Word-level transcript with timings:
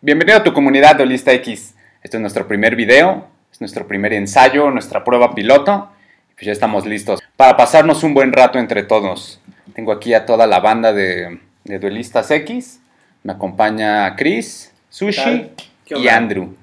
Bienvenido 0.00 0.38
a 0.38 0.44
tu 0.44 0.52
comunidad 0.52 0.94
de 0.94 1.02
Olista 1.02 1.32
X. 1.32 1.74
Este 2.04 2.18
es 2.18 2.20
nuestro 2.20 2.46
primer 2.46 2.76
video, 2.76 3.26
es 3.50 3.60
nuestro 3.60 3.88
primer 3.88 4.12
ensayo, 4.12 4.70
nuestra 4.70 5.02
prueba 5.02 5.34
piloto. 5.34 5.88
Pues 6.36 6.46
ya 6.46 6.52
estamos 6.52 6.86
listos 6.86 7.20
para 7.36 7.56
pasarnos 7.56 8.04
un 8.04 8.14
buen 8.14 8.32
rato 8.32 8.60
entre 8.60 8.84
todos. 8.84 9.40
Tengo 9.74 9.90
aquí 9.90 10.14
a 10.14 10.24
toda 10.24 10.46
la 10.46 10.60
banda 10.60 10.92
de, 10.92 11.40
de 11.64 11.78
Duelistas 11.80 12.30
X. 12.30 12.80
Me 13.24 13.32
acompaña 13.32 14.14
Chris, 14.14 14.72
Sushi 14.88 15.50
y 15.86 16.06
Andrew. 16.06 16.54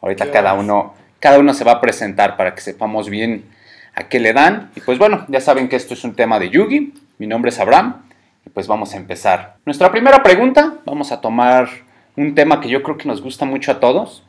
Ahorita 0.00 0.30
cada 0.30 0.54
uno, 0.54 0.94
cada 1.20 1.40
uno 1.40 1.52
se 1.52 1.64
va 1.64 1.72
a 1.72 1.80
presentar 1.82 2.38
para 2.38 2.54
que 2.54 2.62
sepamos 2.62 3.10
bien 3.10 3.44
a 3.94 4.04
qué 4.04 4.18
le 4.18 4.32
dan. 4.32 4.70
Y 4.74 4.80
pues 4.80 4.98
bueno, 4.98 5.26
ya 5.28 5.42
saben 5.42 5.68
que 5.68 5.76
esto 5.76 5.92
es 5.92 6.04
un 6.04 6.14
tema 6.14 6.38
de 6.38 6.48
Yugi. 6.48 6.94
Mi 7.18 7.26
nombre 7.26 7.50
es 7.50 7.60
Abraham. 7.60 8.06
Y 8.46 8.48
pues 8.48 8.66
vamos 8.66 8.94
a 8.94 8.96
empezar. 8.96 9.56
Nuestra 9.66 9.90
primera 9.90 10.22
pregunta, 10.22 10.78
vamos 10.86 11.12
a 11.12 11.20
tomar 11.20 11.86
un 12.18 12.34
tema 12.34 12.60
que 12.60 12.68
yo 12.68 12.82
creo 12.82 12.98
que 12.98 13.06
nos 13.06 13.22
gusta 13.22 13.44
mucho 13.44 13.70
a 13.70 13.78
todos, 13.78 14.24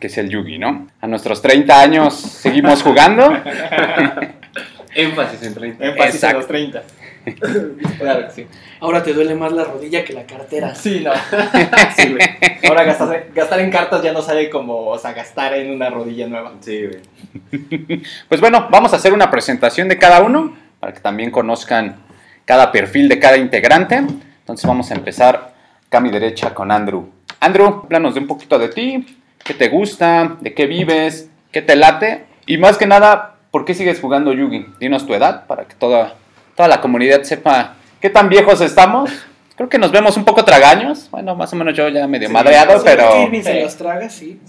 que 0.00 0.06
es 0.06 0.16
el 0.16 0.30
Yugi, 0.30 0.58
¿no? 0.58 0.88
A 1.00 1.06
nuestros 1.06 1.42
30 1.42 1.80
años 1.80 2.14
seguimos 2.14 2.82
jugando. 2.82 3.30
Énfasis 4.94 5.42
en 5.42 5.54
30. 5.54 5.84
Énfasis 5.84 6.14
Exacto. 6.14 6.36
en 6.36 6.40
los 6.40 6.48
30. 6.48 6.82
Claro 7.98 8.26
que 8.26 8.32
sí. 8.32 8.46
Ahora 8.80 9.00
te 9.02 9.12
duele 9.12 9.36
más 9.36 9.52
la 9.52 9.62
rodilla 9.62 10.04
que 10.04 10.12
la 10.12 10.24
cartera. 10.26 10.74
Sí, 10.74 11.04
no. 11.04 11.12
Sí, 11.96 12.12
güey. 12.12 12.28
Ahora 12.68 12.82
gastar, 12.82 13.26
gastar 13.32 13.60
en 13.60 13.70
cartas 13.70 14.02
ya 14.02 14.12
no 14.12 14.22
sale 14.22 14.50
como, 14.50 14.88
o 14.88 14.98
sea, 14.98 15.12
gastar 15.12 15.54
en 15.54 15.70
una 15.70 15.88
rodilla 15.88 16.26
nueva. 16.26 16.54
Sí, 16.60 16.86
güey. 16.86 18.02
Pues 18.28 18.40
bueno, 18.40 18.68
vamos 18.70 18.92
a 18.92 18.96
hacer 18.96 19.12
una 19.12 19.30
presentación 19.30 19.86
de 19.88 19.98
cada 19.98 20.22
uno 20.22 20.56
para 20.80 20.94
que 20.94 21.00
también 21.00 21.30
conozcan 21.30 21.96
cada 22.44 22.72
perfil 22.72 23.08
de 23.08 23.20
cada 23.20 23.36
integrante. 23.36 23.96
Entonces 23.96 24.66
vamos 24.66 24.90
a 24.90 24.94
empezar 24.94 25.51
acá 25.92 25.98
a 25.98 26.00
mi 26.00 26.08
derecha 26.10 26.54
con 26.54 26.70
Andrew. 26.72 27.06
Andrew, 27.38 27.82
háblanos 27.84 28.14
de 28.14 28.20
un 28.20 28.26
poquito 28.26 28.58
de 28.58 28.68
ti, 28.68 29.18
qué 29.44 29.52
te 29.52 29.68
gusta, 29.68 30.36
de 30.40 30.54
qué 30.54 30.64
vives, 30.66 31.28
qué 31.52 31.60
te 31.60 31.76
late 31.76 32.24
y 32.46 32.56
más 32.56 32.78
que 32.78 32.86
nada, 32.86 33.34
¿por 33.50 33.66
qué 33.66 33.74
sigues 33.74 34.00
jugando 34.00 34.32
Yugi? 34.32 34.64
Dinos 34.80 35.06
tu 35.06 35.12
edad 35.12 35.46
para 35.46 35.64
que 35.66 35.74
toda, 35.74 36.14
toda 36.56 36.66
la 36.66 36.80
comunidad 36.80 37.24
sepa 37.24 37.74
qué 38.00 38.08
tan 38.08 38.30
viejos 38.30 38.62
estamos. 38.62 39.10
Creo 39.54 39.68
que 39.68 39.76
nos 39.76 39.92
vemos 39.92 40.16
un 40.16 40.24
poco 40.24 40.46
tragaños. 40.46 41.10
Bueno, 41.10 41.36
más 41.36 41.52
o 41.52 41.56
menos 41.56 41.76
yo 41.76 41.86
ya 41.90 42.06
medio 42.06 42.28
Sí, 42.28 42.32
madreado, 42.32 42.78
Si 42.78 42.84
pero... 42.86 43.10
Kirby 43.26 43.42
se 43.42 43.52
Sí. 43.52 43.60
los 43.60 43.76
traga, 43.76 44.08
sí. 44.08 44.40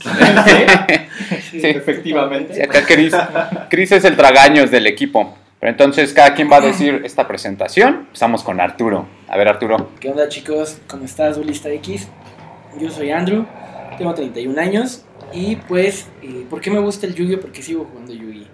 Sí, 1.51 1.59
Sí. 1.59 1.67
efectivamente. 1.67 2.53
Sí, 2.53 2.61
acá 2.61 2.83
Chris, 2.87 3.13
Chris 3.69 3.91
es 3.91 4.05
el 4.05 4.15
tragaños 4.15 4.71
del 4.71 4.87
equipo. 4.87 5.35
Pero 5.63 5.71
entonces 5.71 6.11
cada 6.11 6.35
quien 6.35 6.51
va 6.51 6.57
a 6.57 6.61
decir 6.71 7.03
esta 7.05 7.25
presentación. 7.25 8.07
Empezamos 8.07 8.43
con 8.43 8.59
Arturo. 8.59 9.07
A 9.29 9.37
ver, 9.37 9.47
Arturo. 9.47 9.91
¿Qué 10.01 10.09
onda 10.09 10.27
chicos? 10.27 10.79
¿Cómo 10.87 11.05
estás, 11.05 11.37
Duelista 11.37 11.71
X? 11.71 12.09
Yo 12.77 12.91
soy 12.91 13.11
Andrew, 13.11 13.45
tengo 13.97 14.13
31 14.13 14.59
años 14.59 15.05
y 15.31 15.55
pues, 15.55 16.09
eh, 16.21 16.45
¿por 16.49 16.59
qué 16.59 16.69
me 16.69 16.79
gusta 16.79 17.07
el 17.07 17.15
Yu-Gi-Oh? 17.15 17.39
Porque 17.39 17.61
sigo 17.61 17.85
jugando 17.85 18.13
Yu-Gi. 18.13 18.45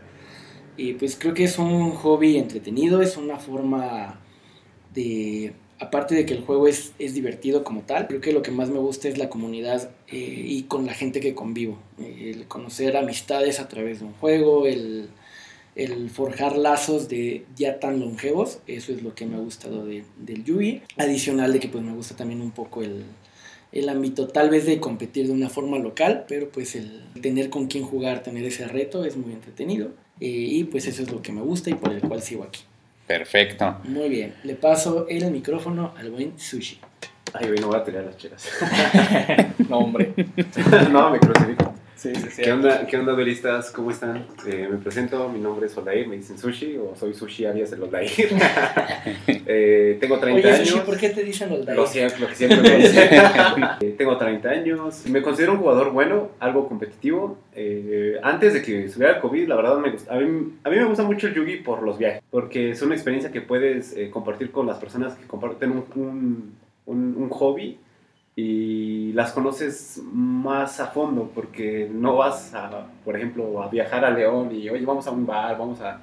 Y 0.77 0.93
pues 0.93 1.15
creo 1.15 1.33
que 1.33 1.45
es 1.45 1.57
un 1.57 1.89
hobby 1.95 2.37
entretenido, 2.37 3.01
es 3.01 3.17
una 3.17 3.37
forma 3.37 4.19
de... 4.93 5.53
Aparte 5.79 6.13
de 6.13 6.27
que 6.27 6.35
el 6.35 6.41
juego 6.41 6.67
es, 6.67 6.93
es 6.99 7.15
divertido 7.15 7.63
como 7.63 7.81
tal, 7.81 8.05
creo 8.05 8.21
que 8.21 8.33
lo 8.33 8.43
que 8.43 8.51
más 8.51 8.69
me 8.69 8.77
gusta 8.77 9.07
es 9.07 9.17
la 9.17 9.29
comunidad 9.29 9.89
eh, 10.09 10.43
y 10.45 10.63
con 10.63 10.85
la 10.85 10.93
gente 10.93 11.21
que 11.21 11.33
convivo. 11.33 11.79
El 11.97 12.45
conocer 12.47 12.97
amistades 12.97 13.59
a 13.59 13.67
través 13.67 14.01
de 14.01 14.05
un 14.05 14.13
juego, 14.13 14.67
el, 14.67 15.09
el 15.79 16.09
forjar 16.09 16.57
lazos 16.57 17.07
de 17.07 17.45
ya 17.55 17.79
tan 17.79 17.99
longevos, 17.99 18.59
eso 18.67 18.91
es 18.91 19.01
lo 19.01 19.15
que 19.15 19.25
me 19.25 19.35
ha 19.35 19.39
gustado 19.39 19.85
de, 19.85 20.03
del 20.17 20.43
Yugi. 20.43 20.81
Adicional 20.97 21.53
de 21.53 21.59
que 21.59 21.69
pues 21.69 21.83
me 21.83 21.93
gusta 21.93 22.15
también 22.15 22.41
un 22.41 22.51
poco 22.51 22.83
el, 22.83 23.03
el 23.71 23.89
ámbito 23.89 24.27
tal 24.27 24.49
vez 24.49 24.65
de 24.65 24.79
competir 24.79 25.27
de 25.27 25.33
una 25.33 25.49
forma 25.49 25.77
local, 25.77 26.25
pero 26.27 26.49
pues 26.49 26.75
el 26.75 27.03
tener 27.21 27.49
con 27.49 27.67
quién 27.67 27.83
jugar, 27.83 28.23
tener 28.23 28.43
ese 28.43 28.67
reto 28.67 29.05
es 29.05 29.15
muy 29.15 29.33
entretenido. 29.33 29.91
Eh, 30.19 30.27
y 30.27 30.63
pues 30.65 30.85
eso 30.85 31.01
es 31.01 31.11
lo 31.11 31.21
que 31.21 31.31
me 31.31 31.41
gusta 31.41 31.69
y 31.69 31.75
por 31.75 31.93
el 31.93 32.01
cual 32.01 32.21
sigo 32.21 32.43
aquí. 32.43 32.61
Perfecto. 33.07 33.77
Muy 33.85 34.09
bien, 34.09 34.35
le 34.43 34.55
paso 34.55 35.07
el 35.07 35.31
micrófono 35.31 35.93
al 35.97 36.11
buen 36.11 36.37
Sushi. 36.37 36.79
Ay, 37.33 37.47
güey, 37.47 37.59
no 37.59 37.67
voy 37.67 37.77
a 37.77 37.83
tirar 37.83 38.03
las 38.03 38.17
chelas. 38.17 38.49
No, 39.69 39.79
hombre. 39.79 40.13
no, 40.91 41.11
me 41.11 41.19
crucifico. 41.19 41.73
Sí, 41.99 42.15
sí, 42.15 42.27
sí. 42.31 42.41
¿Qué 42.43 42.51
onda, 42.53 42.87
¿Qué 42.87 42.95
onda, 42.95 43.11
duelistas? 43.11 43.71
¿Cómo 43.71 43.91
están? 43.91 44.25
Eh, 44.47 44.69
me 44.71 44.77
presento, 44.77 45.27
mi 45.27 45.37
nombre 45.37 45.65
es 45.67 45.75
Olair, 45.77 46.07
me 46.07 46.15
dicen 46.15 46.37
Sushi 46.37 46.77
o 46.77 46.95
soy 46.95 47.13
Sushi 47.13 47.45
alias 47.45 47.73
el 47.73 47.83
Olair. 47.83 48.09
eh, 49.27 49.97
tengo 49.99 50.17
30 50.17 50.39
Oye, 50.47 50.55
años. 50.55 50.69
Sushi, 50.69 50.81
¿por 50.85 50.97
qué 50.97 51.09
te 51.09 51.23
dicen 51.25 51.49
los 51.49 51.65
Lo 51.65 51.85
siempre, 51.85 52.19
lo 52.21 52.27
que 52.27 52.35
siempre 52.35 52.61
me 52.61 52.77
dicen. 52.77 53.09
Eh, 53.81 53.95
Tengo 53.97 54.17
30 54.17 54.49
años. 54.49 55.03
Me 55.09 55.21
considero 55.21 55.51
un 55.51 55.57
jugador 55.59 55.91
bueno, 55.91 56.29
algo 56.39 56.69
competitivo. 56.69 57.37
Eh, 57.53 58.17
antes 58.23 58.53
de 58.53 58.61
que 58.61 58.87
subiera 58.87 59.15
el 59.15 59.19
COVID, 59.21 59.49
la 59.49 59.55
verdad 59.57 59.77
me 59.79 59.91
gusta. 59.91 60.13
A 60.13 60.19
mí, 60.19 60.53
a 60.63 60.69
mí 60.69 60.75
me 60.77 60.85
gusta 60.85 61.03
mucho 61.03 61.27
el 61.27 61.33
Yugi 61.33 61.57
por 61.57 61.83
los 61.83 61.97
viajes, 61.97 62.23
porque 62.31 62.71
es 62.71 62.81
una 62.81 62.95
experiencia 62.95 63.29
que 63.33 63.41
puedes 63.41 63.91
eh, 63.97 64.09
compartir 64.09 64.51
con 64.51 64.67
las 64.67 64.77
personas 64.77 65.15
que 65.15 65.27
comparten 65.27 65.71
un, 65.71 65.83
un, 65.95 66.55
un- 66.85 67.15
un 67.17 67.29
hobby 67.29 67.77
y 68.41 69.11
las 69.13 69.33
conoces 69.33 70.01
más 70.13 70.79
a 70.79 70.87
fondo, 70.87 71.29
porque 71.35 71.89
no 71.91 72.15
vas 72.17 72.53
a, 72.53 72.87
por 73.03 73.17
ejemplo, 73.17 73.61
a 73.61 73.67
viajar 73.67 74.05
a 74.05 74.11
León 74.11 74.49
y, 74.55 74.69
oye, 74.69 74.85
vamos 74.85 75.05
a 75.07 75.11
un 75.11 75.25
bar, 75.25 75.57
vamos 75.57 75.81
a, 75.81 75.99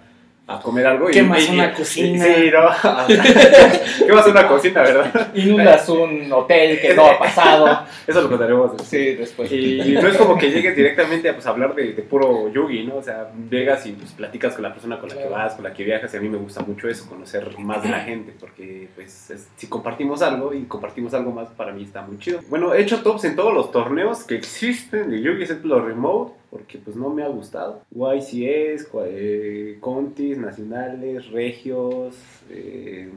a 0.48 0.60
comer 0.60 0.86
algo. 0.86 1.10
y- 1.10 1.12
Quemas 1.12 1.48
y- 1.48 1.52
una 1.54 1.66
y- 1.66 1.72
cocina. 1.72 2.24
Sí, 2.24 2.50
no. 2.52 4.06
Quemas 4.06 4.26
una 4.28 4.46
cocina, 4.48 4.82
¿verdad? 4.82 5.34
Inundas 5.34 5.88
un 5.88 6.32
hotel 6.32 6.80
que 6.80 6.94
no 6.94 7.06
ha 7.06 7.18
pasado. 7.18 7.80
Eso 8.06 8.22
lo 8.22 8.28
contaremos 8.28 8.70
después. 8.72 8.88
Sí, 8.88 9.14
después. 9.14 9.50
Y 9.52 9.92
no 10.00 10.06
es 10.08 10.16
como 10.16 10.38
que 10.38 10.50
llegues 10.50 10.76
directamente 10.76 11.28
a 11.28 11.34
pues, 11.34 11.46
hablar 11.46 11.74
de, 11.74 11.92
de 11.94 12.02
puro 12.02 12.48
yugi, 12.52 12.84
¿no? 12.84 12.96
O 12.96 13.02
sea, 13.02 13.28
llegas 13.50 13.84
y 13.86 13.92
pues, 13.92 14.12
platicas 14.12 14.54
con 14.54 14.62
la 14.62 14.72
persona 14.72 15.00
con 15.00 15.08
la 15.08 15.16
que 15.16 15.28
vas, 15.28 15.54
con 15.54 15.64
la 15.64 15.72
que 15.72 15.82
viajas, 15.84 16.14
y 16.14 16.16
a 16.16 16.20
mí 16.20 16.28
me 16.28 16.38
gusta 16.38 16.60
mucho 16.62 16.88
eso, 16.88 17.08
conocer 17.08 17.58
más 17.58 17.82
de 17.82 17.88
la 17.88 18.00
gente, 18.00 18.32
porque 18.38 18.88
pues 18.94 19.30
es- 19.30 19.48
si 19.56 19.66
compartimos 19.66 20.22
algo 20.22 20.54
y 20.54 20.62
compartimos 20.64 21.12
algo 21.14 21.32
más, 21.32 21.48
para 21.48 21.72
mí 21.72 21.82
está 21.82 22.02
muy 22.02 22.18
chido. 22.18 22.40
Bueno, 22.48 22.72
he 22.74 22.82
hecho 22.82 23.02
tops 23.02 23.24
en 23.24 23.34
todos 23.36 23.52
los 23.52 23.72
torneos 23.72 24.22
que 24.24 24.36
existen 24.36 25.10
de 25.10 25.20
yugi, 25.20 25.42
excepto 25.42 25.66
los 25.68 25.84
remote, 25.84 26.32
porque 26.56 26.78
pues 26.78 26.96
no 26.96 27.10
me 27.10 27.22
ha 27.22 27.28
gustado. 27.28 27.82
YCS, 27.94 28.88
eh, 29.06 29.76
Contis, 29.80 30.38
nacionales, 30.38 31.30
regios, 31.30 32.16
eh, 32.50 33.10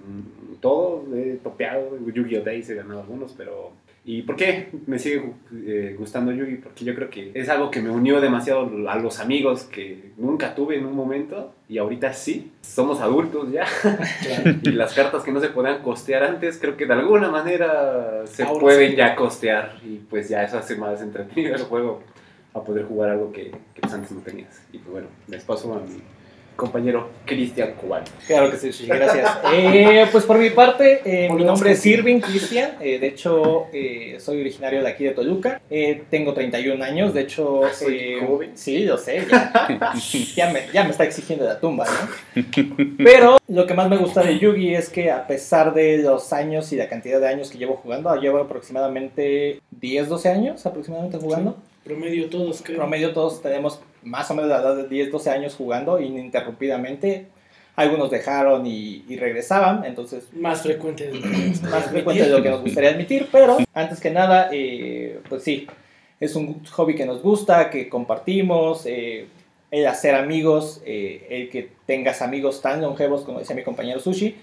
todo 0.59 1.05
he 1.15 1.35
topeado, 1.41 1.97
Yu-Gi-Oh! 2.05 2.43
Days 2.43 2.69
he 2.69 2.75
ganado 2.75 3.01
algunos, 3.01 3.33
pero 3.33 3.71
¿Y 4.05 4.23
por 4.23 4.37
qué 4.37 4.69
me 4.87 4.97
sigue 4.97 5.33
eh, 5.67 5.95
gustando 5.97 6.31
Yugi? 6.31 6.55
Porque 6.55 6.85
yo 6.85 6.95
creo 6.95 7.09
que 7.09 7.31
es 7.33 7.47
algo 7.49 7.69
que 7.69 7.81
me 7.81 7.91
unió 7.91 8.21
demasiado 8.21 8.67
a 8.89 8.95
los 8.95 9.19
amigos 9.19 9.65
que 9.65 10.13
nunca 10.17 10.55
tuve 10.55 10.77
en 10.77 10.85
un 10.85 10.95
momento 10.95 11.53
y 11.67 11.77
ahorita 11.77 12.13
sí. 12.13 12.51
Somos 12.61 13.01
adultos 13.01 13.51
ya 13.51 13.65
y 14.63 14.71
las 14.71 14.93
cartas 14.93 15.23
que 15.23 15.31
no 15.31 15.39
se 15.39 15.49
podían 15.49 15.83
costear 15.83 16.23
antes 16.23 16.57
creo 16.59 16.75
que 16.75 16.85
de 16.85 16.93
alguna 16.93 17.29
manera 17.29 18.25
se 18.25 18.43
Ahora 18.43 18.61
pueden 18.61 18.91
sí. 18.91 18.97
ya 18.97 19.15
costear 19.15 19.77
y 19.85 19.97
pues 20.09 20.29
ya 20.29 20.43
eso 20.43 20.57
hace 20.57 20.75
más 20.75 21.01
entretenido 21.01 21.55
el 21.55 21.61
juego 21.61 22.01
a 22.53 22.61
poder 22.63 22.85
jugar 22.85 23.11
algo 23.11 23.31
que, 23.31 23.51
que 23.73 23.81
pues 23.81 23.93
antes 23.93 24.11
no 24.11 24.21
tenías. 24.21 24.61
Y 24.73 24.77
pues 24.79 24.91
bueno, 24.91 25.07
les 25.27 25.43
paso 25.43 25.73
a 25.73 25.79
mi 25.79 26.01
compañero 26.55 27.07
Cristian 27.25 27.71
Cubano. 27.79 28.03
Claro 28.27 28.51
que 28.51 28.57
sí, 28.57 28.73
sí, 28.73 28.85
gracias. 28.85 29.29
Eh, 29.53 30.05
pues 30.11 30.25
por 30.25 30.37
mi 30.37 30.49
parte, 30.49 30.99
eh, 31.05 31.29
mi 31.31 31.45
nombre 31.45 31.71
es. 31.71 31.85
Irving 31.85 32.19
Cristian. 32.19 32.71
eh, 32.81 32.99
de 32.99 33.07
hecho, 33.07 33.67
eh, 33.71 34.17
soy 34.19 34.41
originario 34.41 34.81
de 34.83 34.89
aquí 34.89 35.05
de 35.05 35.11
Toluca. 35.11 35.61
Eh, 35.69 36.03
tengo 36.09 36.33
31 36.33 36.83
años. 36.83 37.13
De 37.13 37.21
hecho, 37.21 37.63
Ah, 37.63 37.69
soy 37.73 37.95
eh, 37.97 38.25
joven. 38.27 38.51
sí, 38.55 38.83
lo 38.83 38.97
sé. 38.97 39.25
Ya, 39.31 39.93
ya 40.35 40.51
me, 40.51 40.63
ya 40.73 40.83
me 40.83 40.89
está 40.89 41.05
exigiendo 41.05 41.45
la 41.45 41.59
tumba, 41.61 41.85
¿no? 41.85 42.43
Pero 42.97 43.37
lo 43.47 43.65
que 43.65 43.73
más 43.73 43.87
me 43.89 43.95
gusta 43.97 44.21
de 44.21 44.37
Yugi 44.37 44.75
es 44.75 44.89
que 44.89 45.11
a 45.11 45.27
pesar 45.27 45.73
de 45.73 45.99
los 45.99 46.33
años 46.33 46.73
y 46.73 46.75
la 46.75 46.89
cantidad 46.89 47.21
de 47.21 47.27
años 47.29 47.49
que 47.51 47.57
llevo 47.57 47.75
jugando, 47.77 48.13
llevo 48.17 48.39
aproximadamente 48.39 49.61
10, 49.79 50.09
12 50.09 50.29
años 50.29 50.65
aproximadamente 50.65 51.17
jugando. 51.17 51.55
Promedio 51.89 52.29
todos, 52.29 52.61
creo. 52.61 52.77
promedio 52.77 53.13
todos 53.13 53.41
tenemos 53.41 53.81
más 54.03 54.29
o 54.29 54.35
menos 54.35 54.51
la 54.51 54.57
edad 54.59 54.75
de 54.75 54.87
10, 54.87 55.11
12 55.11 55.29
años 55.31 55.55
jugando 55.55 55.99
ininterrumpidamente. 55.99 57.25
Algunos 57.75 58.11
dejaron 58.11 58.67
y, 58.67 59.03
y 59.07 59.17
regresaban, 59.17 59.83
entonces 59.85 60.27
Más 60.33 60.61
frecuente 60.61 61.07
de 61.07 61.15
lo 61.15 61.21
que 61.21 61.27
nos 61.29 61.61
más 61.71 61.85
frecuente 61.89 62.23
de 62.25 62.29
lo 62.29 62.43
que 62.43 62.49
nos 62.49 62.61
gustaría 62.61 62.91
admitir, 62.91 63.27
pero 63.31 63.57
antes 63.73 63.99
que 63.99 64.11
nada, 64.11 64.49
eh, 64.51 65.19
pues 65.29 65.41
sí, 65.41 65.65
es 66.19 66.35
un 66.35 66.63
hobby 66.65 66.93
que 66.93 67.07
nos 67.07 67.23
gusta, 67.23 67.71
que 67.71 67.89
compartimos, 67.89 68.85
eh, 68.85 69.25
el 69.71 69.87
hacer 69.87 70.13
amigos, 70.13 70.83
eh, 70.85 71.25
el 71.29 71.49
que 71.49 71.69
tengas 71.87 72.21
amigos 72.21 72.61
tan 72.61 72.81
longevos 72.81 73.21
como 73.21 73.39
decía 73.39 73.55
mi 73.55 73.63
compañero 73.63 73.99
Sushi, 73.99 74.35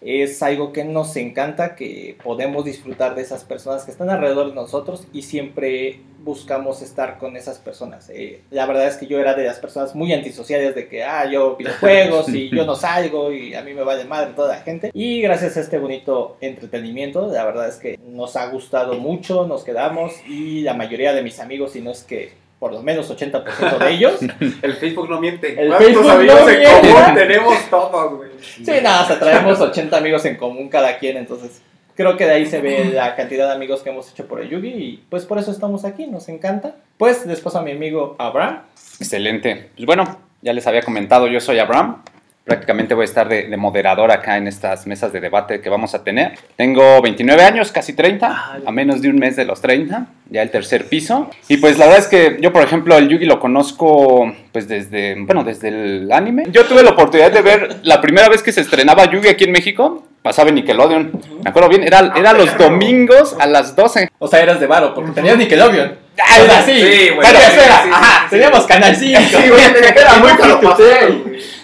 Es 0.00 0.42
algo 0.42 0.72
que 0.72 0.84
nos 0.84 1.14
encanta, 1.16 1.76
que 1.76 2.16
podemos 2.22 2.64
disfrutar 2.64 3.14
de 3.14 3.22
esas 3.22 3.44
personas 3.44 3.84
que 3.84 3.90
están 3.90 4.10
alrededor 4.10 4.48
de 4.48 4.54
nosotros 4.54 5.06
y 5.12 5.22
siempre 5.22 6.00
buscamos 6.22 6.82
estar 6.82 7.18
con 7.18 7.36
esas 7.36 7.58
personas. 7.58 8.10
Eh, 8.10 8.42
la 8.50 8.66
verdad 8.66 8.86
es 8.86 8.96
que 8.96 9.06
yo 9.06 9.18
era 9.18 9.34
de 9.34 9.44
las 9.44 9.58
personas 9.58 9.94
muy 9.94 10.12
antisociales 10.12 10.74
de 10.74 10.88
que, 10.88 11.02
ah, 11.02 11.30
yo 11.30 11.56
videojuegos 11.56 12.28
y 12.34 12.50
yo 12.50 12.64
no 12.64 12.76
salgo 12.76 13.32
y 13.32 13.54
a 13.54 13.62
mí 13.62 13.74
me 13.74 13.82
vale 13.82 14.04
madre 14.04 14.32
toda 14.34 14.56
la 14.56 14.62
gente. 14.62 14.90
Y 14.94 15.20
gracias 15.20 15.56
a 15.56 15.60
este 15.60 15.78
bonito 15.78 16.36
entretenimiento, 16.40 17.30
la 17.30 17.44
verdad 17.44 17.68
es 17.68 17.76
que 17.76 17.98
nos 18.06 18.36
ha 18.36 18.46
gustado 18.50 18.94
mucho, 18.94 19.46
nos 19.46 19.64
quedamos 19.64 20.12
y 20.26 20.62
la 20.62 20.74
mayoría 20.74 21.12
de 21.12 21.22
mis 21.22 21.40
amigos, 21.40 21.72
si 21.72 21.80
no 21.80 21.90
es 21.90 22.04
que 22.04 22.32
por 22.60 22.72
lo 22.72 22.82
menos 22.82 23.10
80% 23.10 23.78
de 23.78 23.90
ellos. 23.90 24.20
El 24.62 24.74
Facebook 24.74 25.08
no 25.08 25.20
miente. 25.20 25.60
El 25.60 25.68
¿Cuántos 25.68 25.86
Facebook 25.86 26.10
amigos 26.10 26.40
no 26.42 26.48
en 26.48 26.58
miente. 26.60 26.88
común 26.92 27.14
tenemos 27.14 27.70
todos, 27.70 28.16
güey? 28.18 28.30
Sí, 28.40 28.72
nada, 28.82 29.02
o 29.02 29.06
sea, 29.06 29.18
traemos 29.18 29.58
80 29.58 29.96
amigos 29.96 30.24
en 30.26 30.36
común 30.36 30.68
cada 30.68 30.98
quien, 30.98 31.16
entonces 31.16 31.62
creo 31.96 32.16
que 32.16 32.26
de 32.26 32.32
ahí 32.32 32.46
se 32.46 32.60
ve 32.60 32.92
la 32.94 33.16
cantidad 33.16 33.48
de 33.48 33.54
amigos 33.54 33.80
que 33.80 33.90
hemos 33.90 34.10
hecho 34.10 34.26
por 34.26 34.40
el 34.40 34.48
Yugi 34.48 34.68
y 34.68 35.04
pues 35.08 35.24
por 35.24 35.38
eso 35.38 35.50
estamos 35.50 35.84
aquí, 35.84 36.06
nos 36.06 36.28
encanta. 36.28 36.76
Pues 36.98 37.26
después 37.26 37.56
a 37.56 37.62
mi 37.62 37.72
amigo 37.72 38.14
Abraham. 38.18 38.62
Excelente. 39.00 39.70
Pues 39.74 39.86
bueno, 39.86 40.18
ya 40.42 40.52
les 40.52 40.66
había 40.66 40.82
comentado, 40.82 41.26
yo 41.28 41.40
soy 41.40 41.58
Abraham. 41.58 42.02
Prácticamente 42.50 42.94
voy 42.96 43.02
a 43.02 43.04
estar 43.04 43.28
de, 43.28 43.44
de 43.44 43.56
moderador 43.56 44.10
acá 44.10 44.36
en 44.36 44.48
estas 44.48 44.84
mesas 44.84 45.12
de 45.12 45.20
debate 45.20 45.60
que 45.60 45.68
vamos 45.68 45.94
a 45.94 46.02
tener. 46.02 46.32
Tengo 46.56 47.00
29 47.00 47.44
años, 47.44 47.70
casi 47.70 47.92
30, 47.92 48.58
a 48.66 48.72
menos 48.72 49.00
de 49.00 49.08
un 49.08 49.20
mes 49.20 49.36
de 49.36 49.44
los 49.44 49.60
30, 49.60 50.06
ya 50.30 50.42
el 50.42 50.50
tercer 50.50 50.86
piso. 50.86 51.30
Y 51.46 51.58
pues 51.58 51.78
la 51.78 51.84
verdad 51.84 52.00
es 52.00 52.08
que 52.08 52.38
yo, 52.40 52.52
por 52.52 52.64
ejemplo, 52.64 52.96
el 52.98 53.08
Yugi 53.08 53.24
lo 53.24 53.38
conozco 53.38 54.34
pues 54.50 54.66
desde, 54.66 55.14
bueno, 55.20 55.44
desde 55.44 55.68
el 55.68 56.10
anime. 56.10 56.46
Yo 56.50 56.64
tuve 56.66 56.82
la 56.82 56.90
oportunidad 56.90 57.30
de 57.30 57.40
ver 57.40 57.76
la 57.84 58.00
primera 58.00 58.28
vez 58.28 58.42
que 58.42 58.50
se 58.50 58.62
estrenaba 58.62 59.08
Yugi 59.08 59.28
aquí 59.28 59.44
en 59.44 59.52
México, 59.52 60.08
pasaba 60.20 60.48
en 60.48 60.56
Nickelodeon. 60.56 61.12
Me 61.44 61.50
acuerdo 61.50 61.68
bien, 61.68 61.84
era, 61.84 62.12
era 62.16 62.32
los 62.32 62.58
domingos 62.58 63.36
a 63.38 63.46
las 63.46 63.76
12. 63.76 64.08
O 64.18 64.26
sea, 64.26 64.40
eras 64.40 64.58
de 64.58 64.66
Varo, 64.66 64.92
porque 64.92 65.12
tenías 65.12 65.38
Nickelodeon. 65.38 65.94
Ah, 66.18 66.38
o 66.42 66.46
sea, 66.46 66.62
sí, 66.62 67.10
bueno, 67.14 67.30
Sí, 67.30 67.46
eso 67.52 67.62
era, 67.62 67.82
sí, 67.82 67.88
sí, 67.88 67.90
ajá, 67.92 68.22
sí. 68.24 68.30
teníamos 68.30 68.66
Canal 68.66 68.96
5. 68.96 69.20
Sí, 69.20 69.48
güey, 69.48 69.62
era 69.96 70.16
muy 70.16 70.30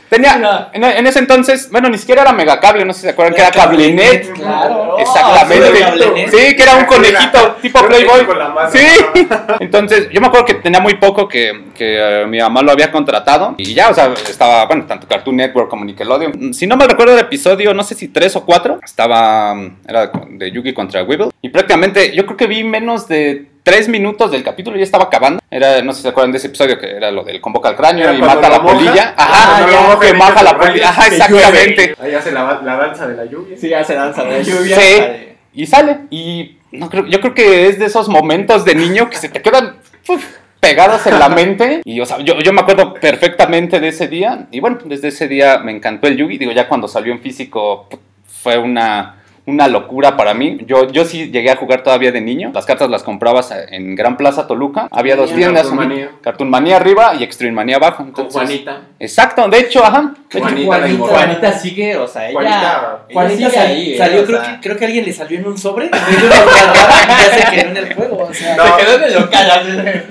Tenía, 0.08 0.70
en, 0.72 0.84
en 0.84 1.06
ese 1.06 1.18
entonces, 1.18 1.68
bueno, 1.70 1.88
ni 1.88 1.98
siquiera 1.98 2.22
era 2.22 2.32
Megacable, 2.32 2.84
no 2.84 2.92
sé 2.92 3.00
si 3.00 3.06
se 3.06 3.12
acuerdan 3.12 3.34
que 3.34 3.40
era 3.40 3.50
Cablenet. 3.50 4.32
Claro. 4.34 4.98
Exactamente. 4.98 5.68
Oh, 5.68 5.78
Cablenet. 5.80 6.30
Sí, 6.30 6.56
que 6.56 6.62
era 6.62 6.76
un 6.76 6.84
conejito 6.84 7.56
tipo 7.62 7.84
Playboy. 7.86 8.24
con 8.24 8.38
la 8.38 8.48
mano. 8.50 8.70
Sí. 8.70 8.86
Entonces, 9.60 10.08
yo 10.10 10.20
me 10.20 10.28
acuerdo 10.28 10.46
que 10.46 10.54
tenía 10.54 10.80
muy 10.80 10.94
poco 10.94 11.26
que, 11.26 11.64
que 11.74 12.22
eh, 12.22 12.26
mi 12.26 12.38
mamá 12.38 12.62
lo 12.62 12.72
había 12.72 12.92
contratado. 12.92 13.54
Y 13.58 13.74
ya, 13.74 13.90
o 13.90 13.94
sea, 13.94 14.12
estaba, 14.28 14.66
bueno, 14.66 14.84
tanto 14.86 15.08
Cartoon 15.08 15.36
Network 15.36 15.68
como 15.68 15.84
Nickelodeon. 15.84 16.54
Si 16.54 16.66
no 16.66 16.76
me 16.76 16.86
recuerdo 16.86 17.14
el 17.14 17.20
episodio, 17.20 17.74
no 17.74 17.82
sé 17.82 17.94
si 17.94 18.08
tres 18.08 18.36
o 18.36 18.44
cuatro, 18.44 18.78
estaba, 18.84 19.54
mm, 19.54 19.78
era 19.88 20.10
de 20.30 20.50
Yugi 20.50 20.72
contra 20.72 21.02
Weevil. 21.02 21.30
Y 21.42 21.48
prácticamente, 21.48 22.14
yo 22.14 22.24
creo 22.26 22.36
que 22.36 22.46
vi 22.46 22.62
menos 22.62 23.08
de 23.08 23.55
tres 23.66 23.88
minutos 23.88 24.30
del 24.30 24.44
capítulo 24.44 24.76
y 24.76 24.78
ya 24.78 24.84
estaba 24.84 25.06
acabando. 25.06 25.40
Era, 25.50 25.82
no 25.82 25.90
sé 25.90 25.96
si 25.96 26.02
se 26.04 26.08
acuerdan 26.10 26.30
de 26.30 26.38
ese 26.38 26.46
episodio 26.46 26.78
que 26.78 26.88
era 26.88 27.10
lo 27.10 27.24
del 27.24 27.40
convoca 27.40 27.68
al 27.68 27.74
cráneo 27.74 28.04
Era 28.04 28.14
y 28.14 28.20
mata 28.20 28.46
a 28.46 28.50
la 28.50 28.60
moja. 28.60 28.74
polilla. 28.74 29.14
Ajá, 29.16 29.68
ya, 29.68 29.80
moja 29.80 29.98
que 29.98 30.06
se 30.06 30.44
la 30.44 30.56
polilla. 30.56 30.88
Ajá, 30.88 31.06
exactamente. 31.08 31.96
Ahí 32.00 32.14
hace 32.14 32.30
la, 32.30 32.60
la 32.62 32.76
danza 32.76 33.08
de 33.08 33.16
la 33.16 33.24
lluvia. 33.24 33.56
Sí, 33.58 33.74
hace 33.74 33.94
danza 33.96 34.22
de 34.22 34.44
lluvia. 34.44 34.76
Sí. 34.78 34.98
la 35.00 35.16
Y 35.52 35.66
sale. 35.66 35.98
Y 36.10 36.58
no 36.70 36.88
creo, 36.88 37.06
yo 37.06 37.20
creo 37.20 37.34
que 37.34 37.66
es 37.66 37.80
de 37.80 37.86
esos 37.86 38.08
momentos 38.08 38.64
de 38.64 38.76
niño 38.76 39.10
que 39.10 39.16
se 39.16 39.30
te 39.30 39.42
quedan 39.42 39.78
uf, 40.06 40.24
pegados 40.60 41.04
en 41.08 41.18
la 41.18 41.28
mente. 41.28 41.80
Y 41.84 42.00
o 42.00 42.06
sea, 42.06 42.18
yo, 42.20 42.38
yo 42.38 42.52
me 42.52 42.60
acuerdo 42.60 42.94
perfectamente 42.94 43.80
de 43.80 43.88
ese 43.88 44.06
día. 44.06 44.46
Y 44.52 44.60
bueno, 44.60 44.78
desde 44.84 45.08
ese 45.08 45.26
día 45.26 45.58
me 45.58 45.72
encantó 45.72 46.06
el 46.06 46.16
Yugi. 46.16 46.38
Digo, 46.38 46.52
ya 46.52 46.68
cuando 46.68 46.86
salió 46.86 47.12
en 47.12 47.18
físico 47.18 47.88
fue 48.28 48.58
una, 48.58 49.16
una 49.46 49.68
locura 49.68 50.16
para 50.16 50.34
mí. 50.34 50.58
Yo, 50.66 50.90
yo 50.90 51.04
sí 51.04 51.30
llegué 51.30 51.50
a 51.50 51.56
jugar 51.56 51.82
todavía 51.82 52.10
de 52.12 52.20
niño. 52.20 52.50
Las 52.52 52.66
cartas 52.66 52.90
las 52.90 53.02
comprabas 53.04 53.54
en 53.70 53.94
Gran 53.94 54.16
Plaza 54.16 54.46
Toluca. 54.46 54.88
Había 54.90 55.14
dos 55.16 55.32
tiendas. 55.32 55.62
Cartoon. 55.68 55.76
Manía. 55.88 56.10
Cartoon 56.20 56.50
Manía 56.50 56.76
arriba 56.76 57.14
y 57.14 57.22
Extreme 57.22 57.52
Manía 57.52 57.76
abajo. 57.76 58.06
Con 58.12 58.28
Juanita. 58.28 58.80
Exacto, 58.98 59.48
de 59.48 59.58
hecho, 59.60 59.84
ajá. 59.84 60.14
De 60.32 60.38
hecho, 60.38 60.46
Juanita, 60.46 60.66
Juanita-. 60.66 61.06
Juanita 61.06 61.52
sigue, 61.52 61.96
o 61.96 62.08
sea, 62.08 62.28
ella. 62.28 62.32
Juanita- 62.40 62.98
ella 63.08 63.14
Juanita 63.14 63.36
sigue 63.36 63.50
sal- 63.50 63.66
ahí, 63.66 63.92
eh, 63.94 63.98
salió, 63.98 64.24
creo, 64.26 64.42
sea, 64.44 64.54
que, 64.54 64.60
creo 64.60 64.76
que 64.76 64.84
alguien 64.84 65.04
le 65.04 65.12
salió 65.12 65.38
en 65.38 65.46
un 65.46 65.58
sobre. 65.58 65.86
y 65.86 65.90
ya 65.90 67.30
se 67.48 67.56
quedó 67.56 67.70
en 67.70 67.76
el 67.76 67.94
juego. 67.94 68.18
O 68.28 68.34
sea, 68.34 68.56
No. 68.56 68.64
Se 68.64 68.84
quedó 68.84 68.96
en 68.96 69.02
el 69.04 69.14
local. 69.14 70.04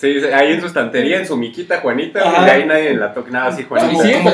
Así. 0.00 0.14
Sí, 0.14 0.20
sí, 0.20 0.26
ahí 0.26 0.52
en 0.52 0.60
su 0.60 0.66
estantería, 0.66 1.18
en 1.18 1.26
su 1.26 1.36
miquita, 1.36 1.80
Juanita. 1.80 2.20
Ajá. 2.28 2.42
Y 2.42 2.44
de 2.44 2.50
ahí 2.50 2.64
nadie 2.66 2.94
la 2.94 3.12
toca. 3.12 3.30
Nada, 3.30 3.52
sí, 3.54 3.64
Juanita. 3.68 4.02
Sigue 4.02 4.18
como. 4.22 4.30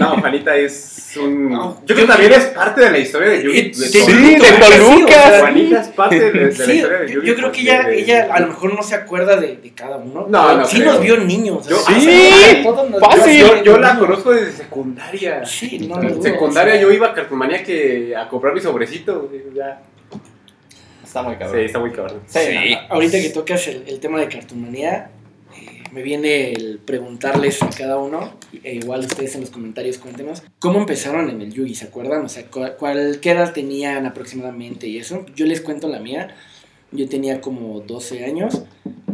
No, 0.00 0.20
Juanita 0.20 0.56
es 0.56 1.16
un. 1.22 1.50
No, 1.50 1.80
Yo 1.86 1.94
creo 1.94 2.06
que 2.06 2.12
también 2.12 2.32
es 2.32 2.44
parte 2.46 2.80
de 2.82 2.90
la 2.90 2.98
historia 2.98 3.28
de 3.30 3.42
Yugi. 3.42 3.62
De 3.70 3.74
sí, 3.74 3.98
Toluca. 4.00 4.16
Sí, 4.16 4.34
de 4.34 4.78
Toluca, 4.78 5.22
sí, 5.34 5.40
Juanita 5.40 5.80
es 5.80 5.88
parte 5.88 6.20
de, 6.20 6.30
de 6.30 6.44
la 6.46 6.52
Sí, 6.64 6.72
historia 6.72 6.98
de 6.98 7.06
yo, 7.08 7.14
Yugi. 7.14 7.26
yo 7.28 7.34
creo 7.36 7.52
que 7.52 7.60
ella, 7.60 7.82
de- 7.84 7.98
ella 8.00 8.28
a 8.32 8.40
lo 8.40 8.46
mejor 8.48 8.74
no 8.74 8.82
se 8.82 8.94
acuerda 8.94 9.36
de, 9.36 9.56
de 9.56 9.70
cada 9.74 9.96
uno. 9.96 10.26
No, 10.28 10.56
no 10.56 10.64
Sí 10.66 10.78
creo. 10.80 10.92
nos 10.92 11.00
vio 11.02 11.16
niños. 11.18 11.66
Yo- 11.68 11.76
o 11.76 11.80
sea, 11.80 12.00
Sí, 12.00 12.30
a 12.60 12.62
todos 12.62 12.90
nos- 12.90 13.00
fácil. 13.00 13.40
Yo, 13.40 13.62
yo 13.62 13.78
la 13.78 13.98
conozco 13.98 14.32
desde 14.32 14.52
secundaria. 14.52 15.44
Sí, 15.46 15.86
no, 15.88 15.96
no 16.00 16.22
secundaria 16.22 16.76
yo 16.80 16.90
iba 16.90 17.08
a 17.08 17.14
Cartumanía 17.14 17.62
que 17.62 18.14
a 18.16 18.28
comprar 18.28 18.54
mi 18.54 18.60
sobrecito. 18.60 19.30
Ya. 19.54 19.80
Está 21.16 21.22
muy 21.22 21.32
Sí, 21.34 21.38
cabrón. 21.38 21.64
está 21.64 21.78
muy 21.78 21.92
cabrón. 21.92 22.20
Sí, 22.26 22.38
Sí. 22.40 22.54
no, 22.74 22.82
no. 22.82 22.86
Ahorita 22.94 23.18
que 23.20 23.30
tocas 23.30 23.68
el, 23.68 23.84
el 23.86 24.00
tema 24.00 24.20
de 24.20 24.28
Cartumanía, 24.28 25.10
eh, 25.56 25.82
me 25.92 26.02
viene 26.02 26.52
el 26.52 26.78
preguntarles 26.84 27.62
a 27.62 27.70
cada 27.70 27.96
uno, 27.98 28.34
e 28.62 28.74
igual 28.74 29.00
ustedes 29.00 29.34
en 29.34 29.40
los 29.40 29.48
comentarios 29.50 29.96
cuéntenos, 29.96 30.42
¿cómo 30.58 30.78
empezaron 30.78 31.30
en 31.30 31.40
el 31.40 31.52
Yugi? 31.54 31.74
¿Se 31.74 31.86
acuerdan? 31.86 32.22
O 32.24 32.28
sea, 32.28 32.44
¿cuál, 32.46 32.76
cuál- 32.76 33.18
qué 33.22 33.30
edad 33.30 33.54
tenían 33.54 34.04
aproximadamente 34.04 34.86
y 34.88 34.98
eso? 34.98 35.24
Yo 35.34 35.46
les 35.46 35.62
cuento 35.62 35.88
la 35.88 36.00
mía. 36.00 36.34
Yo 36.92 37.08
tenía 37.08 37.40
como 37.40 37.80
12 37.80 38.24
años, 38.24 38.62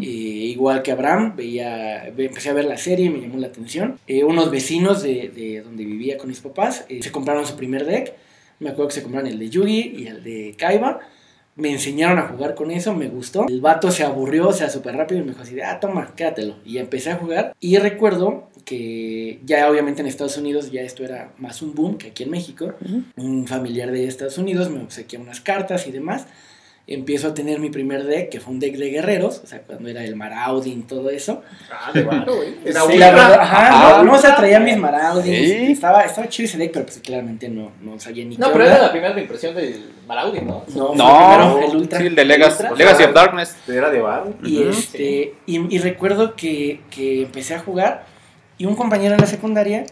eh, 0.01 0.05
igual 0.05 0.83
que 0.83 0.91
Abraham, 0.93 1.35
veía, 1.37 2.11
ve- 2.15 2.27
empecé 2.27 2.51
a 2.51 2.53
ver 2.53 2.65
la 2.67 2.77
serie, 2.79 3.11
me 3.11 3.21
llamó 3.21 3.39
la 3.39 3.47
atención. 3.47 3.99
Eh, 4.09 4.25
unos 4.25 4.51
vecinos 4.51 5.03
de, 5.05 5.29
de 5.35 5.63
donde 5.63 5.85
vivía 5.85 6.19
con 6.19 6.29
mis 6.29 6.41
papás 6.41 6.85
eh, 6.89 7.01
se 7.01 7.13
compraron 7.13 7.47
su 7.47 7.55
primer 7.57 7.87
deck. 7.87 8.13
Me 8.59 8.71
acuerdo 8.71 8.89
que 8.89 8.95
se 8.97 9.03
compraron 9.03 9.29
el 9.29 9.39
de 9.39 9.49
Yugi 9.49 9.95
y 9.99 10.07
el 10.09 10.23
de 10.23 10.55
Kaiba. 10.59 11.01
Me 11.55 11.71
enseñaron 11.71 12.19
a 12.19 12.29
jugar 12.29 12.55
con 12.55 12.71
eso, 12.71 12.95
me 12.95 13.09
gustó. 13.09 13.47
El 13.49 13.61
vato 13.61 13.91
se 13.91 14.05
aburrió, 14.05 14.49
o 14.49 14.53
sea, 14.53 14.71
súper 14.71 14.97
rápido 14.97 15.21
y 15.21 15.25
me 15.25 15.33
dijo 15.33 15.43
así, 15.43 15.61
ah, 15.61 15.79
toma, 15.81 16.15
quédatelo. 16.17 16.57
Y 16.65 16.79
empecé 16.79 17.11
a 17.11 17.17
jugar. 17.17 17.55
Y 17.61 17.77
recuerdo 17.77 18.49
que 18.65 19.41
ya 19.45 19.69
obviamente 19.71 20.01
en 20.01 20.07
Estados 20.07 20.39
Unidos 20.39 20.71
ya 20.71 20.83
esto 20.83 21.05
era 21.05 21.33
más 21.39 21.61
un 21.61 21.75
boom 21.75 21.99
que 21.99 22.09
aquí 22.09 22.23
en 22.23 22.31
México. 22.31 22.75
Un 23.17 23.47
familiar 23.47 23.91
de 23.91 24.07
Estados 24.07 24.39
Unidos 24.39 24.71
me 24.71 24.81
obsequió 24.81 25.21
unas 25.21 25.41
cartas 25.41 25.87
y 25.87 25.93
demás. 25.93 26.27
Empiezo 26.85 27.29
a 27.29 27.35
tener 27.35 27.61
mi 27.61 27.71
primer 27.71 28.03
deck, 28.05 28.29
que 28.29 28.41
fue 28.41 28.53
un 28.53 28.59
deck 28.59 28.75
de 28.77 28.91
guerreros, 28.91 29.41
o 29.45 29.47
sea, 29.47 29.61
cuando 29.63 29.89
era 29.89 30.03
el 30.05 30.17
Marauding, 30.17 30.83
todo 30.83 31.11
eso. 31.11 31.43
Ah, 31.71 31.93
de 31.95 32.03
varo, 32.03 32.35
güey. 32.37 32.57
Era 32.65 32.81
Sí, 32.81 32.93
ultra. 32.95 32.99
la 32.99 33.13
verdad, 33.13 33.41
ajá, 33.41 33.67
Ajá. 33.69 33.97
no, 33.99 34.03
no, 34.05 34.13
o 34.15 34.19
sea, 34.19 34.35
traía 34.35 34.59
mis 34.59 34.77
Maraudings, 34.77 35.49
Sí. 35.49 35.73
estaba, 35.73 36.03
estaba 36.03 36.29
chido 36.29 36.49
ese 36.49 36.59
deck, 36.59 36.73
pero 36.73 36.85
pues 36.87 36.99
claramente 36.99 37.49
no, 37.49 37.71
no 37.83 38.01
sabía 38.01 38.25
ni 38.25 38.37
No, 38.37 38.49
qué 38.49 38.53
pero 38.55 38.65
onda. 38.65 38.77
era 38.77 38.87
la 38.87 38.91
primera 38.93 39.21
impresión 39.21 39.55
del 39.55 39.91
Maraudi, 40.09 40.41
¿no? 40.41 40.65
No, 40.75 40.95
No, 40.97 41.37
primero 41.55 41.71
el 41.71 41.77
Ultra. 41.77 41.99
sí, 42.01 42.07
el 42.09 42.15
de 42.17 42.25
Legacy, 42.25 42.63
Ultra. 42.65 42.77
Legacy 42.77 43.03
of 43.05 43.13
Darkness. 43.15 43.57
Era 43.69 43.89
de 43.91 44.01
varo. 44.01 44.35
Y, 44.43 44.63
este, 44.65 45.35
y, 45.47 45.75
y 45.77 45.79
recuerdo 45.79 46.35
que, 46.35 46.81
que 46.91 47.23
empecé 47.23 47.55
a 47.55 47.61
jugar 47.61 48.07
y 48.59 48.65
un 48.67 48.75
compañero 48.75 49.15
en 49.15 49.21
la 49.21 49.27
secundaria, 49.29 49.85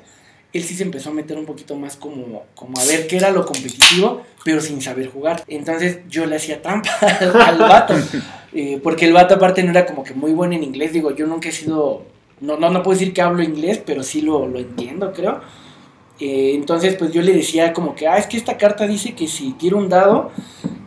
él 0.52 0.64
sí 0.64 0.74
se 0.74 0.82
empezó 0.82 1.10
a 1.10 1.12
meter 1.12 1.38
un 1.38 1.46
poquito 1.46 1.76
más 1.76 1.96
como, 1.96 2.44
como 2.54 2.78
a 2.80 2.84
ver 2.84 3.06
qué 3.06 3.16
era 3.16 3.30
lo 3.30 3.46
competitivo, 3.46 4.22
pero 4.44 4.60
sin 4.60 4.80
saber 4.80 5.08
jugar. 5.08 5.44
Entonces 5.46 6.00
yo 6.08 6.26
le 6.26 6.36
hacía 6.36 6.60
trampa 6.60 6.90
al, 7.00 7.58
vato, 7.58 7.94
eh, 8.52 8.80
porque 8.82 9.06
el 9.06 9.12
vato 9.12 9.34
aparte 9.34 9.62
no 9.62 9.70
era 9.70 9.86
como 9.86 10.02
que 10.02 10.14
muy 10.14 10.32
bueno 10.32 10.54
en 10.54 10.64
inglés. 10.64 10.92
Digo, 10.92 11.14
yo 11.14 11.26
nunca 11.26 11.48
he 11.48 11.52
sido, 11.52 12.04
no, 12.40 12.56
no, 12.56 12.70
no 12.70 12.82
puedo 12.82 12.98
decir 12.98 13.14
que 13.14 13.22
hablo 13.22 13.42
inglés, 13.42 13.80
pero 13.84 14.02
sí 14.02 14.22
lo, 14.22 14.46
lo 14.48 14.58
entiendo, 14.58 15.12
creo. 15.12 15.40
Eh, 16.18 16.52
entonces, 16.54 16.96
pues 16.96 17.12
yo 17.12 17.22
le 17.22 17.32
decía 17.32 17.72
como 17.72 17.94
que, 17.94 18.06
ah, 18.06 18.18
es 18.18 18.26
que 18.26 18.36
esta 18.36 18.58
carta 18.58 18.86
dice 18.86 19.14
que 19.14 19.26
si 19.26 19.52
tiro 19.52 19.78
un 19.78 19.88
dado 19.88 20.30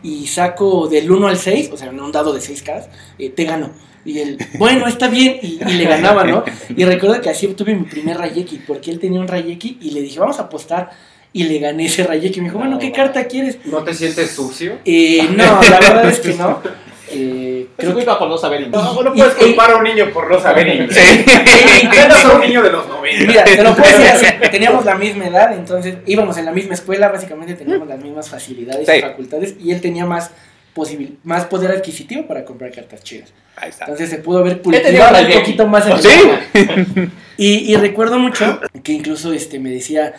y 0.02 0.26
saco 0.26 0.88
del 0.88 1.10
1 1.10 1.26
al 1.26 1.38
6, 1.38 1.70
o 1.72 1.76
sea, 1.76 1.90
no 1.90 2.04
un 2.04 2.12
dado 2.12 2.32
de 2.32 2.40
6 2.40 2.62
caras, 2.62 2.88
eh, 3.18 3.30
te 3.30 3.44
gano. 3.44 3.70
Y 4.04 4.18
él, 4.20 4.38
bueno, 4.58 4.86
está 4.86 5.08
bien, 5.08 5.38
y, 5.42 5.58
y 5.66 5.72
le 5.74 5.84
ganaba, 5.84 6.24
¿no? 6.24 6.44
Y 6.76 6.84
recuerdo 6.84 7.20
que 7.20 7.30
así 7.30 7.46
tuve 7.48 7.74
mi 7.74 7.84
primer 7.84 8.18
Rayeki, 8.18 8.58
porque 8.66 8.90
él 8.90 8.98
tenía 8.98 9.20
un 9.20 9.28
Rayeki 9.28 9.78
y 9.80 9.90
le 9.92 10.02
dije, 10.02 10.20
vamos 10.20 10.38
a 10.38 10.42
apostar. 10.42 10.90
Y 11.32 11.44
le 11.44 11.58
gané 11.58 11.86
ese 11.86 12.04
Rayeki. 12.04 12.40
Me 12.40 12.46
dijo, 12.48 12.58
bueno, 12.58 12.78
¿qué 12.78 12.92
carta 12.92 13.24
quieres? 13.26 13.58
¿No 13.64 13.82
te 13.82 13.92
sientes 13.92 14.30
sucio? 14.30 14.78
Eh, 14.84 15.26
no, 15.36 15.60
la 15.62 15.80
verdad 15.80 16.08
es 16.08 16.20
que 16.20 16.34
no. 16.34 16.60
Eh, 17.16 17.68
Creo 17.76 17.90
creo 17.90 17.90
que 17.90 17.96
que 17.98 18.02
iba 18.04 18.18
por 18.18 18.28
no 18.28 18.38
saber 18.38 18.62
inglés. 18.62 18.82
No, 18.82 19.02
no 19.02 19.12
puedes 19.12 19.34
y- 19.38 19.44
culpar 19.44 19.70
a 19.72 19.76
un 19.76 19.84
niño 19.84 20.10
por 20.12 20.28
no 20.28 20.40
saber 20.40 20.66
inglés. 20.66 20.96
Sí. 20.96 21.24
Eres 21.28 22.24
un 22.24 22.40
niño 22.40 22.62
de 22.62 22.72
los 22.72 22.88
90. 22.88 23.26
Mira, 23.26 23.44
te 23.44 23.62
lo 23.62 23.76
puedo 23.76 23.88
decir 23.98 24.06
así, 24.10 24.26
teníamos 24.50 24.84
la 24.86 24.94
misma 24.96 25.26
edad, 25.26 25.52
entonces 25.52 25.96
íbamos 26.06 26.36
en 26.38 26.46
la 26.46 26.52
misma 26.52 26.74
escuela, 26.74 27.10
básicamente 27.10 27.54
teníamos 27.54 27.86
las 27.86 28.00
mismas 28.02 28.28
facilidades 28.30 28.88
Sí. 28.88 28.94
y 28.96 29.00
facultades, 29.02 29.54
y 29.60 29.70
él 29.72 29.80
tenía 29.82 30.06
más 30.06 30.30
posibil 30.74 31.18
más 31.24 31.44
poder 31.46 31.70
adquisitivo 31.70 32.26
para 32.26 32.44
comprar 32.44 32.70
cartas 32.72 33.02
chidas. 33.02 33.32
Ahí 33.56 33.70
está. 33.70 33.84
Entonces 33.84 34.10
se 34.10 34.18
pudo 34.18 34.38
haber 34.38 34.60
cultivado 34.60 35.18
un 35.26 35.32
poquito 35.32 35.66
más 35.68 35.86
en 35.86 35.92
el 35.92 36.02
Sí. 36.02 37.10
Y, 37.36 37.72
y 37.72 37.76
recuerdo 37.76 38.18
mucho 38.18 38.60
que 38.82 38.92
incluso 38.92 39.32
este 39.32 39.58
me 39.58 39.70
decía, 39.70 40.14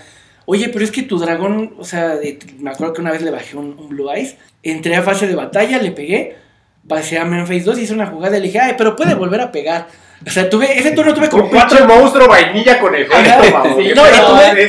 oye, 0.46 0.68
pero 0.70 0.84
es 0.84 0.92
que 0.92 1.02
tu 1.04 1.18
dragón, 1.18 1.76
o 1.80 1.84
sea, 1.86 2.16
de- 2.18 2.40
me 2.60 2.70
acuerdo 2.72 2.94
que 2.94 3.02
una 3.02 3.12
vez 3.12 3.22
le 3.22 3.32
bajé 3.32 3.56
un, 3.56 3.78
un 3.80 3.88
Blue 3.90 4.10
Eyes, 4.12 4.36
entré 4.64 4.96
a 4.96 5.02
fase 5.02 5.26
de 5.28 5.36
batalla, 5.36 5.78
le 5.82 5.92
pegué, 5.92 6.36
pasé 6.88 7.18
a 7.18 7.24
Memphis 7.26 7.64
2, 7.66 7.80
hice 7.80 7.94
una 7.94 8.08
jugada 8.08 8.38
y 8.38 8.42
le 8.42 8.48
dije, 8.48 8.60
ay, 8.60 8.74
pero 8.78 8.96
puede 8.98 9.14
volver 9.16 9.40
a 9.42 9.52
pegar. 9.52 9.88
O 10.26 10.30
sea, 10.30 10.50
tuve, 10.50 10.80
ese 10.80 10.92
turno 10.92 11.14
tuve 11.14 11.30
como 11.30 11.50
cuatro... 11.50 11.78
pinche 11.78 11.94
monstruo 11.94 12.28
vainilla 12.28 12.80
con 12.80 12.96
efecto, 12.96 13.16
sí, 13.78 13.84
¿Qué 13.84 13.96
No, 13.96 14.04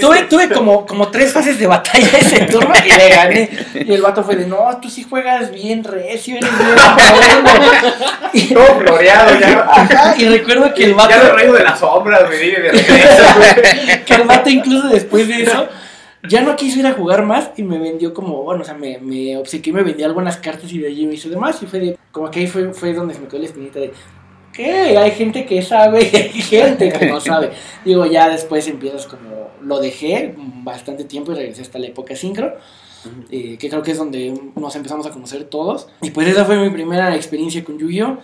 tuve, 0.01 0.23
tuve, 0.25 0.49
como, 0.51 0.85
como 0.85 1.09
tres 1.09 1.33
fases 1.33 1.59
de 1.59 1.67
batalla 1.67 2.09
ese 2.19 2.41
turno 2.47 2.75
y 2.85 2.91
le 2.91 3.09
gané. 3.09 3.51
Y 3.75 3.93
el 3.93 4.03
vato 4.03 4.25
fue 4.25 4.37
de, 4.37 4.47
no, 4.47 4.79
tú 4.83 4.91
sí 4.91 5.07
juegas 5.09 5.53
bien 5.53 5.85
recio, 5.85 6.37
eres 6.37 6.51
bien 6.59 6.71
bueno". 7.43 7.95
Y, 8.33 8.55
Todo 8.55 8.81
floreado 8.81 9.39
ya. 9.39 9.67
ajá, 9.71 10.15
y 10.19 10.29
recuerdo 10.29 10.75
que 10.75 10.85
el 10.85 10.95
vato... 10.95 11.11
Ya 11.11 11.45
lo 11.45 11.53
de 11.53 11.65
las 11.65 11.79
sombras, 11.79 12.29
me 12.29 12.37
dije 12.37 12.61
de 12.61 12.73
regreso, 12.73 13.23
güey. 13.37 14.05
que 14.05 14.15
el 14.15 14.23
vato 14.25 14.51
incluso 14.51 14.89
después 14.89 15.29
de 15.29 15.43
eso 15.43 15.69
ya 16.29 16.43
no 16.43 16.57
quiso 16.57 16.81
ir 16.81 16.87
a 16.87 16.93
jugar 16.93 17.25
más 17.25 17.51
y 17.57 17.63
me 17.63 17.79
vendió 17.79 18.13
como, 18.13 18.43
bueno, 18.43 18.63
o 18.63 18.65
sea, 18.65 18.75
me, 18.75 18.99
me 18.99 19.37
obsequió 19.37 19.73
y 19.73 19.77
me 19.77 19.83
vendió 19.83 20.07
algunas 20.07 20.37
cartas 20.37 20.73
y 20.73 20.79
de 20.79 20.89
allí 20.89 21.07
me 21.07 21.15
hizo 21.15 21.29
demás 21.29 21.63
y 21.63 21.67
fue 21.67 21.81
de, 21.81 21.99
como 22.11 22.31
que 22.31 22.41
ahí 22.41 22.47
fue, 22.47 22.73
fue 22.73 22.93
donde 22.93 23.15
se 23.15 23.21
me 23.21 23.29
quedó 23.29 23.41
la 23.41 23.47
espinita 23.47 23.79
de, 23.79 23.93
¿qué? 24.57 24.97
Hay 24.99 25.11
gente 25.13 25.45
que 25.47 25.61
sabe 25.63 26.03
y 26.13 26.17
hay 26.17 26.29
gente 26.43 26.91
que 26.93 27.07
no 27.07 27.21
sabe. 27.21 27.51
Digo, 27.85 28.07
ya 28.07 28.29
después 28.29 28.67
empiezas 28.69 29.07
como, 29.07 29.51
lo 29.63 29.81
dejé 29.81 30.35
bastante 30.37 31.05
tiempo 31.05 31.33
y 31.33 31.37
regresé 31.37 31.63
hasta 31.63 31.79
la 31.79 31.87
época 31.89 32.17
sincro. 32.17 32.57
eh, 33.31 33.57
que 33.59 33.69
creo 33.69 33.83
que 33.83 33.93
es 33.93 33.99
donde 33.99 34.35
nos 34.57 34.75
empezamos 34.75 35.07
a 35.07 35.11
conocer 35.11 35.45
todos. 35.45 35.89
Y 36.03 36.11
pues 36.11 36.27
esa 36.29 36.45
fue 36.45 36.57
mi 36.59 36.71
primera 36.71 37.15
experiencia 37.15 37.63
con 37.65 37.79
Yu-Gi-Oh! 37.79 38.19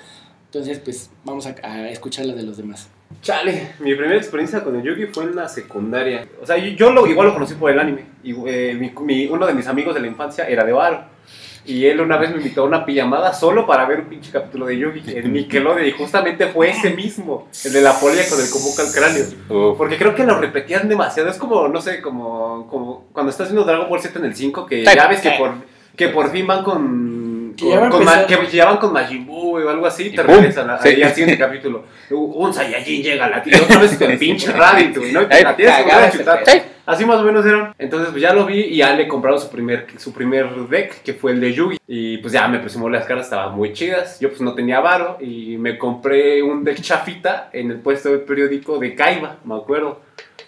Entonces, 0.46 0.80
pues 0.80 1.08
vamos 1.24 1.46
a, 1.46 1.54
a 1.62 1.88
escuchar 1.88 2.26
la 2.26 2.34
de 2.34 2.42
los 2.42 2.56
demás. 2.58 2.88
Chale, 3.22 3.68
mi 3.78 3.94
primera 3.94 4.16
experiencia 4.16 4.62
con 4.64 4.74
el 4.76 4.82
Yugi 4.82 5.06
fue 5.06 5.24
en 5.24 5.36
la 5.36 5.48
secundaria. 5.48 6.26
O 6.42 6.46
sea, 6.46 6.56
yo, 6.58 6.70
yo 6.72 6.90
lo, 6.90 7.06
igual 7.06 7.28
lo 7.28 7.34
conocí 7.34 7.54
por 7.54 7.70
el 7.70 7.78
anime. 7.78 8.04
Y, 8.24 8.32
eh, 8.46 8.74
mi- 8.78 8.92
mi- 9.04 9.26
uno 9.26 9.46
de 9.46 9.54
mis 9.54 9.66
amigos 9.66 9.94
de 9.94 10.00
la 10.00 10.08
infancia 10.08 10.44
era 10.48 10.64
de 10.64 10.72
Varo. 10.72 11.04
Y 11.64 11.86
él 11.86 12.00
una 12.00 12.16
vez 12.16 12.30
me 12.30 12.38
invitó 12.38 12.62
a 12.62 12.64
una 12.64 12.84
pijamada 12.84 13.32
solo 13.32 13.66
para 13.66 13.84
ver 13.86 14.00
un 14.00 14.06
pinche 14.06 14.32
capítulo 14.32 14.66
de 14.66 14.78
Yugi 14.78 15.02
en 15.06 15.32
Nickelodeon. 15.32 15.86
Y 15.86 15.92
justamente 15.92 16.48
fue 16.48 16.70
ese 16.70 16.90
mismo, 16.90 17.48
el 17.64 17.72
de 17.72 17.80
la 17.82 17.92
polia 18.00 18.28
con 18.28 18.40
el 18.40 18.50
convoca 18.50 18.82
al 18.82 18.92
cráneo. 18.92 19.24
Uf. 19.48 19.78
Porque 19.78 19.96
creo 19.96 20.14
que 20.14 20.24
lo 20.24 20.38
repetían 20.40 20.88
demasiado. 20.88 21.28
Es 21.28 21.38
como, 21.38 21.68
no 21.68 21.80
sé, 21.80 22.00
como, 22.00 22.66
como 22.68 23.04
cuando 23.12 23.30
estás 23.30 23.48
viendo 23.48 23.64
Dragon 23.64 23.88
Ball 23.88 24.00
Z 24.00 24.18
en 24.18 24.24
el 24.24 24.34
5, 24.34 24.66
que 24.66 24.84
ya 24.84 25.06
ves 25.06 25.20
que 25.20 25.30
por, 25.38 25.52
que 25.96 26.08
por 26.08 26.30
fin 26.30 26.46
van 26.46 26.64
con. 26.64 27.21
Que 27.56 27.74
a 27.74 27.88
con 27.88 28.04
ma- 28.04 28.26
que 28.26 28.36
llevan 28.50 28.76
con 28.78 28.92
Majin 28.92 29.26
Buu 29.26 29.58
o 29.58 29.68
algo 29.68 29.86
así, 29.86 30.10
te 30.10 30.22
¡Pum! 30.22 30.36
regresan 30.36 30.70
a- 30.70 30.78
Sí. 30.80 30.88
ahí 30.88 31.02
al 31.02 31.10
siguiente 31.12 31.38
capítulo. 31.38 31.84
Un 32.10 32.52
Saiyajin 32.52 33.02
llega 33.02 33.24
a 33.26 33.30
la 33.30 33.42
tierra, 33.42 33.64
otra 33.64 33.78
vez 33.80 33.96
con 33.96 34.16
pinche 34.18 34.52
Raditz, 34.52 34.98
güey, 34.98 35.12
¿no? 35.12 35.22
Y 35.22 35.26
la 35.42 35.56
tienes 35.56 35.76
que 35.76 35.82
volver 35.82 36.04
a 36.04 36.10
chutar. 36.10 36.42
Así 36.84 37.04
más 37.06 37.18
o 37.20 37.22
menos 37.22 37.46
eran. 37.46 37.72
Entonces, 37.78 38.08
pues 38.10 38.20
ya 38.20 38.32
lo 38.34 38.44
vi 38.44 38.58
y 38.60 38.76
ya 38.78 38.92
le 38.96 39.06
compraron 39.06 39.38
su 39.40 39.48
primer, 39.50 39.86
su 39.98 40.12
primer 40.12 40.50
deck, 40.68 41.02
que 41.04 41.14
fue 41.14 41.30
el 41.30 41.40
de 41.40 41.52
Yugi. 41.52 41.76
Y 41.86 42.18
pues 42.18 42.32
ya 42.32 42.48
me 42.48 42.58
presumó 42.58 42.88
las 42.90 43.04
caras, 43.06 43.26
estaban 43.26 43.54
muy 43.54 43.72
chidas. 43.72 44.18
Yo 44.18 44.30
pues 44.30 44.40
no 44.40 44.52
tenía 44.54 44.80
varo 44.80 45.16
y 45.20 45.56
me 45.58 45.78
compré 45.78 46.42
un 46.42 46.64
deck 46.64 46.80
chafita 46.80 47.50
en 47.52 47.70
el 47.70 47.78
puesto 47.78 48.10
de 48.10 48.18
periódico 48.18 48.78
de 48.78 48.96
Kaiba, 48.96 49.36
me 49.44 49.54
acuerdo. 49.54 50.00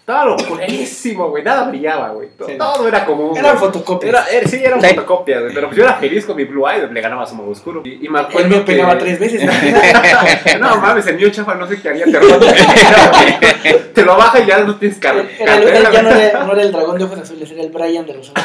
Estaba 0.06 0.26
lo 0.26 0.36
culerísimo, 0.36 1.30
güey, 1.30 1.42
nada 1.42 1.64
brillaba, 1.66 2.10
güey. 2.10 2.28
Todo, 2.36 2.46
Sí. 2.48 2.58
todo 2.58 2.88
era 2.88 3.06
como... 3.06 3.34
Eran 3.34 3.56
fotocopias. 3.56 4.10
Era, 4.12 4.26
era- 4.38 4.46
sí, 4.48 4.60
eran 4.62 4.78
Sí. 4.78 4.88
fotocopias, 4.88 5.40
güey, 5.44 5.54
pero 5.54 5.68
pues 5.68 5.78
yo 5.78 5.84
era 5.84 5.94
feliz 5.94 6.26
con 6.26 6.36
mi 6.36 6.44
Blue 6.44 6.68
Eye, 6.68 6.86
le 6.92 7.00
ganaba 7.00 7.22
a 7.22 7.26
su 7.26 7.34
modo 7.34 7.48
oscuro. 7.48 7.80
Y, 7.86 8.04
y 8.04 8.08
me 8.10 8.18
Él 8.20 8.26
acuerdo 8.26 8.48
me 8.50 8.60
pegaba 8.64 8.98
que- 8.98 9.04
tres 9.04 9.18
veces. 9.18 9.42
¿no? 10.60 10.76
mames, 10.76 11.06
el 11.06 11.16
mío 11.16 11.30
chafa 11.30 11.54
no 11.54 11.66
sé 11.66 11.80
qué 11.80 11.88
haría, 11.88 12.04
te. 12.04 13.74
Te 13.94 14.02
lo 14.04 14.14
baja 14.16 14.40
y 14.40 14.46
ya 14.46 14.58
no 14.58 14.76
tienes 14.76 14.98
carga. 14.98 15.24
Era 15.38 15.56
el- 15.56 15.68
era- 15.68 15.90
ya 15.90 16.02
no 16.02 16.10
era, 16.10 16.44
no 16.44 16.52
era 16.52 16.62
el 16.62 16.72
dragón 16.72 16.98
de 16.98 17.04
ojos 17.04 17.18
azules, 17.20 17.50
era 17.50 17.62
el 17.62 17.70
Brian 17.70 18.04
de 18.04 18.12
los 18.12 18.28
ojos. 18.30 18.44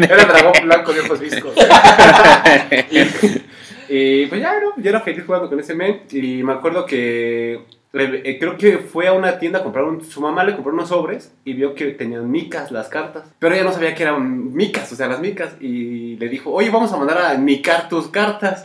Era 0.00 0.24
dragón 0.24 0.52
blanco 0.64 0.92
de 0.92 1.00
ojos 1.02 1.20
viscos. 1.20 1.52
y, 2.90 3.96
y, 4.22 4.26
pues 4.26 4.40
ya, 4.40 4.54
¿no? 4.60 4.72
Yo 4.82 4.90
era 4.90 5.00
feliz 5.00 5.22
jugando 5.24 5.48
con 5.48 5.60
ese 5.60 5.74
men. 5.74 6.02
Y 6.10 6.42
me 6.42 6.54
acuerdo 6.54 6.86
que 6.86 7.54
eh, 7.54 7.60
creo 7.92 8.56
que 8.56 8.78
fue 8.78 9.06
a 9.06 9.12
una 9.12 9.38
tienda 9.38 9.58
a 9.58 9.62
comprar 9.62 9.84
un, 9.84 10.02
su 10.02 10.20
mamá 10.20 10.44
le 10.44 10.54
compró 10.54 10.72
unos 10.72 10.88
sobres 10.88 11.32
y 11.44 11.52
vio 11.52 11.74
que 11.74 11.86
tenían 11.88 12.30
micas 12.30 12.70
las 12.70 12.88
cartas. 12.88 13.24
Pero 13.38 13.54
ella 13.54 13.64
no 13.64 13.72
sabía 13.72 13.94
que 13.94 14.02
eran 14.02 14.54
micas, 14.54 14.90
o 14.92 14.96
sea, 14.96 15.08
las 15.08 15.20
micas. 15.20 15.54
Y 15.60 16.16
le 16.16 16.28
dijo, 16.28 16.50
oye, 16.50 16.70
vamos 16.70 16.92
a 16.92 16.96
mandar 16.96 17.18
a 17.18 17.34
micar 17.34 17.88
tus 17.88 18.08
cartas. 18.08 18.64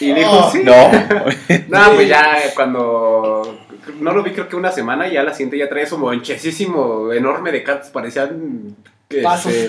Y 0.00 0.12
dijo, 0.12 0.30
Oh, 0.30 0.50
sí. 0.50 0.62
No. 0.62 0.74
No, 1.68 1.94
pues 1.94 2.08
ya 2.08 2.36
cuando. 2.54 3.60
No 4.00 4.12
lo 4.12 4.22
vi, 4.22 4.32
creo 4.32 4.48
que 4.48 4.56
una 4.56 4.72
semana, 4.72 5.08
y 5.08 5.12
ya 5.12 5.22
la 5.22 5.32
siguiente 5.32 5.58
ya 5.58 5.68
traía 5.68 5.86
su 5.86 5.98
monchesísimo 5.98 7.12
enorme 7.12 7.52
de 7.52 7.62
cartas, 7.62 7.90
parecían. 7.90 8.76
Pasos. 9.22 9.52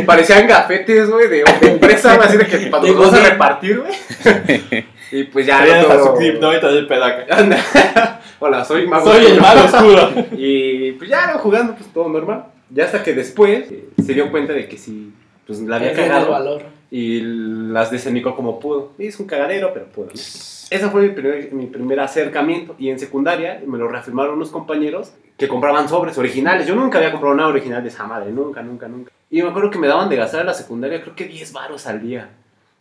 parecían 0.06 0.46
gafetes, 0.46 1.10
güey, 1.10 1.28
de, 1.28 1.44
de 1.60 1.72
empresa, 1.72 2.14
así 2.14 2.36
de 2.36 2.46
que 2.46 2.70
los 2.70 2.96
vas 2.96 3.14
a 3.14 3.30
repartir, 3.30 3.80
güey. 3.80 4.84
Y 5.12 5.24
pues 5.24 5.46
ya. 5.46 5.58
Traías 5.58 5.86
no 5.86 5.94
a 5.94 5.98
su 5.98 6.04
todo- 6.06 6.16
clip, 6.16 6.40
¿no? 6.40 6.56
Y 6.56 6.60
todo 6.60 6.78
el 6.78 6.86
pedo 6.86 7.04
acá. 7.04 7.26
Anda. 7.36 8.20
Hola, 8.40 8.64
soy 8.64 8.86
mago. 8.86 9.06
Soy 9.12 9.26
el 9.26 9.38
oscuro. 9.38 9.42
mago 9.42 9.64
oscuro. 10.08 10.26
Y 10.36 10.92
pues 10.92 11.10
ya, 11.10 11.34
jugando, 11.38 11.74
pues 11.74 11.92
todo 11.92 12.08
normal. 12.08 12.46
Ya 12.70 12.84
hasta 12.86 13.02
que 13.02 13.12
después 13.12 13.70
eh, 13.70 13.88
se 14.04 14.14
dio 14.14 14.30
cuenta 14.30 14.52
de 14.54 14.66
que 14.66 14.76
sí, 14.78 15.12
pues 15.46 15.60
la 15.60 15.76
había 15.76 15.90
el 15.90 15.96
cagado 15.96 16.30
valor. 16.30 16.62
y 16.90 17.20
las 17.20 17.90
desenicó 17.90 18.34
como 18.34 18.58
pudo. 18.58 18.92
Y 18.98 19.06
es 19.06 19.20
un 19.20 19.26
cagadero, 19.26 19.70
pero 19.74 19.86
pudo. 19.86 20.06
¿no? 20.06 20.12
Ese 20.12 20.88
fue 20.90 21.02
mi 21.02 21.08
primer, 21.10 21.52
mi 21.52 21.66
primer 21.66 22.00
acercamiento. 22.00 22.74
Y 22.78 22.88
en 22.88 22.98
secundaria 22.98 23.62
me 23.66 23.76
lo 23.78 23.88
reafirmaron 23.88 24.36
unos 24.36 24.50
compañeros 24.50 25.12
que 25.36 25.46
compraban 25.46 25.88
sobres 25.88 26.16
originales. 26.16 26.66
Yo 26.66 26.74
nunca 26.74 26.98
había 26.98 27.10
comprado 27.12 27.34
nada 27.36 27.48
original 27.50 27.82
de 27.82 27.90
esa 27.90 28.04
madre, 28.06 28.30
nunca, 28.32 28.62
nunca, 28.62 28.88
nunca. 28.88 29.10
Y 29.30 29.42
me 29.42 29.50
acuerdo 29.50 29.70
que 29.70 29.78
me 29.78 29.86
daban 29.86 30.08
de 30.08 30.16
gastar 30.16 30.40
en 30.40 30.46
la 30.46 30.54
secundaria, 30.54 31.00
creo 31.02 31.14
que 31.14 31.24
10 31.26 31.52
varos 31.52 31.86
al 31.86 32.00
día. 32.02 32.30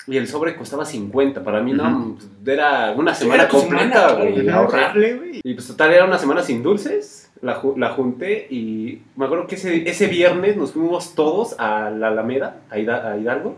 Y 0.08 0.18
el 0.18 0.28
sobre 0.28 0.56
costaba 0.56 0.84
50. 0.86 1.44
Para 1.44 1.62
mí, 1.62 1.74
no, 1.74 2.18
era 2.46 2.94
una 2.98 3.14
semana 3.14 3.44
era 3.44 3.52
completa, 3.52 4.14
güey. 4.14 4.50
ahorrarle, 4.50 5.14
güey. 5.16 5.42
Y 5.44 5.54
pues 5.54 5.68
total, 5.68 5.94
era 5.94 6.06
una 6.06 6.18
semana 6.18 6.42
sin 6.44 6.64
dulces. 6.64 7.30
La, 7.42 7.60
ju- 7.60 7.76
la 7.78 7.90
junté 7.90 8.46
y 8.52 9.02
me 9.16 9.26
acuerdo 9.26 9.48
que 9.48 9.56
ese, 9.56 9.90
ese 9.90 10.06
viernes 10.08 10.58
nos 10.58 10.74
fuimos 10.74 11.16
todos 11.16 11.56
a 11.60 11.90
la 11.90 12.10
Alameda, 12.10 12.58
a, 12.70 12.78
Hida- 12.78 13.12
a 13.12 13.18
Hidalgo 13.18 13.56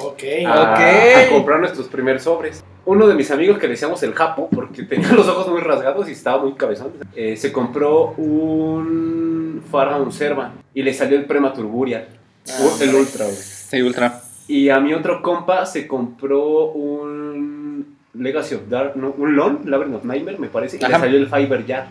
Ok. 0.00 0.22
a, 0.46 0.72
Ok. 0.72 0.78
a 0.80 1.28
comprar 1.34 1.58
nuestros 1.58 1.88
primeros 1.88 2.22
sobres. 2.22 2.62
Uno 2.84 3.08
de 3.08 3.16
mis 3.16 3.28
amigos 3.32 3.58
que 3.58 3.66
le 3.66 3.72
decíamos 3.72 4.00
el 4.04 4.12
Japo, 4.14 4.48
porque 4.48 4.82
tenía 4.84 5.10
los 5.10 5.26
ojos 5.26 5.48
muy 5.48 5.60
rasgados 5.60 6.08
y 6.08 6.12
estaba 6.12 6.40
muy 6.44 6.52
cabezón, 6.54 6.92
eh, 7.16 7.36
se 7.36 7.52
compró 7.52 8.14
un 8.16 9.62
Pharaoh 9.72 10.10
Serva 10.12 10.52
y 10.72 10.82
le 10.82 10.94
salió 10.94 11.18
el 11.18 11.24
Prematurburia, 11.24 12.06
Ah, 12.48 12.76
el 12.80 12.94
Ultra, 12.94 13.24
güey. 13.24 13.36
Sí, 13.36 13.82
ultra. 13.82 14.20
Y 14.48 14.68
a 14.70 14.78
mi 14.80 14.92
otro 14.94 15.22
compa 15.22 15.66
se 15.66 15.86
compró 15.86 16.66
un 16.72 17.96
Legacy 18.14 18.54
of 18.54 18.68
Dark, 18.68 18.92
no, 18.96 19.14
un 19.18 19.34
LON, 19.36 19.60
Labyrinth 19.64 19.96
of 19.96 20.04
Nightmare, 20.04 20.38
me 20.38 20.48
parece, 20.48 20.76
y 20.76 20.80
le 20.80 20.88
salió 20.90 21.18
el 21.18 21.28
Fiber 21.28 21.64
Jar. 21.66 21.86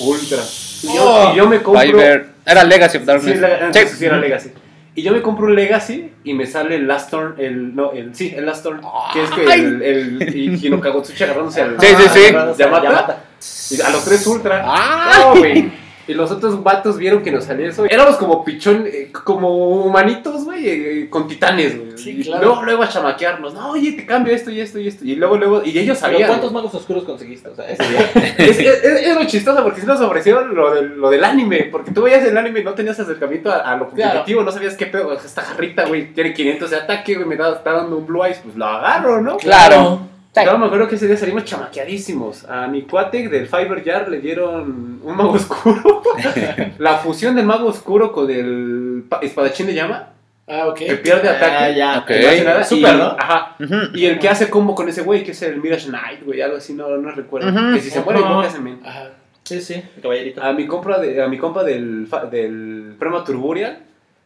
Ultra. 0.00 0.38
Y 0.82 0.86
yo, 0.86 1.02
Oh. 1.04 1.32
y 1.32 1.36
yo 1.36 1.48
me 1.48 1.60
compro... 1.62 1.82
Fiverr. 1.82 2.28
Era 2.46 2.64
Legacy 2.64 2.96
of 2.98 3.02
Sí, 3.02 3.06
Darkness. 3.06 3.40
la- 3.40 3.72
Sí. 3.72 3.80
sí 3.96 4.04
era 4.06 4.18
Legacy. 4.18 4.50
Y 4.94 5.02
yo 5.02 5.12
me 5.12 5.22
compro 5.22 5.46
un 5.46 5.54
Legacy 5.54 6.10
y 6.24 6.34
me 6.34 6.46
sale 6.46 6.74
el 6.76 6.88
Last 6.88 7.10
Turn, 7.10 7.34
el, 7.38 7.74
no, 7.76 7.92
el, 7.92 8.14
sí, 8.16 8.32
el 8.34 8.46
Last 8.46 8.64
Turn, 8.64 8.80
que 9.12 9.22
es 9.22 9.30
que 9.30 9.44
el, 9.54 9.82
el, 9.82 10.36
y 10.36 10.66
Hinokagotsuchi 10.66 11.22
agarrándose 11.24 11.62
al... 11.62 11.78
Sí, 11.80 11.86
sí, 11.86 12.08
sí. 12.12 12.32
Yamata, 12.58 13.24
y 13.70 13.80
a 13.80 13.90
los 13.90 14.04
tres 14.04 14.26
Ultra. 14.26 14.62
¡Ah! 14.66 15.12
No, 15.34 15.38
güey. 15.38 15.70
Y 16.08 16.14
los 16.14 16.30
otros 16.30 16.62
vatos 16.62 16.96
vieron 16.96 17.22
que 17.22 17.30
nos 17.30 17.44
salía 17.44 17.68
eso. 17.68 17.84
Éramos 17.84 18.16
como 18.16 18.44
pichón, 18.44 18.84
eh, 18.86 19.10
como 19.12 19.84
humanitos, 19.84 20.44
güey, 20.44 20.68
eh, 20.68 21.06
con 21.10 21.28
titanes, 21.28 21.78
güey. 21.78 21.98
Sí, 21.98 22.10
y 22.20 22.24
luego, 22.24 22.62
luego 22.62 22.82
a 22.82 22.88
chamaquearnos. 22.88 23.52
No, 23.54 23.72
oye, 23.72 23.92
te 23.92 24.06
cambio 24.06 24.32
esto 24.34 24.50
y 24.50 24.60
esto 24.60 24.78
y 24.78 24.88
esto. 24.88 25.04
Y 25.04 25.16
luego, 25.16 25.36
luego, 25.36 25.62
y 25.64 25.78
ellos 25.78 25.98
Pero 26.00 26.12
sabían. 26.12 26.28
¿Cuántos 26.28 26.52
magos 26.52 26.74
oscuros 26.74 27.04
conseguiste? 27.04 27.48
O 27.50 27.54
sea, 27.54 27.68
ese 27.68 27.82
día. 27.88 28.10
Es, 28.38 28.58
es, 28.58 28.84
es- 28.84 29.14
lo 29.14 29.24
chistoso 29.26 29.62
porque 29.62 29.80
sí 29.80 29.86
nos 29.86 30.00
ofrecieron 30.00 30.54
lo 30.54 30.74
del, 30.74 30.96
lo 30.98 31.10
del 31.10 31.24
anime. 31.24 31.68
Porque 31.70 31.90
tú 31.90 32.02
veías 32.02 32.24
el 32.24 32.36
anime 32.38 32.60
y 32.60 32.64
no 32.64 32.72
tenías 32.74 32.98
acercamiento 32.98 33.50
a, 33.50 33.56
a 33.58 33.76
lo 33.76 33.88
competitivo, 33.88 34.42
no 34.42 34.50
sabías 34.52 34.76
qué 34.76 34.86
pedo. 34.86 35.12
Esta 35.12 35.42
jarrita, 35.42 35.84
güey, 35.86 36.12
tiene 36.14 36.32
500 36.32 36.70
de 36.70 36.76
ataque, 36.76 37.14
güey, 37.16 37.26
me 37.26 37.36
da, 37.36 37.52
está 37.52 37.72
dando 37.72 37.98
un 37.98 38.06
Blue 38.06 38.24
Eyes, 38.24 38.40
pues 38.42 38.56
lo 38.56 38.64
agarro, 38.64 39.20
¿no? 39.20 39.36
Claro. 39.36 40.00
Yo 40.36 40.56
me 40.58 40.66
acuerdo 40.66 40.86
que 40.86 40.94
ese 40.94 41.06
día 41.08 41.16
salimos 41.16 41.44
chamaqueadísimos. 41.44 42.44
A 42.44 42.68
mi 42.68 42.82
cuate 42.82 43.28
del 43.28 43.48
Fiber 43.48 43.82
Jar 43.84 44.08
le 44.08 44.20
dieron 44.20 45.00
un 45.02 45.16
mago 45.16 45.32
oscuro. 45.32 46.02
La 46.78 46.98
fusión 46.98 47.34
del 47.34 47.44
mago 47.46 47.66
oscuro 47.68 48.12
con 48.12 48.30
el 48.30 49.04
pa- 49.08 49.18
espadachín 49.20 49.66
de 49.66 49.74
llama, 49.74 50.10
Ah, 50.46 50.68
ok. 50.68 50.78
que 50.78 50.94
pierde 50.96 51.28
ataque. 51.28 51.56
Ah, 51.56 51.70
ya. 51.70 51.98
Ok. 51.98 52.06
que 52.06 52.20
no 52.22 52.28
hace 52.28 52.44
nada, 52.44 52.64
Super, 52.64 52.94
y- 52.94 52.98
¿no? 52.98 53.16
Ajá. 53.18 53.56
Y 53.94 54.04
el 54.06 54.18
que 54.20 54.28
hace 54.28 54.48
combo 54.48 54.74
con 54.74 54.88
ese 54.88 55.02
güey, 55.02 55.24
que 55.24 55.32
es 55.32 55.42
el 55.42 55.60
Mirage 55.60 55.88
Knight, 55.88 56.24
güey, 56.24 56.40
algo 56.40 56.56
así, 56.58 56.72
no, 56.72 56.88
no 56.96 57.10
recuerdo. 57.10 57.52
Que 57.74 57.80
si 57.80 57.90
se 57.90 58.00
muere, 58.02 58.20
Ajá. 58.20 58.28
invoca 58.30 58.48
ese 58.48 58.58
men. 58.60 58.80
Ajá. 58.84 59.10
Sí, 59.42 59.60
sí, 59.60 59.74
el 59.96 60.02
caballerito. 60.02 60.42
A 60.42 60.52
mi, 60.52 60.66
compra 60.66 60.98
de, 60.98 61.22
a 61.22 61.26
mi 61.26 61.38
compa 61.38 61.64
del, 61.64 62.06
fa- 62.08 62.26
del 62.26 62.94
Prema 62.98 63.24
Turburial 63.24 63.78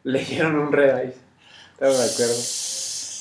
le 0.05 0.19
dieron 0.25 0.57
un 0.59 0.73
Red 0.73 0.99
Eyes. 0.99 1.17
No 1.81 1.87
me 1.89 1.95
acuerdo. 1.95 2.35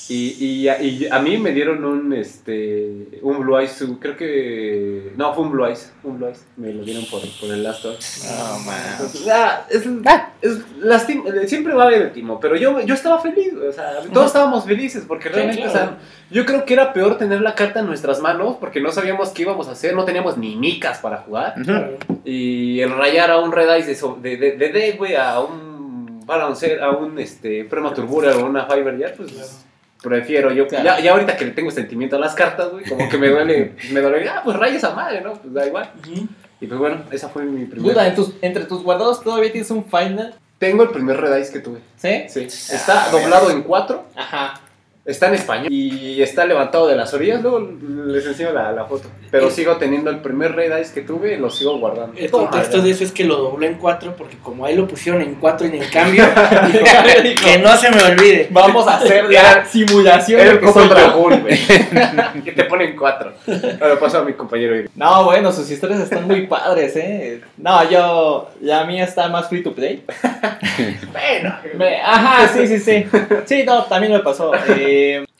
Y, 0.08 0.44
y, 0.44 0.68
a- 0.68 0.82
y 0.82 1.06
a 1.10 1.18
mí 1.20 1.38
me 1.38 1.52
dieron 1.52 1.84
un, 1.84 2.12
este, 2.12 3.20
un 3.22 3.38
Blue 3.40 3.56
Eyes, 3.58 3.72
su- 3.72 3.98
creo 4.00 4.16
que... 4.16 5.12
No, 5.16 5.32
fue 5.32 5.44
un 5.44 5.52
Blue 5.52 5.64
Eyes, 5.66 5.92
un 6.02 6.18
Blue 6.18 6.26
Eyes. 6.26 6.44
Me 6.56 6.72
lo 6.74 6.82
dieron 6.84 7.04
por, 7.06 7.20
por 7.40 7.50
el 7.50 7.62
Last 7.62 7.84
of 7.84 7.96
Us. 7.98 8.24
No, 8.26 8.58
man. 8.60 8.76
Entonces, 8.92 9.28
ah, 9.28 9.64
es, 9.70 9.86
es 10.42 10.58
lastim- 10.80 11.24
eh, 11.32 11.46
siempre 11.46 11.72
va 11.74 11.84
a 11.84 11.86
haber 11.86 12.02
el 12.02 12.12
timo, 12.12 12.40
pero 12.40 12.56
yo, 12.56 12.80
yo 12.80 12.94
estaba 12.94 13.20
feliz, 13.20 13.52
o 13.54 13.72
sea, 13.72 14.00
todos 14.12 14.26
estábamos 14.26 14.64
felices 14.64 15.04
porque 15.06 15.28
Sí, 15.28 15.34
realmente, 15.34 15.62
claro. 15.62 15.78
o 15.78 15.82
sea, 15.88 15.98
yo 16.30 16.44
creo 16.46 16.64
que 16.64 16.74
era 16.74 16.92
peor 16.92 17.16
tener 17.16 17.40
la 17.40 17.54
carta 17.54 17.80
en 17.80 17.86
nuestras 17.86 18.20
manos 18.20 18.56
porque 18.58 18.80
no 18.80 18.90
sabíamos 18.92 19.28
qué 19.30 19.42
íbamos 19.42 19.68
a 19.68 19.72
hacer, 19.72 19.94
no 19.94 20.04
teníamos 20.04 20.36
ni 20.36 20.56
micas 20.56 20.98
para 20.98 21.18
jugar 21.18 21.54
y 22.24 22.80
el 22.80 22.90
rayar 22.96 23.30
a 23.30 23.38
un 23.38 23.52
Red 23.52 23.70
Eyes 23.76 23.86
de, 23.86 24.30
de, 24.30 24.36
de, 24.36 24.56
de 24.56 24.68
D, 24.72 24.92
güey, 24.98 25.14
a 25.14 25.38
un 25.40 26.22
Balancer, 26.26 26.82
a 26.82 26.90
un 26.90 27.18
este, 27.18 27.64
Prematurburer 27.64 28.32
o 28.36 28.46
una 28.46 28.66
Fiber 28.66 28.96
Jet, 28.98 29.16
pues 29.16 29.30
Claro. 29.32 29.48
Prefiero 30.02 30.52
yo, 30.52 30.66
Claro. 30.68 30.84
ya, 30.84 31.00
ya 31.00 31.12
ahorita 31.12 31.36
que 31.36 31.44
le 31.46 31.50
tengo 31.52 31.70
sentimiento 31.70 32.16
a 32.16 32.18
las 32.18 32.34
cartas, 32.34 32.70
güey, 32.70 32.84
como 32.84 33.08
que 33.08 33.18
me 33.18 33.28
duele, 33.28 33.72
me 33.92 34.00
duele, 34.00 34.28
ah, 34.28 34.40
pues 34.44 34.56
rayas 34.56 34.84
a 34.84 34.94
madre, 34.94 35.20
¿no? 35.20 35.34
Pues 35.34 35.52
da 35.54 35.66
igual. 35.66 35.90
Y 36.60 36.66
pues 36.66 36.78
bueno, 36.78 37.02
esa 37.10 37.28
fue 37.28 37.44
mi 37.44 37.64
primera. 37.66 37.92
Duda, 37.92 38.06
en 38.08 38.14
tus- 38.14 38.34
entre 38.40 38.64
tus 38.64 38.82
guardados 38.82 39.22
todavía 39.22 39.50
tienes 39.50 39.70
un 39.70 39.84
final, 39.84 40.34
Tengo 40.58 40.84
el 40.84 40.90
primer 40.90 41.20
Red 41.20 41.34
Eyes 41.34 41.50
que 41.50 41.58
tuve. 41.58 41.80
¿sí? 41.96 42.24
Sí. 42.28 42.40
Está 42.44 43.08
doblado 43.10 43.50
en 43.50 43.62
cuatro, 43.62 44.04
Ajá. 44.14 44.60
Está 45.04 45.28
en 45.28 45.34
español 45.34 45.66
y 45.70 46.22
está 46.22 46.44
levantado 46.46 46.86
de 46.86 46.94
las 46.96 47.12
orillas. 47.12 47.42
Luego 47.42 47.68
les 48.06 48.24
enseño 48.26 48.52
la, 48.52 48.72
la 48.72 48.84
foto. 48.84 49.08
Pero 49.30 49.50
sigo 49.50 49.76
teniendo 49.76 50.10
el 50.10 50.18
primer 50.18 50.54
Red 50.54 50.72
Eyes 50.72 50.90
que 50.90 51.00
tuve, 51.00 51.36
lo 51.38 51.50
sigo 51.50 51.78
guardando. 51.78 52.12
El 52.16 52.30
contexto 52.30 52.82
de 52.82 52.90
eso 52.90 53.02
es 53.02 53.12
que 53.12 53.24
lo 53.24 53.36
dobló 53.36 53.66
en 53.66 53.74
cuatro 53.74 54.14
porque 54.16 54.36
como 54.38 54.64
ahí 54.64 54.76
lo 54.76 54.86
pusieron 54.86 55.22
en 55.22 55.34
cuatro 55.36 55.66
en 55.66 55.74
el 55.74 55.90
cambio, 55.90 56.24
dijo, 56.72 57.44
que 57.44 57.58
no 57.58 57.76
se 57.76 57.90
me 57.90 58.02
olvide. 58.02 58.48
Vamos 58.50 58.86
a 58.86 58.96
hacer 58.98 59.24
la 59.30 59.64
simulación 59.64 60.40
Era 60.40 60.60
yo. 60.60 60.72
Dragón, 60.72 61.40
güey. 61.40 61.58
que 62.44 62.52
te 62.52 62.64
ponen 62.64 62.96
cuatro. 62.96 63.32
Ahora 63.80 63.98
paso 63.98 64.18
a 64.18 64.24
mi 64.24 64.34
compañero. 64.34 64.76
Iri. 64.76 64.88
No, 64.94 65.24
bueno, 65.24 65.50
sus 65.50 65.70
historias 65.70 66.00
están 66.00 66.26
muy 66.26 66.46
padres, 66.46 66.94
¿eh? 66.96 67.40
No, 67.56 67.88
yo, 67.88 68.50
la 68.60 68.84
mía 68.84 69.04
está 69.04 69.28
más 69.28 69.48
free 69.48 69.62
to 69.62 69.72
play. 69.74 70.04
Bueno. 71.12 71.56
Me- 71.76 72.00
ajá, 72.00 72.48
sí, 72.48 72.66
sí, 72.66 72.78
sí. 72.78 73.06
Sí, 73.46 73.64
no, 73.64 73.84
también 73.84 74.12
me 74.12 74.20
pasó. 74.20 74.52
Eh, 74.68 74.91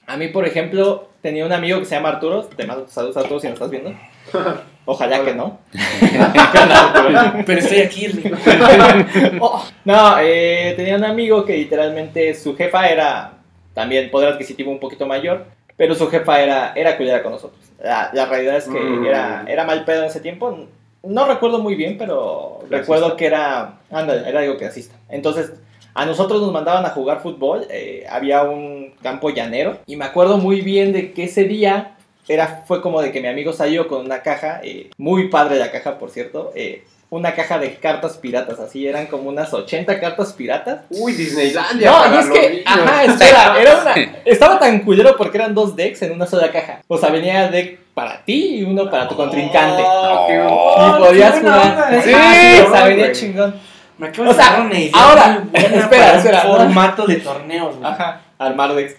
a 0.06 0.16
mí, 0.16 0.28
por 0.28 0.46
ejemplo, 0.46 1.08
tenía 1.22 1.44
un 1.46 1.52
amigo 1.52 1.78
que 1.78 1.84
se 1.86 1.94
llama 1.94 2.10
Arturo. 2.10 2.44
Te 2.44 2.66
mando 2.66 2.86
saludos 2.88 3.16
a 3.16 3.22
todos 3.24 3.42
si 3.42 3.48
nos 3.48 3.54
estás 3.54 3.70
viendo. 3.70 3.92
Ojalá 4.84 5.24
que 5.24 5.34
no. 5.34 5.58
Pero 7.46 7.58
estoy 7.60 7.78
aquí. 7.80 8.08
Oh, 9.40 9.64
no, 9.84 10.16
eh, 10.20 10.74
tenía 10.76 10.96
un 10.96 11.04
amigo 11.04 11.44
que 11.44 11.56
literalmente 11.56 12.34
su 12.34 12.56
jefa 12.56 12.88
era 12.88 13.32
también 13.74 14.10
poder 14.10 14.32
adquisitivo 14.32 14.70
un 14.70 14.78
poquito 14.80 15.06
mayor, 15.06 15.46
pero 15.76 15.94
su 15.94 16.08
jefa 16.08 16.40
era, 16.42 16.72
era 16.76 16.96
culera 16.96 17.22
con 17.22 17.32
nosotros. 17.32 17.58
La, 17.82 18.10
la 18.12 18.26
realidad 18.26 18.56
es 18.56 18.64
que 18.64 18.78
Mm. 18.78 19.06
era, 19.06 19.44
era 19.48 19.64
mal 19.64 19.84
pedo 19.84 20.00
en 20.02 20.08
ese 20.08 20.20
tiempo. 20.20 20.66
No 21.02 21.26
recuerdo 21.26 21.58
muy 21.58 21.74
bien, 21.74 21.96
pero 21.98 22.58
Clasista. 22.68 22.76
recuerdo 22.78 23.16
que 23.16 23.26
era, 23.26 23.78
ándale, 23.90 24.28
era 24.28 24.40
algo 24.40 24.56
clasista. 24.56 24.94
Entonces, 25.08 25.52
a 25.94 26.06
nosotros 26.06 26.40
nos 26.40 26.52
mandaban 26.52 26.84
a 26.86 26.90
jugar 26.90 27.20
fútbol, 27.22 27.66
eh, 27.70 28.06
había 28.10 28.42
un 28.42 28.94
campo 29.02 29.30
llanero, 29.30 29.78
y 29.86 29.96
me 29.96 30.04
acuerdo 30.04 30.38
muy 30.38 30.60
bien 30.60 30.92
de 30.92 31.12
que 31.12 31.24
ese 31.24 31.44
día 31.44 31.92
era, 32.28 32.64
fue 32.66 32.80
como 32.82 33.02
de 33.02 33.12
que 33.12 33.20
mi 33.20 33.28
amigo 33.28 33.52
salió 33.52 33.88
con 33.88 34.04
una 34.04 34.22
caja, 34.22 34.60
eh, 34.62 34.90
muy 34.96 35.28
padre 35.28 35.56
la 35.56 35.70
caja, 35.70 35.98
por 35.98 36.10
cierto, 36.10 36.52
eh, 36.54 36.84
una 37.10 37.34
caja 37.34 37.58
de 37.58 37.74
cartas 37.74 38.16
piratas, 38.16 38.58
así 38.58 38.86
eran 38.86 39.06
como 39.06 39.28
unas 39.28 39.52
80 39.52 40.00
cartas 40.00 40.32
piratas. 40.32 40.80
Uy, 40.88 41.12
Disneylandia. 41.12 41.90
No, 41.90 41.98
para 41.98 42.14
y 42.14 42.18
es 42.20 42.26
los 42.28 42.38
que, 42.38 42.48
niños. 42.50 42.64
ajá, 42.66 43.04
espera, 43.04 43.56
era 43.60 43.82
una, 43.82 43.94
estaba 44.24 44.58
tan 44.58 44.78
culero 44.80 45.14
porque 45.18 45.36
eran 45.36 45.54
dos 45.54 45.76
decks 45.76 46.00
en 46.02 46.12
una 46.12 46.24
sola 46.26 46.50
caja. 46.50 46.80
O 46.88 46.96
sea, 46.96 47.10
venía 47.10 47.48
deck 47.48 47.80
para 47.92 48.24
ti 48.24 48.60
y 48.60 48.62
uno 48.62 48.88
para 48.88 49.08
tu 49.08 49.14
contrincante. 49.16 49.82
Oh, 49.86 50.24
qué- 50.26 50.46
Oh, 50.48 50.96
y 50.96 51.04
podías 51.04 51.38
jugar. 51.38 52.02
Sí, 52.02 52.10
Sí, 52.14 52.60
o 52.66 52.72
sea, 52.72 52.84
venía 52.86 53.12
chingón. 53.12 53.54
Me 54.02 54.08
acabas 54.08 54.32
O 54.32 54.34
sea, 54.34 54.46
de 54.50 54.52
dar 54.56 54.66
una 54.66 54.78
idea 54.80 54.92
ahora, 54.94 55.44
espera, 55.52 55.88
para 55.88 56.16
espera, 56.16 56.40
formato 56.40 57.06
de 57.06 57.16
torneos, 57.16 57.76
güey. 57.76 57.88
Ajá, 57.92 58.20
armar 58.38 58.74
decks. 58.74 58.96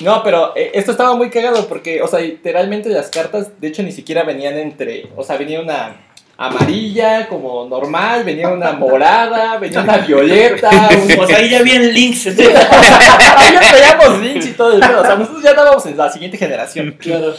No, 0.00 0.22
pero 0.22 0.52
eh, 0.56 0.70
esto 0.74 0.92
estaba 0.92 1.16
muy 1.16 1.28
cagado 1.30 1.66
porque, 1.66 2.00
o 2.00 2.06
sea, 2.06 2.20
literalmente 2.20 2.88
las 2.90 3.10
cartas, 3.10 3.60
de 3.60 3.66
hecho, 3.66 3.82
ni 3.82 3.90
siquiera 3.90 4.22
venían 4.22 4.56
entre. 4.56 5.08
O 5.16 5.24
sea, 5.24 5.36
venía 5.36 5.60
una 5.60 5.96
amarilla 6.38 7.26
como 7.28 7.66
normal, 7.66 8.22
venía 8.22 8.48
una 8.48 8.72
morada, 8.72 9.56
venía 9.60 9.80
una 9.82 9.96
violeta, 9.98 10.70
un- 11.02 11.16
Pues 11.16 11.30
ahí 11.36 11.50
ya 11.50 11.62
vienen 11.62 11.92
links. 11.92 12.28
Ahí 12.28 12.34
ya 12.36 13.60
traíamos 13.60 14.20
links 14.20 14.46
y 14.46 14.52
todo 14.52 14.72
el 14.74 14.80
pedo. 14.80 15.00
O 15.00 15.04
sea, 15.04 15.16
nosotros 15.16 15.42
ya 15.42 15.50
estábamos 15.50 15.84
en 15.86 15.96
la 15.96 16.10
siguiente 16.12 16.38
generación. 16.38 16.92
Claro. 17.00 17.34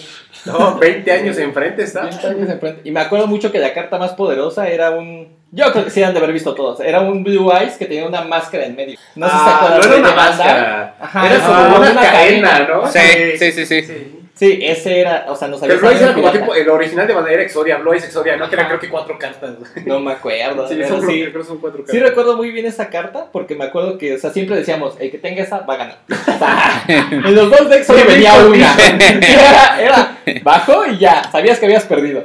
No, 0.45 0.75
20 0.79 1.11
años 1.11 1.37
enfrente 1.37 1.83
está. 1.83 2.01
20 2.01 2.27
años 2.27 2.49
enfrente. 2.49 2.81
Y 2.83 2.91
me 2.91 2.99
acuerdo 2.99 3.27
mucho 3.27 3.51
que 3.51 3.59
la 3.59 3.73
carta 3.73 3.97
más 3.97 4.11
poderosa 4.11 4.67
era 4.67 4.91
un. 4.91 5.39
Yo 5.53 5.71
creo 5.71 5.83
que 5.83 5.89
sí 5.91 6.01
han 6.01 6.13
de 6.13 6.19
haber 6.19 6.31
visto 6.31 6.55
todos. 6.55 6.79
Era 6.79 7.01
un 7.01 7.23
Blue 7.23 7.51
Eyes 7.51 7.73
que 7.75 7.85
tenía 7.85 8.05
una 8.05 8.21
máscara 8.21 8.65
en 8.65 8.75
medio. 8.75 8.97
No 9.15 9.27
sé 9.27 9.33
si 9.33 9.37
se 9.39 9.43
Ah, 9.49 9.55
acuerdan 9.57 9.79
no 9.79 9.83
era 9.85 9.93
de 9.95 9.99
una 10.01 10.09
Vandal. 10.13 10.37
máscara. 10.37 10.95
Ajá, 10.99 11.27
era 11.27 11.39
como 11.45 11.77
una, 11.77 11.91
una 11.91 12.01
cadena. 12.01 12.59
¿no? 12.69 12.87
Sí, 12.87 12.99
sí, 13.37 13.51
sí, 13.51 13.65
sí. 13.65 14.17
Sí, 14.33 14.59
ese 14.63 15.01
era. 15.01 15.25
O 15.27 15.35
sea, 15.35 15.49
nos 15.49 15.61
había 15.61 15.75
el 15.75 15.81
Blois 15.81 16.01
era 16.01 16.13
como 16.15 16.31
tipo, 16.31 16.55
el 16.55 16.67
original 16.69 17.05
de 17.05 17.13
Bandera 17.13 17.43
Exodia, 17.43 17.77
Blois 17.77 18.03
Exodia, 18.03 18.37
no 18.37 18.49
que 18.49 18.55
creo 18.55 18.79
que 18.79 18.89
cuatro 18.89 19.19
cartas. 19.19 19.51
No 19.85 19.99
me 19.99 20.13
acuerdo. 20.13 20.67
Sí, 20.67 20.75
pero 20.77 20.87
son, 20.87 21.01
sí. 21.07 21.21
creo 21.29 21.41
que 21.41 21.47
son 21.47 21.57
cuatro 21.59 21.79
cartas. 21.81 21.93
Sí 21.95 21.99
recuerdo 22.01 22.37
muy 22.37 22.49
bien 22.49 22.65
esa 22.65 22.89
carta 22.89 23.27
porque 23.31 23.53
me 23.53 23.65
acuerdo 23.65 23.97
que, 23.99 24.15
o 24.15 24.17
sea, 24.17 24.31
siempre 24.31 24.55
decíamos, 24.55 24.95
el 24.99 25.11
que 25.11 25.17
tenga 25.19 25.43
esa 25.43 25.59
va 25.59 25.73
a 25.73 25.77
ganar. 25.77 25.97
O 26.09 26.37
sea, 26.39 26.83
en 26.87 27.35
los 27.35 27.51
dos 27.51 27.69
decks 27.69 27.85
solo 27.87 28.03
venía 28.07 28.33
una. 28.35 28.73
Era, 29.21 29.79
era 29.81 30.17
bajo 30.43 30.85
y 30.87 30.97
ya, 30.97 31.29
sabías 31.31 31.59
que 31.59 31.65
habías 31.65 31.83
perdido. 31.83 32.23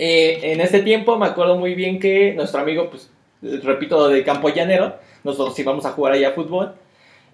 Eh, 0.00 0.52
en 0.52 0.60
ese 0.60 0.78
tiempo 0.80 1.18
me 1.18 1.26
acuerdo 1.26 1.56
muy 1.56 1.74
bien 1.74 1.98
que 1.98 2.32
nuestro 2.34 2.60
amigo, 2.60 2.88
pues, 2.88 3.10
repito, 3.64 4.08
de 4.08 4.22
Campo 4.22 4.48
Llanero, 4.48 4.94
nosotros 5.24 5.58
íbamos 5.58 5.84
a 5.86 5.90
jugar 5.90 6.12
allá 6.14 6.30
fútbol. 6.32 6.74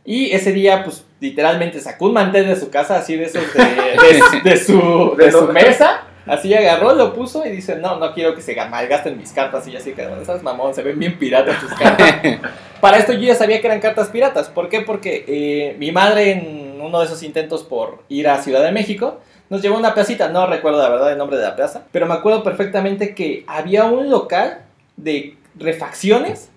Y 0.06 0.30
ese 0.32 0.52
día, 0.52 0.82
pues, 0.82 1.04
literalmente 1.20 1.78
sacó 1.80 2.06
un 2.06 2.14
mantel 2.14 2.46
de 2.46 2.56
su 2.56 2.70
casa, 2.70 2.96
así 2.96 3.16
de 3.16 3.24
esos 3.24 3.42
de, 3.54 3.64
de- 3.64 4.40
de 4.50 4.56
su, 4.56 5.14
de 5.16 5.30
su 5.30 5.46
mesa. 5.52 6.04
Así 6.26 6.54
agarró, 6.54 6.94
lo 6.94 7.12
puso 7.12 7.46
y 7.46 7.50
dice, 7.50 7.76
no, 7.76 7.98
no 7.98 8.14
quiero 8.14 8.34
que 8.34 8.40
se 8.40 8.56
malgasten 8.56 9.18
mis 9.18 9.30
cartas. 9.32 9.68
Y 9.68 9.72
yo 9.72 9.78
así 9.78 9.92
que, 9.92 10.08
esas 10.22 10.42
mamón, 10.42 10.74
se 10.74 10.82
ven 10.82 10.98
bien 10.98 11.18
piratas 11.18 11.60
tus 11.60 11.72
cartas. 11.74 12.14
Para 12.80 12.96
esto 12.96 13.12
yo 13.12 13.20
ya 13.20 13.34
sabía 13.34 13.60
que 13.60 13.66
eran 13.66 13.80
cartas 13.80 14.08
piratas. 14.08 14.48
¿Por 14.48 14.70
qué? 14.70 14.80
Porque 14.80 15.24
eh, 15.28 15.76
mi 15.78 15.92
madre 15.92 16.32
en 16.32 16.80
uno 16.80 17.00
de 17.00 17.06
esos 17.06 17.22
intentos 17.22 17.62
por 17.62 18.02
ir 18.08 18.26
a 18.28 18.42
Ciudad 18.42 18.62
de 18.62 18.72
México 18.72 19.20
nos 19.50 19.62
llevó 19.62 19.76
a 19.76 19.78
una 19.78 19.94
placita. 19.94 20.28
No 20.28 20.46
recuerdo 20.46 20.82
la 20.82 20.88
verdad 20.88 21.12
el 21.12 21.18
nombre 21.18 21.36
de 21.36 21.44
la 21.44 21.56
plaza. 21.56 21.82
Pero 21.92 22.06
me 22.06 22.14
acuerdo 22.14 22.42
perfectamente 22.42 23.14
que 23.14 23.44
había 23.46 23.84
un 23.84 24.10
local 24.10 24.62
de 24.96 25.36
refacciones 25.56 26.48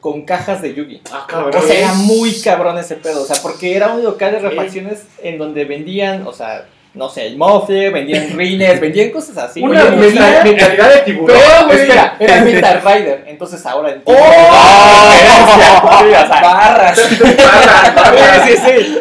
con 0.00 0.22
cajas 0.22 0.62
de 0.62 0.74
Yugi. 0.74 1.02
Ah, 1.10 1.26
cabrón. 1.28 1.54
O 1.56 1.66
sea, 1.66 1.78
era 1.78 1.92
muy 1.94 2.32
cabrón 2.40 2.78
ese 2.78 2.96
pedo. 2.96 3.22
O 3.22 3.26
sea, 3.26 3.36
porque 3.42 3.76
era 3.76 3.92
un 3.92 4.04
local 4.04 4.32
de 4.32 4.38
refacciones 4.40 5.04
en 5.22 5.38
donde 5.38 5.64
vendían, 5.64 6.26
o 6.26 6.32
sea, 6.32 6.66
no 6.94 7.08
sé, 7.08 7.26
el 7.26 7.36
mofle, 7.36 7.90
vendían 7.90 8.30
rines, 8.36 8.80
vendían 8.80 9.10
cosas 9.10 9.36
así. 9.38 9.60
Una 9.62 9.84
mentalidad 9.90 10.94
de 10.94 11.00
tiburón. 11.00 11.36
pero, 11.36 11.66
güey. 11.66 11.80
espera, 11.80 12.16
era 12.20 12.40
Metal 12.42 12.82
Rider. 12.84 13.24
Entonces 13.26 13.66
ahora 13.66 13.92
entiendo. 13.92 14.22
¡Oh! 14.22 15.12
Sí, 15.12 15.26
o 15.26 15.46
sea, 15.56 15.80
Barras. 15.82 16.30
Barra, 16.30 17.92
barra. 17.96 18.46
Sí, 18.46 18.52
sí, 18.52 18.62
sí. 18.64 18.98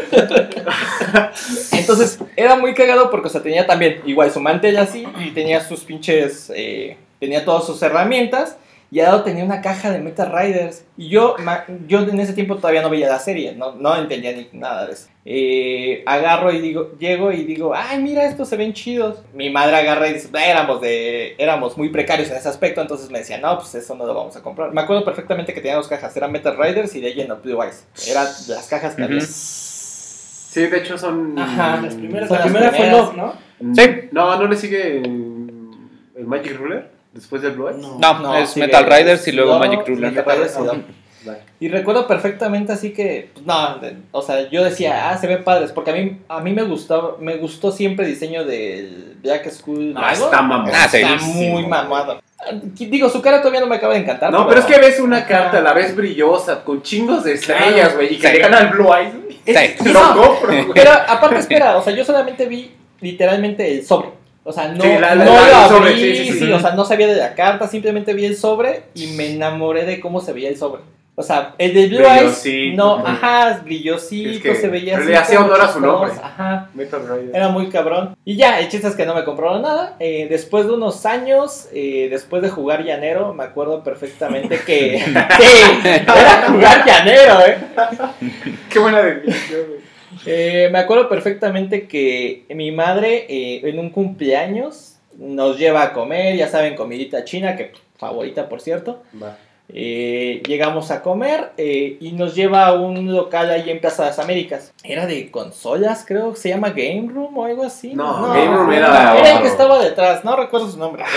Entonces, 1.71 2.19
era 2.35 2.55
muy 2.55 2.73
cagado 2.73 3.09
porque, 3.09 3.27
o 3.27 3.31
sea, 3.31 3.41
tenía 3.41 3.65
también 3.65 4.01
igual 4.05 4.31
su 4.31 4.39
mantel 4.39 4.77
así 4.77 5.05
y 5.19 5.31
tenía 5.31 5.61
sus 5.61 5.81
pinches, 5.81 6.51
eh, 6.55 6.97
tenía 7.19 7.45
todas 7.45 7.65
sus 7.65 7.81
herramientas 7.81 8.57
y 8.91 8.99
al 8.99 9.07
lado 9.07 9.23
tenía 9.23 9.43
una 9.43 9.61
caja 9.61 9.91
de 9.91 9.99
Metal 9.99 10.31
Riders. 10.31 10.85
Y 10.95 11.09
yo, 11.09 11.35
yo 11.87 11.99
en 12.01 12.19
ese 12.19 12.33
tiempo 12.33 12.55
todavía 12.57 12.81
no 12.81 12.89
veía 12.89 13.09
la 13.09 13.19
serie, 13.19 13.53
no, 13.53 13.73
no 13.73 13.95
entendía 13.95 14.31
ni 14.31 14.47
nada 14.53 14.85
de 14.85 14.93
eso. 14.93 15.07
Eh, 15.25 16.03
agarro 16.05 16.53
y 16.53 16.61
digo, 16.61 16.91
llego 16.99 17.31
y 17.31 17.43
digo, 17.45 17.73
ay, 17.75 18.01
mira, 18.01 18.25
estos 18.25 18.47
se 18.47 18.57
ven 18.57 18.73
chidos. 18.73 19.17
Mi 19.33 19.49
madre 19.49 19.75
agarra 19.77 20.07
y 20.07 20.13
dice, 20.13 20.29
"Ah, 20.33 20.45
éramos, 20.45 20.81
de, 20.81 21.35
éramos 21.39 21.77
muy 21.77 21.89
precarios 21.89 22.29
en 22.29 22.37
ese 22.37 22.47
aspecto, 22.47 22.79
entonces 22.79 23.09
me 23.09 23.19
decía, 23.19 23.39
no, 23.39 23.57
pues 23.57 23.73
eso 23.75 23.95
no 23.95 24.05
lo 24.05 24.13
vamos 24.13 24.35
a 24.35 24.43
comprar. 24.43 24.71
Me 24.71 24.81
acuerdo 24.81 25.03
perfectamente 25.03 25.53
que 25.53 25.61
tenía 25.61 25.77
dos 25.77 25.87
cajas, 25.87 26.15
eran 26.15 26.31
Metal 26.31 26.55
Riders 26.55 26.95
y 26.95 27.01
Legend 27.01 27.31
of 27.31 27.43
Blue 27.43 27.61
Eyes. 27.61 27.85
Eran 28.07 28.27
las 28.47 28.67
cajas 28.69 28.95
que 28.95 29.03
había. 29.03 29.17
Sí, 30.55 30.67
de 30.67 30.77
hecho 30.77 30.97
son. 30.97 31.37
Ajá, 31.37 31.81
Las 31.83 31.95
primeras, 31.95 32.29
Son 32.29 32.37
la 32.37 32.43
primera 32.45 32.71
fue. 32.71 32.89
Love, 32.89 33.13
¿no? 33.17 33.33
Sí. 33.75 33.81
No, 34.13 34.37
no 34.39 34.47
le 34.47 34.55
sigue 34.55 34.99
el 35.01 36.25
Magic 36.25 36.57
Ruler 36.57 36.89
después 37.11 37.41
del 37.41 37.51
Blue 37.51 37.67
Eyes? 37.67 37.81
No. 37.81 37.99
No, 37.99 38.19
No, 38.19 38.37
es 38.37 38.55
Metal 38.55 38.85
Riders 38.85 39.27
y 39.27 39.33
luego 39.33 39.55
no, 39.55 39.59
Magic 39.59 39.85
Ruler. 39.85 40.13
Metal 40.13 40.25
Riders 40.33 40.57
y 40.57 40.63
no. 40.63 40.73
Y 41.59 41.67
recuerdo 41.67 42.07
perfectamente 42.07 42.71
así 42.71 42.93
que, 42.93 43.31
pues, 43.33 43.45
no, 43.45 43.79
de- 43.79 43.97
o 44.11 44.21
sea, 44.21 44.49
yo 44.49 44.63
decía, 44.63 45.09
ah, 45.09 45.17
se 45.17 45.27
ven 45.27 45.43
padres, 45.43 45.73
porque 45.73 45.91
a 45.91 45.93
mí, 45.95 46.19
a 46.29 46.39
mí 46.39 46.53
me 46.53 46.63
gustó, 46.63 47.17
me 47.19 47.35
gustó 47.35 47.71
siempre 47.73 48.05
el 48.05 48.11
diseño 48.13 48.45
del 48.45 49.17
Black 49.21 49.49
School 49.51 49.93
Ah, 49.97 50.13
está. 50.13 50.29
Ah, 50.41 50.87
sí. 50.89 50.97
Está 50.99 51.17
muy 51.17 51.67
mamado. 51.67 52.21
Digo, 52.77 53.09
su 53.09 53.21
cara 53.21 53.39
todavía 53.39 53.61
no 53.61 53.67
me 53.67 53.77
acaba 53.77 53.93
de 53.93 54.01
encantar. 54.01 54.31
No, 54.31 54.47
pero 54.47 54.59
es 54.59 54.65
que 54.65 54.77
ves 54.77 54.99
una 54.99 55.25
carta, 55.25 55.61
la 55.61 55.73
ves 55.73 55.95
brillosa, 55.95 56.63
con 56.63 56.81
chingos 56.83 57.23
de 57.23 57.33
estrellas, 57.33 57.95
güey, 57.95 58.13
y 58.13 58.19
que 58.19 58.27
Sí. 58.27 58.33
le 58.33 58.39
gana 58.39 58.57
al 58.59 58.67
Blue 58.69 58.89
Eyes. 58.93 59.13
Sí. 59.45 59.85
Lo 59.85 59.93
No. 59.93 60.15
compro, 60.15 60.47
güey. 60.49 60.65
Pero 60.73 60.91
aparte, 60.91 61.37
espera, 61.39 61.77
o 61.77 61.83
sea, 61.83 61.93
yo 61.93 62.03
solamente 62.03 62.45
vi 62.45 62.71
literalmente 63.01 63.71
el 63.71 63.85
sobre. 63.85 64.09
O 64.43 64.51
sea, 64.51 64.67
no, 64.67 64.83
Sí, 64.83 64.89
la- 64.99 65.15
la- 65.15 65.25
no 65.25 65.33
la- 65.33 65.47
lo 65.49 65.55
abrí, 65.55 65.75
sobre, 65.75 65.95
sí, 65.95 66.15
sí, 66.33 66.39
sí. 66.39 66.51
o 66.51 66.59
sea, 66.59 66.71
no 66.75 66.85
sabía 66.85 67.07
de 67.07 67.15
la 67.15 67.33
carta, 67.33 67.67
simplemente 67.67 68.13
vi 68.13 68.25
el 68.25 68.35
sobre 68.37 68.83
y 68.93 69.07
me 69.07 69.31
enamoré 69.31 69.85
de 69.85 69.99
cómo 69.99 70.19
se 70.21 70.33
veía 70.33 70.49
el 70.49 70.57
sobre. 70.57 70.81
O 71.17 71.23
sea, 71.23 71.55
el 71.57 71.73
de 71.73 71.87
Blue 71.87 72.05
Eyes, 72.05 72.75
no, 72.75 72.97
ajá, 72.97 73.61
brillosito, 73.63 74.29
Es 74.29 74.41
que 74.41 74.55
se 74.55 74.67
veía 74.67 74.99
le 74.99 75.15
hacía 75.15 75.39
honor 75.39 75.61
a 75.61 75.71
su 75.71 75.79
nombre. 75.79 76.11
Ajá, 76.21 76.69
Metal 76.73 77.01
Rider. 77.07 77.35
era 77.35 77.47
muy 77.47 77.69
cabrón. 77.69 78.17
Y 78.25 78.35
ya, 78.35 78.59
el 78.59 78.67
chiste 78.67 78.87
es 78.87 78.95
que 78.95 79.05
no 79.05 79.15
me 79.15 79.23
compraron 79.23 79.61
nada. 79.61 79.95
Eh, 79.99 80.27
después 80.29 80.65
de 80.65 80.73
unos 80.73 81.05
años, 81.05 81.69
eh, 81.73 82.07
después 82.09 82.41
de 82.41 82.49
jugar 82.49 82.83
llanero, 82.83 83.33
me 83.33 83.45
acuerdo 83.45 83.81
perfectamente 83.81 84.59
que... 84.65 84.99
sí, 85.39 85.79
era 85.83 86.47
jugar 86.49 86.85
llanero, 86.85 87.39
¿eh? 87.45 87.57
Qué 88.69 88.79
buena 88.79 89.01
definición, 89.01 89.61
güey. 89.67 89.95
Eh, 90.25 90.69
me 90.71 90.79
acuerdo 90.79 91.07
perfectamente 91.09 91.87
que 91.87 92.45
mi 92.49 92.71
madre 92.71 93.25
eh, 93.29 93.61
en 93.63 93.79
un 93.79 93.89
cumpleaños 93.89 94.97
nos 95.17 95.57
lleva 95.57 95.83
a 95.83 95.93
comer, 95.93 96.35
ya 96.35 96.47
saben, 96.47 96.75
comidita 96.75 97.23
china, 97.23 97.55
que 97.55 97.71
favorita 97.97 98.49
por 98.49 98.61
cierto. 98.61 99.03
Va. 99.21 99.37
Eh, 99.67 100.43
llegamos 100.47 100.91
a 100.91 101.01
comer 101.01 101.51
eh, 101.57 101.97
y 101.99 102.11
nos 102.11 102.35
lleva 102.35 102.67
a 102.67 102.73
un 102.73 103.11
local 103.13 103.49
ahí 103.49 103.69
en 103.69 103.79
Plaza 103.81 104.03
de 104.03 104.09
las 104.09 104.19
Américas. 104.19 104.71
Era 104.83 105.07
de 105.07 105.31
consolas, 105.31 106.05
creo 106.07 106.33
que 106.33 106.39
se 106.39 106.49
llama 106.49 106.69
Game 106.69 107.09
Room 107.11 107.35
o 107.37 107.45
algo 107.45 107.63
así. 107.63 107.93
No, 107.95 108.29
Game 108.33 108.55
Room 108.55 108.71
era- 108.71 109.17
Era 109.17 109.31
el 109.37 109.41
que 109.41 109.47
estaba 109.47 109.83
detrás, 109.83 110.23
no 110.23 110.35
recuerdo 110.35 110.69
su 110.69 110.77
nombre. 110.77 111.03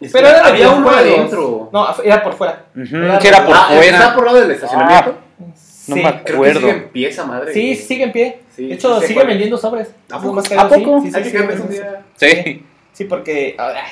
Es 0.00 0.10
Pero 0.12 0.24
que 0.26 0.30
era 0.34 0.42
de 0.42 0.48
había 0.50 0.70
uno 0.70 0.90
adentro. 0.90 1.70
No, 1.72 1.86
era 2.02 2.22
por 2.24 2.34
fuera. 2.34 2.64
Era- 2.76 3.18
que 3.20 3.28
era 3.28 3.46
por 3.46 3.54
Ah, 3.56 3.68
¿Está 3.70 3.76
fuera. 3.98 4.14
por 4.16 4.26
lado 4.26 4.40
del 4.40 4.50
estacionamiento? 4.50 5.14
No 5.38 5.52
Sí. 5.54 5.94
me 5.94 6.02
Creo 6.02 6.22
que 6.24 6.32
acuerdo. 6.32 6.60
sigue 6.60 6.70
en 6.72 6.88
pie 6.90 7.08
esa 7.08 7.24
madre. 7.24 7.52
Sí, 7.54 7.74
sigue 7.76 8.04
en 8.04 8.12
pie. 8.12 8.40
Sí, 8.54 8.66
de 8.66 8.74
hecho, 8.74 9.00
sí 9.00 9.06
sigue 9.08 9.24
vendiendo 9.24 9.56
sobres. 9.56 9.90
¿A 10.10 10.20
poco? 10.20 10.40
¿A 10.56 10.68
poco? 10.68 11.00
Sí, 11.02 11.10
sí, 11.12 11.32
que 11.32 13.04
porque 13.08 13.54
ahora 13.58 13.86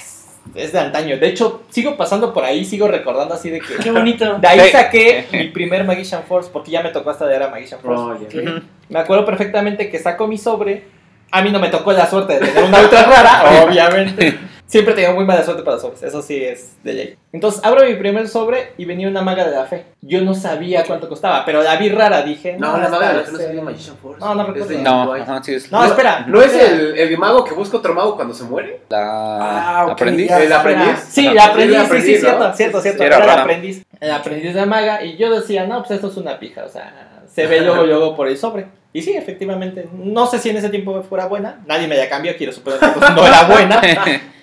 es, 0.54 0.72
de 0.72 0.78
antaño. 0.78 1.18
De 1.18 1.28
hecho, 1.28 1.62
sigo 1.70 1.96
pasando 1.96 2.32
por 2.32 2.44
ahí, 2.44 2.64
sigo 2.64 2.88
recordando 2.88 3.34
así 3.34 3.50
de 3.50 3.60
que. 3.60 3.74
Qué 3.76 3.90
bonito. 3.90 4.38
De 4.38 4.48
ahí 4.48 4.70
saqué 4.70 5.26
mi 5.32 5.48
primer 5.48 5.84
Magician 5.84 6.24
Force, 6.24 6.50
porque 6.52 6.70
ya 6.70 6.82
me 6.82 6.90
tocó 6.90 7.10
hasta 7.10 7.26
de 7.26 7.36
era 7.36 7.48
Magician 7.48 7.80
Force. 7.80 8.38
Ujú. 8.38 8.60
Me 8.88 8.98
acuerdo 8.98 9.24
perfectamente 9.24 9.90
que 9.90 9.98
saco 9.98 10.26
mi 10.26 10.38
sobre. 10.38 10.84
A 11.32 11.42
mí 11.42 11.50
no 11.50 11.60
me 11.60 11.68
tocó 11.68 11.92
la 11.92 12.10
suerte 12.10 12.34
de 12.34 12.40
tener 12.40 12.64
una 12.64 12.80
ultra 12.80 13.04
rara, 13.04 13.64
obviamente. 13.64 14.38
Siempre 14.70 14.94
tengo 14.94 15.14
muy 15.14 15.24
mala 15.24 15.42
suerte 15.44 15.64
para 15.64 15.74
los 15.74 15.82
sobres, 15.82 16.00
eso 16.04 16.22
sí 16.22 16.44
es 16.44 16.76
de 16.84 16.92
ley. 16.92 17.16
Entonces 17.32 17.60
abro 17.64 17.84
mi 17.84 17.94
primer 17.96 18.28
sobre 18.28 18.72
y 18.78 18.84
venía 18.84 19.08
una 19.08 19.20
maga 19.20 19.44
de 19.44 19.56
la 19.56 19.64
fe. 19.64 19.84
Yo 20.00 20.20
no 20.20 20.32
sabía 20.32 20.84
cuánto 20.84 21.08
costaba, 21.08 21.44
pero 21.44 21.60
la 21.60 21.74
vi 21.74 21.88
rara, 21.88 22.22
dije. 22.22 22.56
No, 22.56 22.78
la 22.78 22.88
maga 22.88 23.08
de 23.08 23.14
la 23.14 23.22
fe 23.24 23.32
no 23.32 23.38
ser- 23.38 23.46
sería 23.48 23.62
Magician 23.62 23.96
Force. 23.96 24.20
No, 24.20 24.32
no 24.32 24.42
Es 24.42 24.46
recuerdo. 24.46 24.68
de 24.68 24.78
No, 24.78 25.12
ajá, 25.14 25.42
sí 25.42 25.54
es 25.54 25.72
No, 25.72 25.84
espera. 25.84 26.24
¿No 26.28 26.40
es 26.40 26.54
el, 26.54 26.96
el 26.96 27.18
mago 27.18 27.42
que 27.44 27.52
busca 27.52 27.78
otro 27.78 27.94
mago 27.94 28.14
cuando 28.14 28.32
se 28.32 28.44
muere? 28.44 28.82
la 28.90 29.80
Ah, 29.80 29.84
ok, 29.86 29.90
aprendiz. 29.90 30.28
ya. 30.28 30.40
¿El 30.40 30.52
aprendiz? 30.52 30.98
Sí, 31.08 31.28
la 31.34 31.44
aprendiz, 31.46 31.78
sí, 31.90 32.00
sí, 32.02 32.16
cierto, 32.20 32.38
¿no? 32.38 32.54
cierto, 32.54 32.80
cierto. 32.80 32.98
sí, 33.00 33.06
Era 33.06 33.16
era 33.16 33.24
el 33.24 33.28
rara. 33.30 33.42
aprendiz, 33.42 33.82
el 33.98 34.10
aprendiz 34.12 34.54
de 34.54 34.66
maga. 34.66 35.04
Y 35.04 35.16
yo 35.16 35.34
decía, 35.34 35.66
no, 35.66 35.80
pues 35.80 35.90
esto 35.90 36.06
es 36.06 36.16
una 36.16 36.38
pija, 36.38 36.64
o 36.64 36.68
sea, 36.68 37.22
se 37.26 37.48
ve 37.48 37.60
luego, 37.62 37.84
luego 37.86 38.14
por 38.14 38.28
el 38.28 38.38
sobre. 38.38 38.66
Y 38.92 39.02
sí, 39.02 39.16
efectivamente, 39.16 39.88
no 39.92 40.28
sé 40.28 40.38
si 40.38 40.50
en 40.50 40.58
ese 40.58 40.68
tiempo 40.68 41.02
fuera 41.02 41.26
buena, 41.26 41.60
nadie 41.66 41.88
me 41.88 41.96
la 41.96 42.08
cambió, 42.08 42.36
quiero 42.36 42.52
suponer 42.52 42.78
que 42.78 42.86
entonces 42.86 43.16
no 43.16 43.26
era 43.26 43.42
buena. 43.44 43.80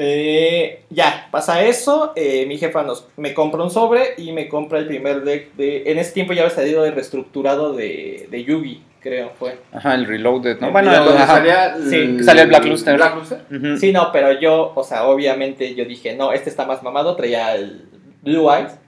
Eh, 0.00 0.84
ya, 0.90 1.26
pasa 1.32 1.62
eso, 1.64 2.12
eh, 2.14 2.46
mi 2.46 2.56
jefa 2.56 2.84
nos, 2.84 3.08
me 3.16 3.34
compra 3.34 3.64
un 3.64 3.70
sobre 3.70 4.14
y 4.16 4.30
me 4.30 4.48
compra 4.48 4.78
el 4.78 4.86
primer 4.86 5.22
deck 5.22 5.54
de... 5.54 5.90
En 5.90 5.98
ese 5.98 6.12
tiempo 6.12 6.32
ya 6.34 6.42
había 6.42 6.54
salido 6.54 6.84
el 6.84 6.92
reestructurado 6.92 7.72
de, 7.72 8.28
de 8.30 8.44
Yugi, 8.44 8.80
creo 9.00 9.32
fue. 9.36 9.58
Ajá, 9.72 9.96
el 9.96 10.06
Reloaded, 10.06 10.60
¿no? 10.60 10.68
El 10.68 10.72
Bueno, 10.72 10.94
Donde 11.04 11.18
ajá. 11.20 11.34
salía 11.38 11.76
Sí, 11.78 12.22
salía 12.22 12.42
el 12.44 12.48
Black 12.48 12.64
Luster. 12.66 12.94
Black 12.94 13.16
Luster. 13.16 13.40
Sí, 13.80 13.90
no, 13.92 14.12
pero 14.12 14.38
yo, 14.38 14.70
o 14.76 14.84
sea, 14.84 15.04
obviamente 15.08 15.74
yo 15.74 15.84
dije, 15.84 16.14
no, 16.14 16.32
este 16.32 16.48
está 16.48 16.64
más 16.64 16.80
mamado, 16.84 17.16
traía 17.16 17.56
el 17.56 17.82
Blue 18.22 18.48
Eyes. 18.52 18.78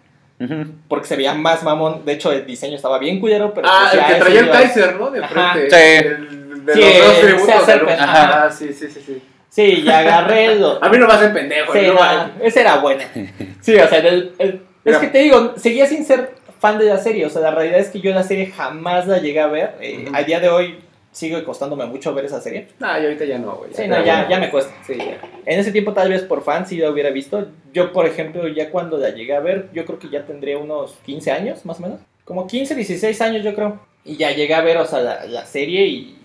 Porque 0.88 1.06
se 1.06 1.16
veía 1.16 1.34
más 1.34 1.62
mamón. 1.64 2.04
De 2.06 2.12
hecho, 2.12 2.32
el 2.32 2.46
diseño 2.46 2.74
estaba 2.76 2.98
bien 2.98 3.20
culero, 3.20 3.52
pero. 3.52 3.68
Ah, 3.70 3.90
pues, 3.92 4.02
el 4.02 4.14
que 4.14 4.20
traía 4.20 4.40
el 4.40 4.50
Kaiser, 4.50 4.96
¿no? 4.96 5.10
De 5.10 5.22
Ajá. 5.22 5.52
frente. 5.52 5.70
Sí. 5.70 6.06
El, 6.06 6.64
de 6.64 6.72
Sí, 6.72 6.80
los 6.80 7.04
dos 7.06 7.14
se 7.16 7.26
tributos. 7.26 7.54
acerca, 7.62 7.96
¿no? 7.96 8.02
ajá. 8.02 8.44
Ah, 8.46 8.50
sí, 8.50 8.72
sí, 8.72 8.88
sí, 8.88 9.00
sí. 9.04 9.22
Sí, 9.50 9.82
ya 9.82 9.98
agarré 9.98 10.54
lo. 10.54 10.78
A 10.82 10.88
mí 10.88 10.96
no 10.96 11.06
me 11.06 11.12
hacen 11.12 11.32
pendejo. 11.34 11.72
Sí, 11.72 11.80
no, 11.86 11.94
no, 11.94 12.30
ese 12.42 12.60
era 12.62 12.78
bueno. 12.78 13.02
Sí, 13.60 13.74
o 13.76 13.86
sea, 13.88 13.98
el- 13.98 14.32
el- 14.38 14.62
es 14.84 14.96
que 14.96 15.08
te 15.08 15.18
digo, 15.18 15.52
seguía 15.56 15.86
sin 15.86 16.04
ser 16.06 16.34
fan 16.58 16.78
de 16.78 16.86
la 16.86 16.96
serie. 16.96 17.26
O 17.26 17.30
sea, 17.30 17.42
la 17.42 17.50
realidad 17.50 17.78
es 17.80 17.88
que 17.90 18.00
yo 18.00 18.12
la 18.14 18.22
serie 18.22 18.46
jamás 18.46 19.06
la 19.06 19.18
llegué 19.18 19.40
a 19.40 19.48
ver. 19.48 19.74
Eh. 19.80 20.06
A 20.14 20.22
día 20.22 20.40
de 20.40 20.48
hoy 20.48 20.78
sigue 21.12 21.42
costándome 21.44 21.84
mucho 21.86 22.14
ver 22.14 22.24
esa 22.24 22.40
serie. 22.40 22.68
No, 22.78 22.86
y 22.86 23.04
ahorita 23.04 23.24
ya 23.26 23.38
no, 23.38 23.56
güey. 23.56 23.74
Sí, 23.74 23.86
no, 23.88 24.02
ya, 24.04 24.28
ya 24.28 24.38
me 24.38 24.48
cuesta. 24.50 24.72
Sí, 24.86 24.94
ya. 24.96 25.18
En 25.44 25.58
ese 25.60 25.72
tiempo 25.72 25.92
tal 25.92 26.08
vez 26.08 26.22
por 26.22 26.42
fan 26.42 26.66
sí 26.66 26.76
la 26.78 26.88
hubiera 26.90 27.10
visto. 27.10 27.48
Yo, 27.74 27.92
por 27.92 28.06
ejemplo, 28.06 28.46
ya 28.48 28.70
cuando 28.70 28.96
la 28.96 29.10
llegué 29.10 29.34
a 29.34 29.40
ver, 29.40 29.68
yo 29.74 29.84
creo 29.84 29.98
que 29.98 30.08
ya 30.08 30.24
tendría 30.24 30.56
unos 30.58 30.92
15 31.04 31.32
años, 31.32 31.66
más 31.66 31.78
o 31.80 31.82
menos. 31.82 32.00
Como 32.24 32.46
15, 32.46 32.74
16 32.76 33.20
años 33.20 33.42
yo 33.44 33.54
creo. 33.54 33.80
Y 34.04 34.16
ya 34.16 34.30
llegué 34.30 34.54
a 34.54 34.60
ver, 34.62 34.76
o 34.78 34.86
sea, 34.86 35.00
la, 35.00 35.24
la 35.26 35.44
serie 35.44 35.84
y, 35.86 36.16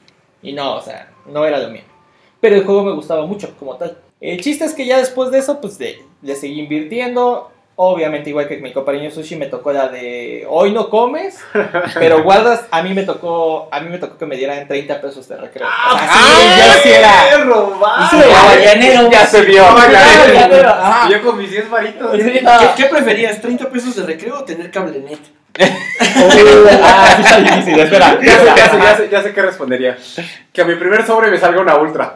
y 0.43 0.53
no, 0.53 0.75
o 0.75 0.81
sea, 0.81 1.09
no 1.25 1.45
era 1.45 1.57
lo 1.59 1.69
mío. 1.69 1.81
Pero 2.45 2.57
el 2.57 2.63
juego 2.63 2.83
me 2.83 2.91
gustaba 2.91 3.25
mucho 3.25 3.55
como 3.57 3.75
tal. 3.75 3.97
El 4.21 4.39
chiste 4.39 4.65
es 4.65 4.73
que 4.73 4.85
ya 4.85 4.99
después 4.99 5.31
de 5.31 5.39
eso, 5.39 5.59
pues 5.59 5.79
le, 5.79 5.97
le 6.21 6.35
seguí 6.35 6.59
invirtiendo. 6.59 7.49
Obviamente, 7.75 8.29
igual 8.29 8.47
que 8.47 8.57
mi 8.57 8.71
compañero 8.71 9.09
Sushi, 9.09 9.35
me 9.35 9.47
tocó 9.47 9.73
la 9.73 9.87
de 9.87 10.45
hoy 10.47 10.71
no 10.71 10.91
comes, 10.91 11.39
pero 11.95 12.21
guardas. 12.21 12.65
A 12.69 12.83
mí 12.83 12.93
me 12.93 13.01
tocó, 13.01 13.67
a 13.71 13.79
mí 13.79 13.89
me 13.89 13.97
tocó 13.97 14.19
que 14.19 14.27
me 14.27 14.37
dieran 14.37 14.67
30 14.67 15.01
pesos 15.01 15.27
de 15.27 15.37
recreo. 15.37 15.67
Sea, 15.67 16.07
sí, 16.07 16.59
ya 16.59 16.73
sí 16.83 16.89
era. 16.89 17.11
¡Qué 17.31 17.37
robado! 17.45 18.07
Sí, 18.11 18.17
Ah, 18.31 18.53
llanero. 18.63 19.09
Ya 19.09 19.25
se 19.25 19.41
vio. 19.41 19.63
No, 19.67 19.79
ya, 19.79 19.89
Claro, 19.89 20.33
ya, 20.35 20.49
ya, 20.49 20.61
ya. 20.61 20.79
ah. 20.79 21.09
Yo 21.11 21.23
con 21.23 21.37
mis 21.39 21.49
10 21.49 21.67
varitos. 21.71 22.11
¿sí? 22.15 22.39
no. 22.43 22.59
¿Qué, 22.59 22.67
qué 22.77 22.85
preferías? 22.89 23.41
¿30 23.41 23.65
pesos 23.71 23.95
de 23.95 24.03
recreo 24.05 24.37
o 24.37 24.43
tener 24.43 24.69
cable 24.69 24.99
net? 24.99 25.17
Ah, 26.83 27.13
sí 27.15 27.21
está 27.21 27.39
difícil, 27.39 27.79
espera. 27.79 28.19
Ya 28.21 28.37
sé, 28.39 28.45
ya, 28.45 28.69
sé, 28.69 28.77
ya, 28.77 28.97
sé, 28.97 29.09
ya 29.09 29.23
sé 29.23 29.33
qué 29.33 29.41
respondería. 29.41 29.97
Que 30.53 30.61
a 30.61 30.65
mi 30.65 30.75
primer 30.75 31.05
sobre 31.05 31.29
me 31.31 31.37
salga 31.37 31.61
una 31.61 31.77
ultra. 31.77 32.13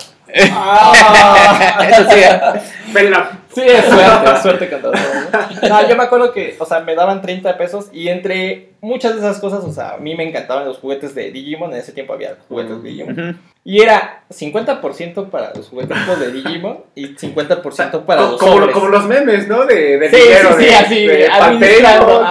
Ah, 0.54 1.78
Eso 1.90 2.04
sí. 2.12 2.20
¿eh? 2.20 2.40
Venla. 2.88 3.32
Sí, 3.54 3.62
es 3.62 3.86
suerte, 3.86 4.32
es 4.32 4.42
suerte 4.42 4.70
con 4.70 4.82
todo. 4.82 4.94
¿no? 4.94 5.70
No, 5.70 5.90
yo 5.90 5.96
me 5.96 6.04
acuerdo 6.04 6.32
que, 6.32 6.56
o 6.60 6.66
sea, 6.66 6.82
me 6.82 6.96
daban 6.96 7.22
30 7.22 7.58
pesos 7.58 7.88
y 7.92 8.08
entre 8.10 8.70
muchas 8.82 9.14
de 9.14 9.20
esas 9.20 9.40
cosas, 9.40 9.64
o 9.64 9.72
sea, 9.72 9.92
a 9.92 9.98
mí 9.98 10.16
me 10.16 10.28
encantaban 10.28 10.66
los 10.66 10.78
juguetes 10.78 11.14
de 11.16 11.32
Digimon, 11.32 11.74
en 11.74 11.80
ese 11.80 11.92
tiempo 11.92 12.14
había 12.14 12.38
juguetes 12.48 12.82
de 12.82 12.90
Digimon. 12.90 13.40
Y 13.66 13.82
era 13.82 14.24
50% 14.32 15.30
para 15.30 15.54
los 15.54 15.68
juguetes 15.68 15.98
de 16.20 16.32
Digimon 16.32 16.80
y 16.96 17.16
50% 17.16 18.06
para 18.06 18.22
los 18.22 18.40
como, 18.40 18.54
sobres. 18.54 18.74
como 18.74 18.88
los 18.88 19.06
memes, 19.06 19.48
¿no? 19.48 19.66
De, 19.66 20.00
de 20.00 20.10
Sí, 20.10 20.16
dinero, 20.16 20.50
sí, 20.58 20.64
sí, 20.64 20.66
de, 20.66 20.76
así, 20.76 21.08
de 21.08 21.30
papel, 21.30 21.84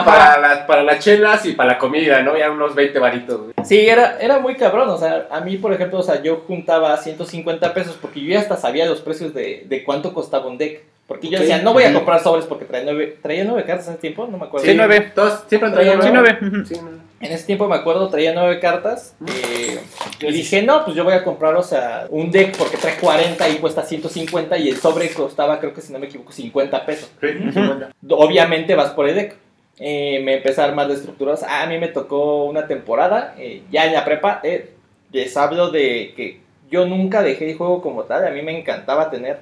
para, 0.05 0.39
las, 0.39 0.59
para 0.61 0.83
las 0.83 0.99
chelas 1.05 1.45
y 1.45 1.53
para 1.53 1.75
la 1.75 1.79
comida, 1.79 2.23
¿no? 2.23 2.37
Ya 2.37 2.51
unos 2.51 2.75
20 2.75 2.99
varitos. 2.99 3.41
Sí, 3.65 3.87
era, 3.87 4.19
era 4.21 4.39
muy 4.39 4.57
cabrón, 4.57 4.89
o 4.89 4.99
sea, 4.99 5.29
a 5.31 5.41
mí, 5.41 5.59
por 5.59 5.73
ejemplo, 5.73 5.99
o 5.99 6.03
sea, 6.03 6.23
yo 6.23 6.45
juntaba 6.47 6.97
150 6.97 7.75
pesos 7.75 7.99
porque 8.01 8.21
yo 8.23 8.31
ya 8.33 8.41
hasta 8.41 8.57
sabía 8.57 8.87
los 8.87 9.01
precios 9.03 9.35
de, 9.35 9.65
de 9.69 9.85
cuánto 9.85 10.15
costaba 10.15 10.47
un 10.47 10.59
deck. 10.59 10.83
Porque 11.09 11.29
yo 11.31 11.41
decía, 11.41 11.63
no 11.63 11.73
voy 11.73 11.85
a 11.85 11.93
comprar 11.95 12.23
sobres 12.23 12.45
porque 12.45 12.67
traía 12.67 12.85
nueve, 12.85 13.17
traía 13.23 13.43
nueve 13.43 13.65
cartas 13.65 13.87
en 13.89 13.95
ese 13.95 14.01
tiempo, 14.03 14.29
no 14.31 14.37
me 14.39 14.45
acuerdo. 14.45 14.67
Sí, 14.67 14.75
nueve. 14.77 15.11
Todos 15.15 15.43
siempre 15.49 15.69
han 15.71 15.75
Traía 15.75 15.93
Sí, 16.03 16.09
nueve. 16.13 16.37
nueve. 16.41 16.65
Sí, 16.69 16.75
no. 16.81 17.09
En 17.21 17.33
ese 17.33 17.47
tiempo 17.47 17.67
me 17.67 17.75
acuerdo, 17.75 18.09
traía 18.11 18.33
nueve 18.35 18.61
cartas. 18.61 19.17
eh, 19.27 19.81
y 20.21 20.33
dije, 20.33 20.63
no, 20.63 20.85
pues 20.85 20.95
yo 20.97 21.03
voy 21.05 21.15
a 21.15 21.25
comprar, 21.25 21.57
o 21.57 21.63
sea, 21.63 22.07
un 22.11 22.31
deck 22.31 22.57
porque 22.59 22.77
trae 22.77 22.95
40 22.97 23.49
y 23.49 23.55
cuesta 23.57 23.83
150 23.83 24.57
y 24.59 24.69
el 24.69 24.77
sobre 24.77 25.09
costaba, 25.11 25.59
creo 25.59 25.73
que 25.73 25.81
si 25.81 25.93
no 25.95 25.99
me 25.99 26.07
equivoco, 26.07 26.31
50 26.31 26.85
pesos. 26.87 27.11
Sí, 27.21 27.29
sí, 27.53 27.59
bueno. 27.59 27.87
Obviamente 28.11 28.75
vas 28.75 28.91
por 28.91 29.09
el 29.09 29.15
deck. 29.17 29.35
Eh, 29.81 30.21
me 30.25 30.35
empecé 30.35 30.61
a 30.61 30.65
armar 30.65 30.89
de 30.89 30.95
estructuras. 30.95 31.43
a 31.43 31.65
mí 31.67 31.79
me 31.79 31.89
tocó 31.89 32.45
una 32.45 32.67
temporada, 32.67 33.35
eh, 33.39 33.63
ya 33.71 33.87
en 33.87 33.95
la 33.95 34.05
prepa. 34.05 34.41
eh, 34.43 34.75
les 35.11 35.35
hablo 35.39 35.71
de 35.71 36.13
que 36.15 36.41
yo 36.71 36.85
nunca 36.85 37.23
dejé 37.23 37.51
el 37.51 37.57
juego 37.57 37.81
como 37.81 38.03
tal. 38.05 38.27
A 38.27 38.31
mí 38.31 38.43
me 38.43 38.59
encantaba 38.59 39.11
tener. 39.11 39.39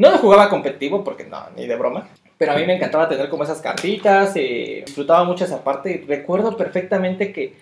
No 0.00 0.10
lo 0.10 0.16
jugaba 0.16 0.48
competitivo 0.48 1.04
porque 1.04 1.24
no, 1.24 1.44
ni 1.56 1.66
de 1.66 1.76
broma. 1.76 2.08
Pero 2.38 2.52
a 2.52 2.54
mí 2.56 2.64
me 2.64 2.76
encantaba 2.76 3.06
tener 3.06 3.28
como 3.28 3.44
esas 3.44 3.60
cartitas. 3.60 4.32
eh, 4.34 4.82
disfrutaba 4.86 5.24
mucho 5.24 5.44
esa 5.44 5.62
parte. 5.62 6.02
Recuerdo 6.08 6.56
perfectamente 6.56 7.34
que 7.34 7.54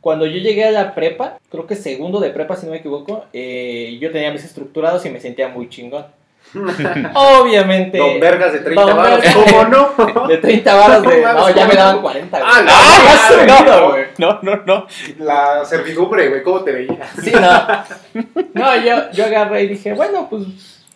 cuando 0.00 0.24
yo 0.24 0.38
llegué 0.38 0.64
a 0.64 0.70
la 0.70 0.94
prepa, 0.94 1.38
creo 1.50 1.66
que 1.66 1.76
segundo 1.76 2.20
de 2.20 2.30
prepa, 2.30 2.56
si 2.56 2.64
no 2.64 2.72
me 2.72 2.78
equivoco, 2.78 3.26
eh, 3.34 3.98
yo 4.00 4.10
tenía 4.12 4.30
mis 4.32 4.44
estructurados 4.44 5.04
y 5.04 5.10
me 5.10 5.20
sentía 5.20 5.48
muy 5.48 5.68
chingón. 5.68 6.06
Obviamente. 7.14 7.98
Don 7.98 8.18
Vergas 8.18 8.52
de 8.54 8.60
30 8.60 8.82
Don 8.82 8.96
baros, 8.96 9.20
Vergas. 9.20 9.34
¿cómo 9.34 9.64
no? 9.64 10.26
De 10.28 10.38
30 10.38 10.74
baros 10.74 11.02
de. 11.02 11.20
No 11.22 11.32
No, 11.34 11.50
ya 11.50 11.66
me 11.66 11.74
daban 11.74 12.00
40. 12.00 12.38
güey. 12.38 12.50
Ah, 12.50 12.60
no, 12.62 12.70
ya 12.70 13.04
ya 13.04 13.18
se 13.18 13.28
se 13.34 13.36
me 13.40 13.44
vio, 13.44 13.56
olvidó, 13.58 13.90
güey. 13.90 14.04
No, 14.18 14.38
no, 14.42 14.56
no. 14.64 14.86
La 15.18 15.64
servidumbre, 15.66 16.28
güey, 16.28 16.42
¿cómo 16.42 16.62
te 16.64 16.72
veías? 16.72 17.10
Sí, 17.22 17.30
no. 17.32 18.22
No, 18.54 18.76
yo, 18.82 19.10
yo 19.12 19.24
agarré 19.26 19.64
y 19.64 19.68
dije, 19.68 19.92
bueno, 19.94 20.28
pues 20.30 20.42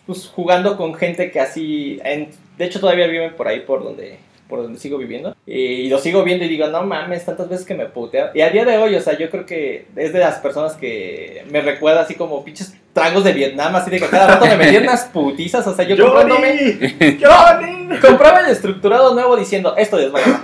pues 0.09 0.27
jugando 0.27 0.75
con 0.75 0.95
gente 0.95 1.29
que 1.29 1.39
así, 1.39 1.99
en- 2.03 2.31
de 2.57 2.65
hecho 2.65 2.79
todavía 2.79 3.05
viven 3.05 3.35
por 3.35 3.47
ahí 3.47 3.59
por 3.59 3.83
donde 3.83 4.17
por 4.47 4.63
donde 4.63 4.79
sigo 4.79 4.97
viviendo 4.97 5.35
y, 5.45 5.87
lo 5.89 5.99
sigo 5.99 6.23
viendo 6.23 6.43
y 6.43 6.47
digo, 6.47 6.65
no 6.65 6.81
mames, 6.81 7.23
tantas 7.23 7.47
veces 7.47 7.67
que 7.67 7.75
me 7.75 7.85
putean. 7.85 8.29
Y 8.33 8.41
a 8.41 8.49
día 8.49 8.65
de 8.65 8.79
hoy, 8.79 8.95
o 8.95 9.01
sea, 9.01 9.15
yo 9.15 9.29
creo 9.29 9.45
que 9.45 9.85
es 9.95 10.11
de 10.11 10.17
las 10.17 10.37
personas 10.39 10.73
que 10.73 11.45
me 11.51 11.61
recuerda 11.61 12.01
así 12.01 12.15
como 12.15 12.43
pinches 12.43 12.73
tragos 12.91 13.23
de 13.23 13.33
Vietnam, 13.33 13.75
así 13.75 13.91
de 13.91 13.99
que 13.99 14.07
cada 14.07 14.25
rato 14.25 14.47
me 14.47 14.57
metían 14.57 14.81
unas 14.81 15.03
putizas, 15.03 15.67
o 15.67 15.75
sea, 15.75 15.85
yo 15.85 15.95
comprándome, 16.03 16.57
¡Johnny! 17.21 17.99
compraba 17.99 18.39
el 18.39 18.47
estructurado 18.47 19.13
nuevo 19.13 19.37
diciendo, 19.37 19.75
esto 19.77 19.99
les 19.99 20.11
va 20.11 20.17
a 20.17 20.21
ganar. 20.23 20.39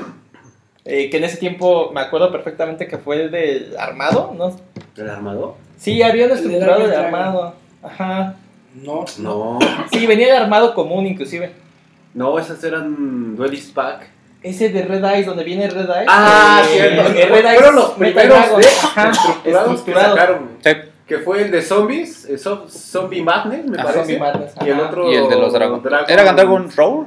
Eh, 0.86 1.10
que 1.10 1.18
en 1.18 1.24
ese 1.24 1.38
tiempo 1.38 1.90
me 1.92 2.02
acuerdo 2.02 2.32
perfectamente 2.32 2.88
que 2.88 3.00
fue 3.00 3.24
el 3.24 3.32
del 3.32 3.76
armado, 3.80 4.36
¿no? 4.38 4.56
¿El 4.96 5.10
armado? 5.10 5.58
Sí, 5.80 6.04
había 6.04 6.28
un 6.28 6.34
estructurado 6.34 6.82
de 6.82 6.88
Dragon 6.90 7.10
Dragon. 7.12 7.16
armado. 7.26 7.56
Ajá. 7.82 8.36
No, 8.84 9.06
No. 9.20 9.60
Sí, 9.92 10.06
venía 10.06 10.36
el 10.36 10.44
armado 10.44 10.74
común 10.74 11.06
inclusive. 11.08 11.52
No, 12.14 12.38
esas 12.40 12.64
eran 12.64 13.36
Duelist 13.36 13.74
Pack. 13.74 14.10
Ese 14.42 14.70
de 14.70 14.84
Red 14.84 15.04
Eyes, 15.04 15.26
donde 15.26 15.44
viene 15.44 15.68
Red 15.70 15.90
Eyes. 15.90 16.06
Ah, 16.08 16.62
eh, 16.64 16.68
cierto. 16.72 17.02
el 17.08 17.30
Red 17.30 17.46
Eyes 17.46 17.56
Fueron 17.60 17.76
los 17.76 17.90
primeros 17.92 18.58
de 18.58 18.64
estructurados 19.10 19.82
que 19.82 19.94
sacaron. 19.94 20.50
Sí. 20.64 20.72
Que 21.08 21.20
fue 21.20 21.42
el 21.44 21.52
de 21.52 21.62
zombies, 21.62 22.26
el 22.26 22.40
zo- 22.40 22.68
Zombie 22.68 23.22
Madness, 23.22 23.66
me 23.66 23.78
Ah, 23.80 23.84
parece. 23.84 24.00
Zombie 24.00 24.20
Madness, 24.20 24.54
Y 24.66 24.70
el 24.70 24.80
otro. 24.80 25.12
Y 25.12 25.16
el 25.16 25.30
de 25.30 25.36
los 25.36 25.54
Dragon. 25.54 25.82
¿Era 26.08 26.34
Dragon 26.34 26.70
Roar? 26.76 27.06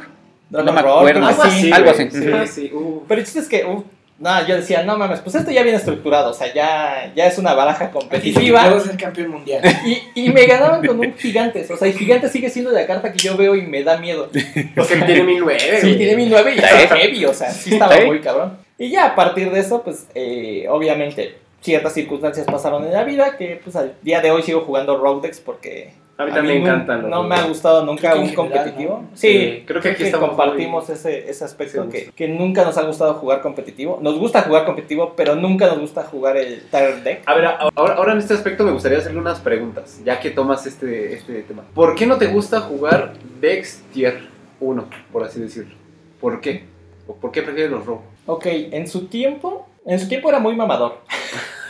Dragon 0.51 0.67
no 0.67 0.73
me 0.73 0.81
acuerdo. 0.81 1.27
Algo 1.27 1.43
sí. 1.45 1.49
así. 1.49 1.73
Algo 1.73 1.93
güey. 1.93 2.07
así. 2.09 2.21
Sí, 2.21 2.47
sí. 2.69 2.75
uh. 2.75 3.03
Pero 3.09 3.21
el 3.21 3.25
chiste 3.27 3.41
es 3.41 3.49
que, 3.49 3.65
uh, 3.65 3.85
no, 4.19 4.47
yo 4.49 4.57
decía, 4.57 4.83
no 4.83 4.99
mames, 4.99 5.21
pues 5.21 5.37
esto 5.37 5.53
ya 5.53 5.63
viene 5.63 5.79
estructurado, 5.79 6.31
o 6.31 6.35
sea, 6.35 6.53
ya, 6.53 7.13
ya 7.15 7.27
es 7.27 7.39
una 7.39 7.55
baraja 7.55 7.91
competitiva. 7.93 8.65
puedo 8.65 8.81
ser 8.81 8.97
campeón 8.97 9.31
mundial. 9.31 9.63
Y, 9.87 10.27
y 10.27 10.31
me 10.31 10.45
ganaban 10.47 10.85
con 10.85 10.99
un 10.99 11.15
gigantes, 11.15 11.71
o 11.71 11.77
sea, 11.77 11.87
el 11.87 11.95
gigante 11.95 12.29
sigue 12.29 12.51
siendo 12.51 12.73
la 12.73 12.85
carta 12.85 13.13
que 13.13 13.19
yo 13.19 13.37
veo 13.37 13.55
y 13.55 13.63
me 13.63 13.85
da 13.85 13.97
miedo. 13.97 14.29
Porque 14.75 14.97
tiene 15.07 15.23
1009. 15.23 15.61
Sí, 15.81 15.87
güey. 15.87 15.97
tiene 15.99 16.17
mi 16.17 16.27
9 16.27 16.53
y 16.55 16.59
está 16.59 16.97
heavy, 16.97 17.25
o 17.27 17.33
sea, 17.33 17.51
sí 17.51 17.75
estaba 17.75 17.95
muy 18.05 18.21
cabrón. 18.21 18.59
Y 18.77 18.91
ya 18.91 19.07
a 19.07 19.15
partir 19.15 19.53
de 19.53 19.61
eso, 19.61 19.83
pues, 19.85 20.07
eh, 20.17 20.67
obviamente, 20.69 21.37
ciertas 21.61 21.95
circunstancias 21.95 22.47
pasaron 22.47 22.85
en 22.85 22.93
la 22.93 23.05
vida 23.05 23.37
que, 23.37 23.61
pues, 23.63 23.77
al 23.77 23.95
día 24.03 24.21
de 24.21 24.33
hoy 24.33 24.43
sigo 24.43 24.63
jugando 24.63 24.97
Rodex 24.99 25.39
porque... 25.41 25.93
A 26.19 26.25
mí 26.27 26.33
también 26.33 26.63
me 26.63 26.69
encantan. 26.69 27.03
los 27.03 27.11
No 27.11 27.23
me 27.23 27.37
ha 27.37 27.43
gustado 27.45 27.85
nunca 27.87 28.09
un 28.17 28.27
general, 28.29 28.35
competitivo. 28.35 29.03
¿no? 29.03 29.09
Sí, 29.17 29.29
Sí, 29.29 29.63
creo 29.67 29.81
que 29.81 29.91
aquí 29.91 30.11
compartimos 30.11 30.89
muy- 30.89 30.95
ese, 30.97 31.31
ese 31.31 31.45
aspecto 31.45 31.85
Sí, 31.85 31.89
que, 31.91 32.11
que 32.11 32.27
nunca 32.27 32.65
nos 32.65 32.77
ha 32.77 32.83
gustado 32.83 33.15
jugar 33.15 33.41
competitivo. 33.41 34.01
Nos 34.03 34.19
gusta 34.19 34.43
jugar 34.43 34.65
competitivo, 34.65 35.15
pero 35.17 35.37
nunca 35.37 35.69
nos 35.69 35.79
gusta 35.79 36.03
jugar 36.03 36.37
el 36.37 36.63
Tire 36.71 37.01
Deck. 37.03 37.23
A 37.25 37.35
ver, 37.35 37.45
ahora, 37.47 37.95
ahora 37.95 38.13
en 38.13 38.19
este 38.19 38.35
aspecto 38.35 38.65
me 38.65 38.73
gustaría 38.73 38.99
hacerle 38.99 39.21
unas 39.21 39.39
preguntas, 39.39 40.01
ya 40.05 40.19
que 40.19 40.31
tomas 40.31 40.67
este, 40.67 41.15
este 41.15 41.43
tema. 41.43 41.63
¿Por 41.73 41.95
qué 41.95 42.05
no 42.05 42.19
te 42.19 42.27
gusta 42.27 42.61
jugar 42.63 43.13
Dex 43.41 43.83
Tier 43.93 44.19
1, 44.59 44.85
por 45.13 45.23
así 45.23 45.39
decirlo? 45.41 45.77
¿Por 46.21 46.41
qué? 46.41 46.65
¿O 47.07 47.15
por 47.15 47.31
qué 47.31 47.43
prefieres 47.43 47.71
los 47.71 47.87
rojos? 47.87 48.05
Ok, 48.27 48.47
en 48.47 48.89
su 48.89 49.07
tiempo, 49.07 49.69
en 49.87 50.01
su 50.01 50.09
tiempo 50.09 50.29
era 50.31 50.41
muy 50.41 50.57
mamador. 50.57 50.99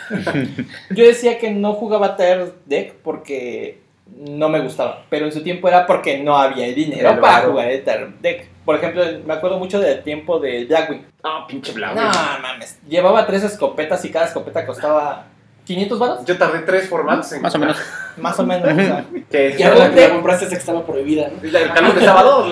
Yo 0.90 1.04
decía 1.04 1.38
que 1.38 1.50
no 1.50 1.74
jugaba 1.74 2.16
Tire 2.16 2.52
Deck 2.64 2.94
porque 3.02 3.86
no 4.16 4.48
me 4.48 4.60
gustaba, 4.60 5.04
pero 5.08 5.26
en 5.26 5.32
su 5.32 5.42
tiempo 5.42 5.68
era 5.68 5.86
porque 5.86 6.18
no 6.18 6.36
había 6.36 6.66
dinero 6.68 7.20
para 7.20 7.46
jugar 7.46 7.68
el 7.70 7.84
Deck. 8.20 8.48
Por 8.64 8.76
ejemplo, 8.76 9.02
me 9.24 9.34
acuerdo 9.34 9.58
mucho 9.58 9.80
del 9.80 10.02
tiempo 10.02 10.38
de 10.38 10.64
Blackwing. 10.66 11.06
Ah, 11.22 11.46
pinche 11.48 11.72
blanco. 11.72 12.00
No 12.00 12.10
mames, 12.42 12.78
llevaba 12.88 13.26
tres 13.26 13.44
escopetas 13.44 14.04
y 14.04 14.10
cada 14.10 14.26
escopeta 14.26 14.66
costaba 14.66 15.26
500 15.68 15.98
baros, 15.98 16.24
Yo 16.24 16.38
tardé 16.38 16.60
tres 16.60 16.88
formatos 16.88 17.30
en 17.32 17.42
Más 17.42 17.54
o 17.54 17.58
menos. 17.58 17.76
más 18.16 18.38
o 18.40 18.46
menos. 18.46 19.04
Que 19.30 19.54
Y 19.58 19.62
ahora 19.62 19.90
que 19.92 20.00
la 20.00 20.14
compraste 20.14 20.46
esa 20.46 20.54
que 20.54 20.60
estaba 20.60 20.86
prohibida, 20.86 21.28
¿no? 21.28 21.42
el 21.46 21.72
calor 21.72 21.94
de 21.94 22.00
sábado. 22.00 22.48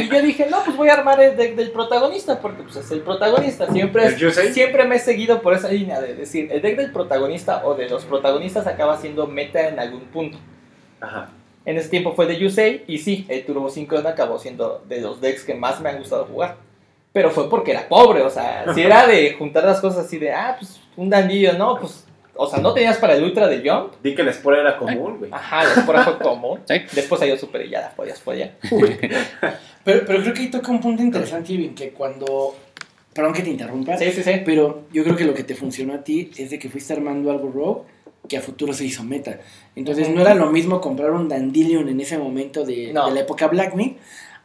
Y 0.00 0.08
yo 0.08 0.22
dije, 0.22 0.46
no, 0.50 0.64
pues 0.64 0.74
voy 0.78 0.88
a 0.88 0.94
armar 0.94 1.20
el 1.20 1.36
deck 1.36 1.54
del 1.56 1.70
protagonista, 1.70 2.40
porque 2.40 2.62
pues 2.62 2.76
es 2.76 2.90
el 2.90 3.00
protagonista. 3.00 3.70
Siempre, 3.70 4.06
¿El 4.06 4.16
Yusei? 4.16 4.52
siempre 4.54 4.86
me 4.86 4.96
he 4.96 4.98
seguido 4.98 5.42
por 5.42 5.52
esa 5.52 5.68
línea 5.68 6.00
de 6.00 6.14
decir, 6.14 6.50
el 6.50 6.62
deck 6.62 6.78
del 6.78 6.90
protagonista 6.90 7.66
o 7.66 7.74
de 7.74 7.90
los 7.90 8.06
protagonistas 8.06 8.66
acaba 8.66 8.96
siendo 8.96 9.26
meta 9.26 9.68
en 9.68 9.78
algún 9.78 10.06
punto. 10.06 10.38
Ajá. 11.02 11.28
En 11.66 11.76
ese 11.76 11.90
tiempo 11.90 12.14
fue 12.14 12.24
de 12.24 12.38
Yusei, 12.38 12.84
y 12.86 12.96
sí, 12.96 13.26
el 13.28 13.44
Turbo 13.44 13.68
Syncron 13.68 14.06
acabó 14.06 14.38
siendo 14.38 14.82
de 14.88 15.02
los 15.02 15.20
decks 15.20 15.44
que 15.44 15.54
más 15.54 15.80
me 15.82 15.90
han 15.90 15.98
gustado 15.98 16.24
jugar. 16.24 16.56
Pero 17.12 17.30
fue 17.30 17.50
porque 17.50 17.72
era 17.72 17.86
pobre, 17.88 18.22
o 18.22 18.30
sea, 18.30 18.64
si 18.74 18.80
era 18.82 19.06
de 19.06 19.34
juntar 19.34 19.64
las 19.64 19.80
cosas 19.80 20.06
así 20.06 20.16
de, 20.16 20.32
ah, 20.32 20.56
pues 20.58 20.80
un 20.96 21.10
dandillo, 21.10 21.52
no, 21.54 21.78
pues, 21.78 22.05
o 22.38 22.48
sea, 22.48 22.58
no 22.60 22.72
tenías 22.74 22.96
para 22.98 23.14
el 23.16 23.24
Ultra 23.24 23.48
de 23.48 23.68
Jump. 23.68 23.94
Di 24.02 24.14
que 24.14 24.22
la 24.22 24.32
Spore 24.32 24.60
era 24.60 24.76
común, 24.76 25.18
güey. 25.18 25.30
Ajá, 25.32 25.64
la 25.64 25.72
espora 25.74 26.02
fue 26.04 26.18
común. 26.18 26.60
Sí. 26.68 26.74
Después 26.92 27.18
salió 27.18 27.36
Super 27.38 27.64
y 27.66 27.70
ya 27.70 27.80
la 27.82 27.90
podías 27.90 28.20
follar. 28.20 28.52
Pero, 29.84 30.02
pero 30.06 30.20
creo 30.22 30.34
que 30.34 30.40
ahí 30.40 30.50
toca 30.50 30.70
un 30.70 30.80
punto 30.80 31.02
interesante, 31.02 31.52
Irving, 31.52 31.74
que 31.74 31.90
cuando... 31.90 32.54
Perdón 33.14 33.32
que 33.32 33.42
te 33.42 33.50
interrumpa, 33.50 33.96
Sí, 33.96 34.12
sí, 34.12 34.22
sí. 34.22 34.42
pero 34.44 34.82
yo 34.92 35.02
creo 35.02 35.16
que 35.16 35.24
lo 35.24 35.32
que 35.32 35.42
te 35.42 35.54
funcionó 35.54 35.94
a 35.94 36.04
ti 36.04 36.30
es 36.36 36.50
de 36.50 36.58
que 36.58 36.68
fuiste 36.68 36.92
armando 36.92 37.30
algo 37.30 37.50
rogue 37.50 37.80
que 38.28 38.36
a 38.36 38.40
futuro 38.42 38.72
se 38.74 38.84
hizo 38.84 39.04
meta. 39.04 39.38
Entonces 39.74 40.08
no 40.10 40.20
era 40.20 40.34
lo 40.34 40.50
mismo 40.50 40.80
comprar 40.82 41.12
un 41.12 41.28
Dandelion 41.28 41.88
en 41.88 42.00
ese 42.00 42.18
momento 42.18 42.64
de, 42.64 42.92
No. 42.92 43.06
de 43.08 43.14
la 43.14 43.20
época 43.20 43.46
Blackmid 43.46 43.92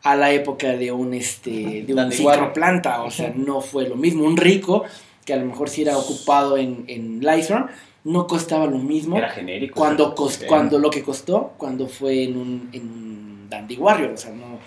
a 0.04 0.16
la 0.16 0.32
época 0.32 0.70
de 0.78 0.92
un 0.92 1.14
este 1.14 1.50
de 1.84 1.86
un 1.90 1.96
Dandiguarro. 1.96 2.54
planta, 2.54 3.02
o 3.04 3.12
sea, 3.12 3.34
no 3.36 3.60
fue 3.60 3.90
lo 3.90 3.96
mismo. 3.96 4.24
Un 4.24 4.38
rico 4.38 4.84
que 5.26 5.34
a 5.34 5.38
lo 5.38 5.46
mejor 5.46 5.70
si 5.70 5.82
era 5.84 5.98
ocupado 5.98 6.58
en, 6.58 6.86
en 6.88 7.20
Lytron, 7.20 7.68
no 8.04 8.26
costaba 8.28 8.66
lo 8.66 8.78
mismo 8.80 9.18
Era 9.18 9.30
genérico. 9.30 9.76
cuando, 9.76 10.06
o 10.06 10.08
sea, 10.08 10.16
cos- 10.16 10.30
sí. 10.40 10.46
cuando 10.48 10.80
lo 10.80 10.90
que 10.90 11.04
costó 11.04 11.54
cuando 11.58 11.88
fue 11.88 12.24
en 12.24 12.38
un, 12.38 12.70
en 12.74 12.82
un 12.82 13.48
Dandy 13.50 13.78
Warrior, 13.78 14.12
o 14.12 14.18
sea, 14.18 14.32
no 14.32 14.58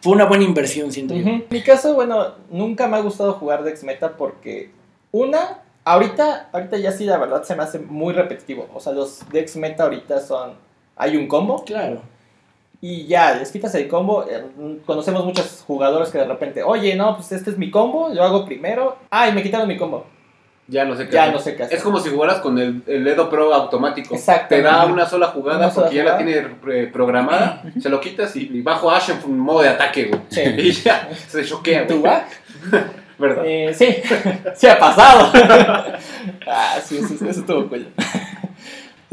fue 0.00 0.12
una 0.14 0.24
buena 0.24 0.42
inversión, 0.44 0.90
siento 0.90 1.14
yo. 1.14 1.20
En 1.26 1.44
mi 1.48 1.62
caso, 1.62 1.94
bueno, 1.94 2.34
nunca 2.50 2.88
me 2.88 2.96
ha 2.96 3.00
gustado 3.00 3.34
jugar 3.34 3.62
Dex 3.62 3.84
Meta 3.84 4.16
porque, 4.16 4.70
una, 5.12 5.60
ahorita, 5.84 6.48
ahorita 6.52 6.76
ya 6.78 6.90
sí, 6.90 7.04
la 7.04 7.18
verdad 7.18 7.44
se 7.44 7.54
me 7.54 7.62
hace 7.62 7.78
muy 7.78 8.12
repetitivo. 8.12 8.68
O 8.74 8.80
sea, 8.80 8.92
los 8.92 9.20
Dex 9.30 9.54
Meta 9.56 9.84
ahorita 9.84 10.20
son, 10.20 10.54
hay 10.96 11.16
un 11.16 11.28
combo 11.28 11.62
Claro. 11.64 12.02
Y 12.82 13.06
ya, 13.06 13.34
les 13.36 13.50
quitas 13.50 13.74
el 13.76 13.88
combo. 13.88 14.26
Eh, 14.28 14.44
Conocemos 14.84 15.24
muchos 15.24 15.64
jugadores 15.66 16.10
que 16.10 16.18
de 16.18 16.24
repente, 16.26 16.62
oye, 16.62 16.94
no, 16.96 17.16
pues 17.16 17.32
este 17.32 17.50
es 17.50 17.56
mi 17.56 17.70
combo, 17.70 18.12
yo 18.12 18.22
hago 18.24 18.44
primero. 18.44 18.98
Ah, 19.10 19.28
y 19.28 19.32
me 19.32 19.42
quitaron 19.42 19.66
mi 19.68 19.78
combo. 19.78 20.04
Ya 20.68 20.84
no 20.84 20.94
sé 20.96 21.06
qué 21.06 21.12
Ya 21.14 21.22
hacer. 21.24 21.34
no 21.34 21.40
sé 21.40 21.56
qué 21.56 21.62
hacer. 21.64 21.76
Es 21.76 21.82
como 21.82 21.98
si 22.00 22.08
jugaras 22.10 22.38
con 22.40 22.58
el, 22.58 22.82
el 22.86 23.06
Edo 23.06 23.28
Pro 23.30 23.52
automático. 23.52 24.14
Exacto. 24.14 24.54
Te 24.54 24.62
da 24.62 24.84
una 24.86 25.06
sola 25.06 25.28
jugada 25.28 25.58
Una 25.58 25.70
sola 25.70 25.86
porque 25.86 25.96
ya 25.96 26.04
la 26.04 26.16
tiene 26.18 26.40
pre- 26.42 26.86
programada. 26.88 27.62
se 27.80 27.88
lo 27.88 28.00
quitas 28.00 28.34
y, 28.36 28.48
y 28.52 28.62
bajo 28.62 28.90
Ash 28.90 29.10
en 29.10 29.38
modo 29.38 29.62
de 29.62 29.68
ataque, 29.70 30.04
güey. 30.06 30.20
Sí. 30.28 30.40
Y 30.58 30.72
ya 30.72 31.08
se 31.28 31.44
choquea, 31.44 31.86
¿Tú 31.86 32.02
va? 32.02 32.24
¿Verdad? 33.18 33.44
Eh, 33.46 33.72
sí, 33.74 33.96
sí 34.56 34.66
ha 34.66 34.78
pasado. 34.78 35.30
ah, 36.48 36.78
sí, 36.82 36.98
eso, 36.98 37.14
eso 37.28 37.40
estuvo 37.40 37.68
cool. 37.68 37.86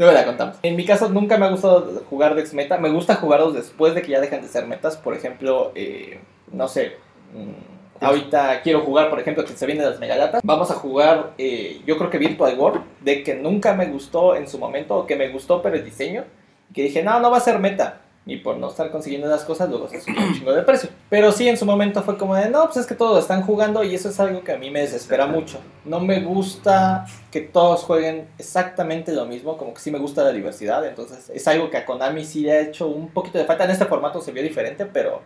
Luego 0.00 0.14
la 0.14 0.24
contamos. 0.24 0.56
En 0.62 0.76
mi 0.76 0.86
caso, 0.86 1.10
nunca 1.10 1.36
me 1.36 1.44
ha 1.44 1.50
gustado 1.50 2.02
jugar 2.08 2.34
Dex 2.34 2.54
Meta. 2.54 2.78
Me 2.78 2.88
gusta 2.88 3.16
jugarlos 3.16 3.52
después 3.52 3.94
de 3.94 4.00
que 4.00 4.12
ya 4.12 4.20
dejan 4.22 4.40
de 4.40 4.48
ser 4.48 4.66
metas. 4.66 4.96
Por 4.96 5.14
ejemplo, 5.14 5.72
eh, 5.74 6.20
no 6.50 6.68
sé. 6.68 6.96
mm, 7.34 8.02
ahorita 8.02 8.62
quiero 8.62 8.80
jugar, 8.80 9.10
por 9.10 9.20
ejemplo, 9.20 9.44
que 9.44 9.52
se 9.52 9.66
vienen 9.66 9.84
las 9.84 10.00
megalatas. 10.00 10.40
Vamos 10.42 10.70
a 10.70 10.74
jugar, 10.76 11.34
eh, 11.36 11.82
yo 11.84 11.98
creo 11.98 12.08
que 12.08 12.16
Virtual 12.16 12.58
War, 12.58 12.80
de 13.02 13.22
que 13.22 13.34
nunca 13.34 13.74
me 13.74 13.84
gustó 13.88 14.34
en 14.34 14.48
su 14.48 14.58
momento, 14.58 14.96
o 14.96 15.06
que 15.06 15.16
me 15.16 15.28
gustó, 15.28 15.60
pero 15.60 15.76
el 15.76 15.84
diseño. 15.84 16.24
Que 16.72 16.84
dije, 16.84 17.02
no, 17.02 17.20
no 17.20 17.30
va 17.30 17.36
a 17.36 17.40
ser 17.40 17.58
meta. 17.58 17.99
Y 18.26 18.36
por 18.36 18.58
no 18.58 18.68
estar 18.68 18.90
consiguiendo 18.90 19.28
las 19.28 19.44
cosas, 19.44 19.70
luego 19.70 19.88
se 19.88 20.00
subió 20.00 20.20
un 20.20 20.34
chingo 20.34 20.52
de 20.52 20.62
precio. 20.62 20.90
Pero 21.08 21.32
sí, 21.32 21.48
en 21.48 21.56
su 21.56 21.64
momento 21.64 22.02
fue 22.02 22.18
como 22.18 22.36
de, 22.36 22.50
no, 22.50 22.64
pues 22.66 22.76
es 22.76 22.86
que 22.86 22.94
todos 22.94 23.22
están 23.22 23.42
jugando 23.42 23.82
y 23.82 23.94
eso 23.94 24.10
es 24.10 24.20
algo 24.20 24.44
que 24.44 24.52
a 24.52 24.58
mí 24.58 24.70
me 24.70 24.80
desespera 24.80 25.26
mucho. 25.26 25.58
No 25.84 26.00
me 26.00 26.20
gusta 26.20 27.06
que 27.30 27.40
todos 27.40 27.82
jueguen 27.82 28.28
exactamente 28.38 29.12
lo 29.12 29.24
mismo, 29.24 29.56
como 29.56 29.72
que 29.72 29.80
sí 29.80 29.90
me 29.90 29.98
gusta 29.98 30.22
la 30.22 30.32
diversidad. 30.32 30.86
Entonces 30.86 31.30
es 31.30 31.48
algo 31.48 31.70
que 31.70 31.78
a 31.78 31.86
Konami 31.86 32.24
sí 32.24 32.42
le 32.42 32.52
ha 32.52 32.60
hecho 32.60 32.88
un 32.88 33.08
poquito 33.08 33.38
de 33.38 33.46
falta. 33.46 33.64
En 33.64 33.70
este 33.70 33.86
formato 33.86 34.20
se 34.20 34.32
vio 34.32 34.42
diferente, 34.42 34.84
pero, 34.84 35.22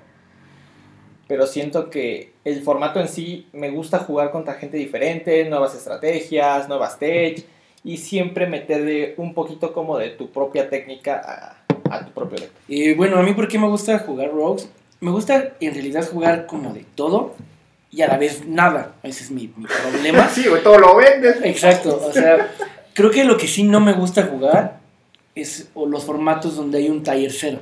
pero 1.26 1.48
siento 1.48 1.90
que 1.90 2.32
el 2.44 2.62
formato 2.62 3.00
en 3.00 3.08
sí 3.08 3.48
me 3.52 3.70
gusta 3.70 3.98
jugar 3.98 4.30
contra 4.30 4.54
gente 4.54 4.76
diferente, 4.76 5.44
nuevas 5.46 5.74
estrategias, 5.74 6.68
nuevas 6.68 6.92
stage 6.92 7.44
y 7.82 7.98
siempre 7.98 8.46
meterle 8.46 9.14
un 9.18 9.34
poquito 9.34 9.74
como 9.74 9.98
de 9.98 10.10
tu 10.10 10.30
propia 10.30 10.70
técnica 10.70 11.20
a, 11.22 11.63
a 11.90 12.04
tu 12.04 12.12
propio 12.12 12.38
deck. 12.38 12.50
Y 12.68 12.94
bueno, 12.94 13.18
a 13.18 13.22
mí, 13.22 13.34
¿por 13.34 13.48
qué 13.48 13.58
me 13.58 13.68
gusta 13.68 13.98
jugar 14.00 14.30
Rogues? 14.32 14.68
Me 15.00 15.10
gusta 15.10 15.54
en 15.60 15.74
realidad 15.74 16.08
jugar 16.08 16.46
como 16.46 16.72
de 16.72 16.84
todo 16.94 17.34
y 17.90 18.02
a 18.02 18.08
la 18.08 18.16
vez 18.16 18.46
nada. 18.46 18.94
Ese 19.02 19.24
es 19.24 19.30
mi, 19.30 19.52
mi 19.56 19.66
problema. 19.66 20.28
Sí, 20.34 20.46
güey, 20.48 20.62
todo 20.62 20.78
lo 20.78 20.96
vendes. 20.96 21.36
Exacto, 21.44 22.00
o 22.04 22.12
sea, 22.12 22.52
creo 22.92 23.10
que 23.10 23.24
lo 23.24 23.36
que 23.36 23.46
sí 23.46 23.62
no 23.62 23.80
me 23.80 23.92
gusta 23.92 24.24
jugar 24.24 24.80
es 25.34 25.68
o 25.74 25.86
los 25.86 26.04
formatos 26.04 26.56
donde 26.56 26.78
hay 26.78 26.88
un 26.88 27.02
taller 27.02 27.32
cero. 27.32 27.60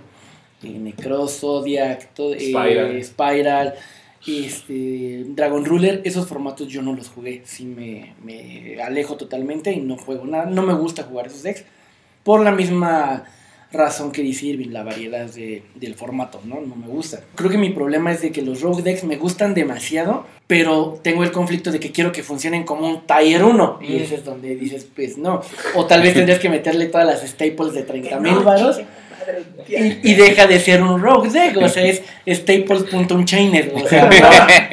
Necros, 0.62 1.40
Zodiac, 1.40 2.14
todo, 2.14 2.34
eh, 2.34 2.40
Spiral. 2.40 3.04
Spiral, 3.04 3.74
este, 4.26 5.24
Dragon 5.28 5.64
Ruler, 5.64 6.00
esos 6.04 6.26
formatos 6.28 6.68
yo 6.68 6.82
no 6.82 6.94
los 6.94 7.08
jugué. 7.08 7.42
Sí 7.44 7.64
me, 7.64 8.14
me 8.22 8.80
alejo 8.80 9.16
totalmente 9.16 9.72
y 9.72 9.80
no 9.80 9.96
juego 9.96 10.24
nada. 10.26 10.46
No 10.46 10.62
me 10.62 10.74
gusta 10.74 11.02
jugar 11.02 11.26
esos 11.26 11.42
decks 11.42 11.64
por 12.22 12.42
la 12.42 12.52
misma 12.52 13.24
razón 13.72 14.12
que 14.12 14.22
dice 14.22 14.46
Irving, 14.46 14.68
la 14.70 14.82
variedad 14.82 15.26
de- 15.26 15.62
del 15.74 15.94
formato, 15.94 16.40
¿no? 16.44 16.60
No 16.60 16.76
me 16.76 16.86
gusta. 16.86 17.20
Creo 17.34 17.50
que 17.50 17.58
mi 17.58 17.70
problema 17.70 18.12
es 18.12 18.20
de 18.20 18.30
que 18.30 18.42
los 18.42 18.60
rogue 18.60 18.82
decks 18.82 19.04
me 19.04 19.16
gustan 19.16 19.54
demasiado, 19.54 20.26
pero 20.46 20.98
tengo 21.02 21.22
el 21.24 21.32
conflicto 21.32 21.72
de 21.72 21.80
que 21.80 21.90
quiero 21.90 22.12
que 22.12 22.22
funcionen 22.22 22.64
como 22.64 22.86
un 22.88 23.06
Tier 23.06 23.42
1. 23.42 23.78
Y 23.82 23.96
ese 23.96 24.16
es 24.16 24.24
donde 24.24 24.54
dices, 24.56 24.86
pues 24.94 25.16
no. 25.18 25.40
O 25.74 25.86
tal 25.86 26.02
vez 26.02 26.14
tendrías 26.14 26.38
que 26.38 26.48
meterle 26.50 26.86
todas 26.86 27.06
las 27.06 27.22
staples 27.28 27.72
de 27.72 27.82
30 27.82 28.20
mil 28.20 28.34
varos. 28.40 28.80
Y, 29.68 30.10
y 30.10 30.14
deja 30.16 30.46
de 30.48 30.58
ser 30.58 30.82
un 30.82 31.00
rogue 31.00 31.30
deck, 31.30 31.56
o 31.56 31.68
sea, 31.68 31.84
es 31.84 32.02
staples.unchained, 32.28 33.72
o 33.72 33.86
sea, 33.88 34.10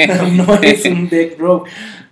no, 0.08 0.46
no 0.46 0.62
es 0.62 0.84
un 0.86 1.08
deck 1.08 1.38
rogue. 1.40 1.70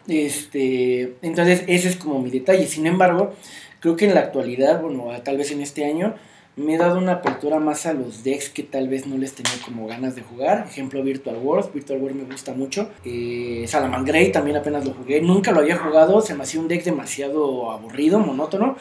Este, 0.08 1.14
entonces, 1.22 1.64
ese 1.68 1.90
es 1.90 1.96
como 1.96 2.22
mi 2.22 2.30
detalle. 2.30 2.68
Sin 2.68 2.88
embargo, 2.88 3.34
creo 3.80 3.96
que 3.96 4.06
en 4.06 4.14
la 4.14 4.22
actualidad, 4.22 4.82
bueno, 4.82 5.06
tal 5.24 5.38
vez 5.38 5.52
en 5.52 5.62
este 5.62 5.86
año, 5.86 6.16
me 6.58 6.74
he 6.74 6.78
dado 6.78 6.98
una 6.98 7.14
apertura 7.14 7.60
más 7.60 7.86
a 7.86 7.94
los 7.94 8.24
decks 8.24 8.50
que 8.50 8.64
tal 8.64 8.90
vez 8.90 9.06
no 9.06 9.16
les 9.18 9.34
tenía 9.34 9.54
como 9.64 9.86
ganas 9.86 10.16
de 10.16 10.24
jugar. 10.24 10.66
Ejemplo, 10.68 11.04
Virtual 11.04 11.38
Wars. 11.38 11.72
Virtual 11.72 12.02
Wars 12.02 12.16
me 12.16 12.24
gusta 12.24 12.54
mucho. 12.54 12.90
Eh, 13.06 13.66
Salamangreat 13.68 14.32
también 14.32 14.58
apenas 14.58 14.84
lo 14.84 14.94
jugué. 14.94 15.22
Nunca 15.22 15.52
lo 15.52 15.60
había 15.60 15.78
jugado. 15.78 16.20
Se 16.20 16.34
me 16.34 16.44
hacía 16.44 16.60
un 16.60 16.68
deck 16.68 16.84
demasiado 16.84 17.70
aburrido, 17.70 18.20
monótono. 18.20 18.76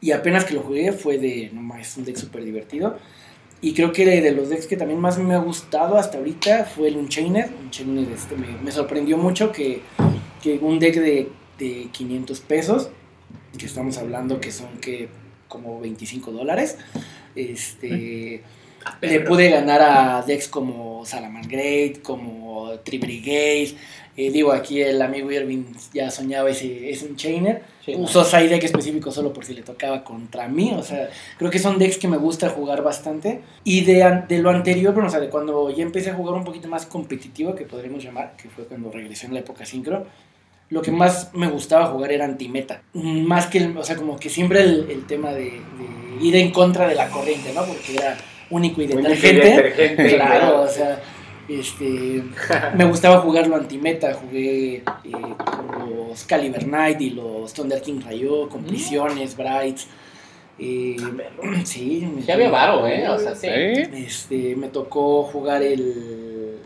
Y 0.00 0.10
apenas 0.10 0.44
que 0.44 0.54
lo 0.54 0.62
jugué 0.62 0.90
fue 0.92 1.18
de, 1.18 1.50
no 1.52 1.62
más, 1.62 1.82
es 1.82 1.96
un 1.96 2.04
deck 2.04 2.16
súper 2.16 2.42
divertido. 2.44 2.98
Y 3.60 3.72
creo 3.74 3.92
que 3.92 4.04
de 4.04 4.32
los 4.32 4.48
decks 4.48 4.66
que 4.66 4.76
también 4.76 4.98
más 4.98 5.16
me 5.18 5.34
ha 5.34 5.38
gustado 5.38 5.96
hasta 5.96 6.18
ahorita 6.18 6.64
fue 6.64 6.88
el 6.88 6.96
Unchained. 6.96 7.50
Unchained 7.62 8.10
este, 8.10 8.34
me, 8.34 8.48
me 8.60 8.72
sorprendió 8.72 9.16
mucho 9.16 9.52
que, 9.52 9.82
que 10.42 10.58
un 10.58 10.80
deck 10.80 10.96
de, 10.96 11.28
de 11.56 11.88
500 11.92 12.40
pesos, 12.40 12.90
que 13.56 13.66
estamos 13.66 13.96
hablando 13.98 14.40
que 14.40 14.50
son 14.50 14.78
que 14.80 15.08
como 15.52 15.78
25 15.80 16.32
dólares, 16.32 16.78
este, 17.36 18.42
le 19.02 19.20
pude 19.20 19.50
ganar 19.50 19.82
a 19.82 20.22
decks 20.22 20.48
como 20.48 21.04
Salamangreat, 21.04 22.00
como 22.00 22.70
Tribrigade. 22.82 23.76
Eh, 24.14 24.30
digo, 24.30 24.52
aquí 24.52 24.80
el 24.80 25.00
amigo 25.00 25.30
Irving 25.30 25.64
ya 25.92 26.10
soñaba 26.10 26.48
ese, 26.48 26.90
ese 26.90 27.06
Unchainer. 27.06 27.62
Sí, 27.84 27.94
Usó 27.96 28.24
side 28.24 28.48
deck 28.48 28.64
específico 28.64 29.10
solo 29.10 29.32
por 29.32 29.44
si 29.44 29.54
le 29.54 29.62
tocaba 29.62 30.04
contra 30.04 30.48
mí. 30.48 30.72
O 30.74 30.82
sea, 30.82 31.10
creo 31.38 31.50
que 31.50 31.58
son 31.58 31.78
decks 31.78 31.98
que 31.98 32.08
me 32.08 32.16
gusta 32.16 32.48
jugar 32.48 32.82
bastante. 32.82 33.42
Y 33.64 33.84
de, 33.84 34.24
de 34.28 34.38
lo 34.38 34.50
anterior, 34.50 34.94
bueno, 34.94 35.08
o 35.08 35.10
sea, 35.10 35.20
de 35.20 35.28
cuando 35.28 35.70
ya 35.70 35.82
empecé 35.82 36.10
a 36.10 36.14
jugar 36.14 36.34
un 36.34 36.44
poquito 36.44 36.68
más 36.68 36.86
competitivo, 36.86 37.54
que 37.54 37.64
podríamos 37.64 38.02
llamar, 38.02 38.36
que 38.36 38.48
fue 38.48 38.64
cuando 38.64 38.90
regresé 38.90 39.26
en 39.26 39.34
la 39.34 39.40
época 39.40 39.66
sincro, 39.66 40.06
lo 40.70 40.80
que 40.82 40.90
más 40.90 41.30
me 41.34 41.48
gustaba 41.48 41.86
jugar 41.86 42.12
era 42.12 42.24
antimeta. 42.24 42.82
Mm, 42.94 43.22
Más 43.26 43.46
que, 43.46 43.58
el- 43.58 43.76
o 43.76 43.84
sea, 43.84 43.96
como 43.96 44.18
que 44.18 44.28
siempre 44.30 44.60
el, 44.62 44.86
el 44.90 45.06
tema 45.06 45.32
de, 45.32 45.44
de 45.44 46.24
ir 46.24 46.36
en 46.36 46.50
contra 46.50 46.86
de 46.88 46.94
la 46.94 47.08
corriente, 47.10 47.52
¿no? 47.54 47.64
Porque 47.64 47.94
era 47.96 48.16
único 48.50 48.80
y 48.82 48.84
Único 48.86 49.00
y 49.00 49.02
detergente. 49.02 49.48
detergente, 49.62 50.08
Claro, 50.16 50.40
claro. 50.40 50.60
o 50.62 50.68
sea, 50.68 51.02
este, 51.48 52.22
me 52.76 52.84
gustaba 52.84 53.18
jugarlo 53.20 53.56
antimeta, 53.56 54.14
jugué 54.14 54.76
eh, 54.76 54.82
con 55.04 55.90
los 56.08 56.24
Caliber 56.24 56.64
Knight 56.64 57.00
y 57.00 57.10
los 57.10 57.52
Thunder 57.52 57.82
King 57.82 58.00
Rayo, 58.04 58.48
con 58.48 58.64
prisiones, 58.64 59.36
Brights. 59.36 59.88
eh, 60.58 60.96
sí, 61.64 62.08
me- 62.14 62.22
Ya 62.22 62.34
había 62.34 62.48
varo, 62.50 62.86
¿eh? 62.86 63.08
O 63.08 63.18
sea, 63.18 63.34
sí. 63.34 63.48
¿Sí? 63.48 64.04
este, 64.06 64.56
me 64.56 64.68
tocó 64.68 65.24
jugar 65.24 65.62
el. 65.62 66.56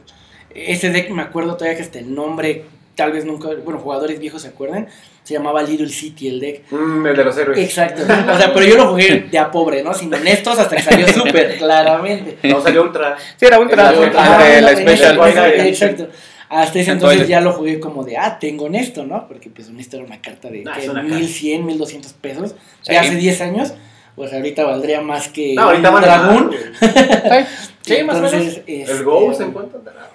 Ese 0.54 0.90
deck, 0.90 1.10
me 1.10 1.22
acuerdo 1.22 1.54
todavía 1.56 1.76
que 1.76 1.82
hasta 1.82 1.98
el 1.98 2.14
nombre, 2.14 2.64
tal 2.96 3.12
vez 3.12 3.24
nunca. 3.24 3.48
Bueno, 3.64 3.78
jugadores 3.78 4.18
viejos 4.18 4.42
se 4.42 4.48
acuerdan. 4.48 4.88
Se 5.22 5.34
llamaba 5.34 5.62
Little 5.62 5.88
City 5.88 6.28
el 6.28 6.40
deck. 6.40 6.70
Mm, 6.72 7.06
el 7.06 7.16
de 7.16 7.24
los 7.24 7.36
héroes. 7.38 7.58
Exacto. 7.58 8.02
O 8.02 8.38
sea, 8.38 8.52
pero 8.54 8.64
yo 8.66 8.76
lo 8.76 8.88
jugué 8.88 9.26
de 9.30 9.38
a 9.38 9.50
pobre, 9.50 9.82
¿no? 9.82 9.92
Sin 9.94 10.12
honestos 10.12 10.58
hasta 10.58 10.76
que 10.76 10.82
salió 10.82 11.06
súper, 11.12 11.56
claramente. 11.58 12.38
No 12.48 12.60
salió 12.60 12.82
Ultra. 12.82 13.16
Sí, 13.36 13.44
era 13.46 13.58
Ultra, 13.60 13.92
de- 13.92 13.98
de 14.06 14.12
la 14.12 14.70
Ah, 14.70 14.76
Special. 14.76 15.20
Exacto. 15.66 16.08
Hasta 16.48 16.78
ese 16.78 16.92
entonces 16.92 17.26
ya 17.26 17.40
lo 17.40 17.52
jugué 17.52 17.80
como 17.80 18.04
de, 18.04 18.16
ah, 18.18 18.38
tengo 18.38 18.66
honesto, 18.66 19.04
¿no? 19.04 19.26
Porque 19.26 19.50
pues 19.50 19.68
honesto 19.68 19.96
era 19.96 20.06
una 20.06 20.20
carta 20.22 20.48
de 20.48 20.62
Ah, 20.64 20.74
carta. 20.80 21.02
1100, 21.02 21.66
1200 21.66 22.12
pesos. 22.12 22.54
Sí. 22.82 22.92
Ya 22.92 23.00
hace 23.00 23.16
10 23.16 23.40
años, 23.40 23.74
pues 24.14 24.32
ahorita 24.32 24.62
valdría 24.64 25.00
más 25.00 25.26
que 25.26 25.54
No, 25.54 25.62
ahorita 25.62 25.88
un 25.88 25.94
van 25.94 26.02
dragón. 26.04 26.50
Sí, 27.82 28.02
más 28.04 28.16
o 28.16 28.20
menos. 28.20 28.32
Entonces, 28.34 28.62
El 28.66 28.80
este, 28.82 29.02
Ghost 29.04 29.40
en 29.40 29.50
cuánto 29.52 29.78
andará? 29.78 30.10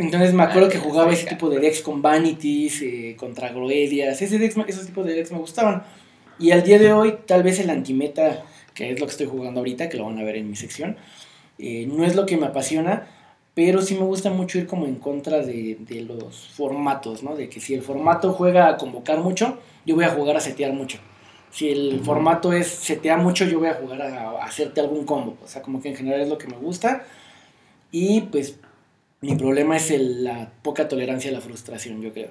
Entonces 0.00 0.32
me 0.32 0.44
acuerdo 0.44 0.70
que 0.70 0.78
jugaba 0.78 1.12
ese 1.12 1.26
tipo 1.26 1.50
de 1.50 1.58
decks 1.58 1.82
con 1.82 2.00
Vanities, 2.00 2.80
eh, 2.80 3.16
contra 3.18 3.50
Groedias, 3.50 4.22
ese 4.22 4.38
decks, 4.38 4.56
esos 4.66 4.86
tipos 4.86 5.04
de 5.04 5.12
decks 5.12 5.30
me 5.30 5.36
gustaban. 5.36 5.82
Y 6.38 6.52
al 6.52 6.62
día 6.62 6.78
de 6.78 6.90
hoy, 6.90 7.16
tal 7.26 7.42
vez 7.42 7.58
el 7.58 7.68
antimeta, 7.68 8.42
que 8.72 8.92
es 8.92 8.98
lo 8.98 9.04
que 9.04 9.12
estoy 9.12 9.26
jugando 9.26 9.60
ahorita, 9.60 9.90
que 9.90 9.98
lo 9.98 10.06
van 10.06 10.18
a 10.18 10.22
ver 10.22 10.36
en 10.36 10.48
mi 10.48 10.56
sección, 10.56 10.96
eh, 11.58 11.86
no 11.86 12.02
es 12.02 12.16
lo 12.16 12.24
que 12.24 12.38
me 12.38 12.46
apasiona, 12.46 13.08
pero 13.52 13.82
sí 13.82 13.94
me 13.94 14.04
gusta 14.04 14.30
mucho 14.30 14.56
ir 14.56 14.66
como 14.66 14.86
en 14.86 14.94
contra 14.94 15.40
de, 15.40 15.76
de 15.78 16.00
los 16.00 16.48
formatos, 16.48 17.22
¿no? 17.22 17.36
De 17.36 17.50
que 17.50 17.60
si 17.60 17.74
el 17.74 17.82
formato 17.82 18.32
juega 18.32 18.68
a 18.68 18.78
convocar 18.78 19.18
mucho, 19.18 19.58
yo 19.84 19.96
voy 19.96 20.04
a 20.06 20.10
jugar 20.10 20.34
a 20.34 20.40
setear 20.40 20.72
mucho. 20.72 20.96
Si 21.50 21.68
el 21.68 22.00
formato 22.02 22.54
es 22.54 22.68
setea 22.68 23.18
mucho, 23.18 23.44
yo 23.44 23.58
voy 23.58 23.68
a 23.68 23.74
jugar 23.74 24.00
a, 24.00 24.30
a 24.30 24.44
hacerte 24.44 24.80
algún 24.80 25.04
combo. 25.04 25.36
O 25.44 25.46
sea, 25.46 25.60
como 25.60 25.82
que 25.82 25.90
en 25.90 25.96
general 25.96 26.22
es 26.22 26.28
lo 26.30 26.38
que 26.38 26.46
me 26.46 26.56
gusta. 26.56 27.04
Y 27.92 28.22
pues 28.22 28.56
mi 29.20 29.34
problema 29.36 29.76
es 29.76 29.90
el- 29.90 30.24
la 30.24 30.50
poca 30.62 30.88
tolerancia 30.88 31.30
a 31.30 31.34
la 31.34 31.40
frustración, 31.40 32.00
yo 32.02 32.12
creo. 32.12 32.30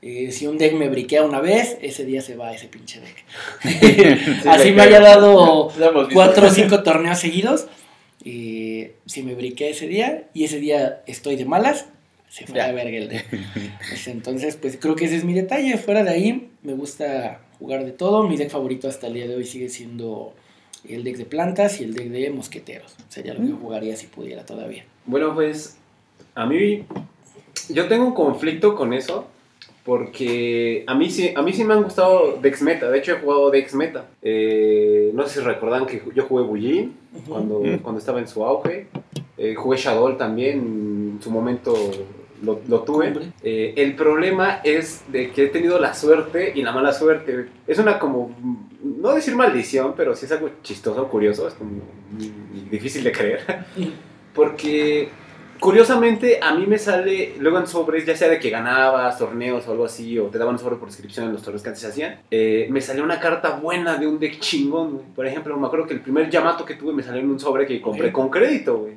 Eh, 0.00 0.32
si 0.32 0.46
un 0.48 0.58
deck 0.58 0.72
me 0.74 0.88
briquea 0.88 1.24
una 1.24 1.40
vez, 1.40 1.78
ese 1.80 2.04
día 2.04 2.22
se 2.22 2.34
va 2.34 2.52
ese 2.52 2.66
pinche 2.66 3.00
deck. 3.00 3.24
Así 4.46 4.72
me 4.72 4.82
haya 4.82 5.00
dado 5.00 5.70
cuatro 6.12 6.48
o 6.48 6.50
cinco 6.50 6.82
torneos 6.82 7.18
seguidos. 7.20 7.66
eh, 8.24 8.94
si 9.06 9.22
me 9.22 9.34
briquea 9.34 9.68
ese 9.68 9.86
día 9.88 10.28
y 10.34 10.44
ese 10.44 10.58
día 10.60 11.02
estoy 11.06 11.36
de 11.36 11.44
malas, 11.44 11.86
se 12.28 12.46
fue 12.46 12.56
Ya. 12.56 12.64
a 12.64 12.68
la 12.68 12.72
verga 12.74 12.96
el 12.96 13.08
deck. 13.08 13.26
Pues, 13.88 14.08
entonces, 14.08 14.56
pues 14.56 14.76
creo 14.80 14.96
que 14.96 15.04
ese 15.04 15.16
es 15.16 15.24
mi 15.24 15.34
detalle. 15.34 15.76
Fuera 15.76 16.02
de 16.02 16.10
ahí, 16.10 16.50
me 16.62 16.72
gusta 16.74 17.40
jugar 17.58 17.84
de 17.84 17.92
todo. 17.92 18.26
Mi 18.26 18.36
deck 18.36 18.50
favorito 18.50 18.88
hasta 18.88 19.06
el 19.06 19.14
día 19.14 19.26
de 19.28 19.36
hoy 19.36 19.44
sigue 19.44 19.68
siendo 19.68 20.34
el 20.88 21.04
deck 21.04 21.16
de 21.16 21.26
plantas 21.26 21.80
y 21.80 21.84
el 21.84 21.94
deck 21.94 22.08
de 22.08 22.30
mosqueteros. 22.30 22.96
Sería 23.08 23.34
lo 23.34 23.40
que 23.44 23.52
jugaría 23.52 23.94
si 23.96 24.06
pudiera 24.06 24.44
todavía. 24.46 24.84
Bueno, 25.04 25.34
pues 25.34 25.76
a 26.34 26.46
mí 26.46 26.84
yo 27.68 27.88
tengo 27.88 28.04
un 28.06 28.14
conflicto 28.14 28.74
con 28.74 28.92
eso 28.92 29.26
porque 29.84 30.84
a 30.86 30.94
mí 30.94 31.10
sí, 31.10 31.32
a 31.34 31.42
mí 31.42 31.52
sí 31.52 31.64
me 31.64 31.74
han 31.74 31.82
gustado 31.82 32.38
Dex 32.40 32.62
Meta. 32.62 32.88
De 32.90 32.98
hecho 32.98 33.12
he 33.12 33.20
jugado 33.20 33.50
Dex 33.50 33.74
Meta. 33.74 34.06
Eh, 34.22 35.10
no 35.12 35.26
sé 35.26 35.40
si 35.40 35.44
recuerdan 35.44 35.86
que 35.86 36.02
yo 36.14 36.24
jugué 36.24 36.44
Bullin 36.44 36.96
cuando, 37.28 37.62
cuando 37.82 37.98
estaba 37.98 38.20
en 38.20 38.28
su 38.28 38.44
auge. 38.44 38.86
Eh, 39.36 39.54
jugué 39.56 39.76
Shadow 39.78 40.16
también, 40.16 40.58
en 41.14 41.18
su 41.20 41.30
momento 41.30 41.74
lo, 42.42 42.60
lo 42.68 42.80
tuve. 42.82 43.12
Eh, 43.42 43.74
el 43.76 43.96
problema 43.96 44.60
es 44.62 45.02
de 45.08 45.30
que 45.30 45.44
he 45.44 45.48
tenido 45.48 45.80
la 45.80 45.94
suerte 45.94 46.52
y 46.54 46.62
la 46.62 46.70
mala 46.70 46.92
suerte. 46.92 47.46
Es 47.66 47.78
una 47.78 47.98
como, 47.98 48.36
no 48.82 49.12
decir 49.14 49.34
maldición, 49.34 49.94
pero 49.96 50.14
sí 50.14 50.26
es 50.26 50.32
algo 50.32 50.50
chistoso, 50.62 51.08
curioso, 51.08 51.48
es 51.48 51.54
como 51.54 51.82
difícil 52.70 53.02
de 53.02 53.12
creer. 53.12 53.40
Porque 54.34 55.08
curiosamente 55.62 56.40
a 56.42 56.54
mí 56.54 56.66
me 56.66 56.76
sale 56.76 57.34
luego 57.38 57.58
en 57.58 57.68
sobres, 57.68 58.04
ya 58.04 58.16
sea 58.16 58.28
de 58.28 58.40
que 58.40 58.50
ganabas 58.50 59.16
torneos 59.16 59.66
o 59.68 59.70
algo 59.70 59.84
así, 59.84 60.18
o 60.18 60.24
te 60.24 60.36
daban 60.36 60.56
un 60.56 60.58
sobre 60.58 60.74
por 60.76 60.88
inscripción 60.88 61.26
en 61.26 61.32
los 61.32 61.42
torneos 61.42 61.62
que 61.62 61.68
antes 61.68 61.80
se 61.82 61.88
hacían, 61.88 62.16
eh, 62.32 62.66
me 62.68 62.80
salió 62.80 63.04
una 63.04 63.20
carta 63.20 63.50
buena 63.50 63.96
de 63.96 64.08
un 64.08 64.18
deck 64.18 64.40
chingón, 64.40 64.92
güey. 64.94 65.04
Por 65.14 65.24
ejemplo, 65.24 65.56
me 65.56 65.66
acuerdo 65.68 65.86
que 65.86 65.94
el 65.94 66.00
primer 66.00 66.28
Yamato 66.28 66.64
que 66.64 66.74
tuve 66.74 66.92
me 66.92 67.04
salió 67.04 67.20
en 67.20 67.30
un 67.30 67.38
sobre 67.38 67.64
que 67.64 67.80
compré 67.80 68.12
con 68.12 68.28
crédito, 68.28 68.76
güey. 68.78 68.94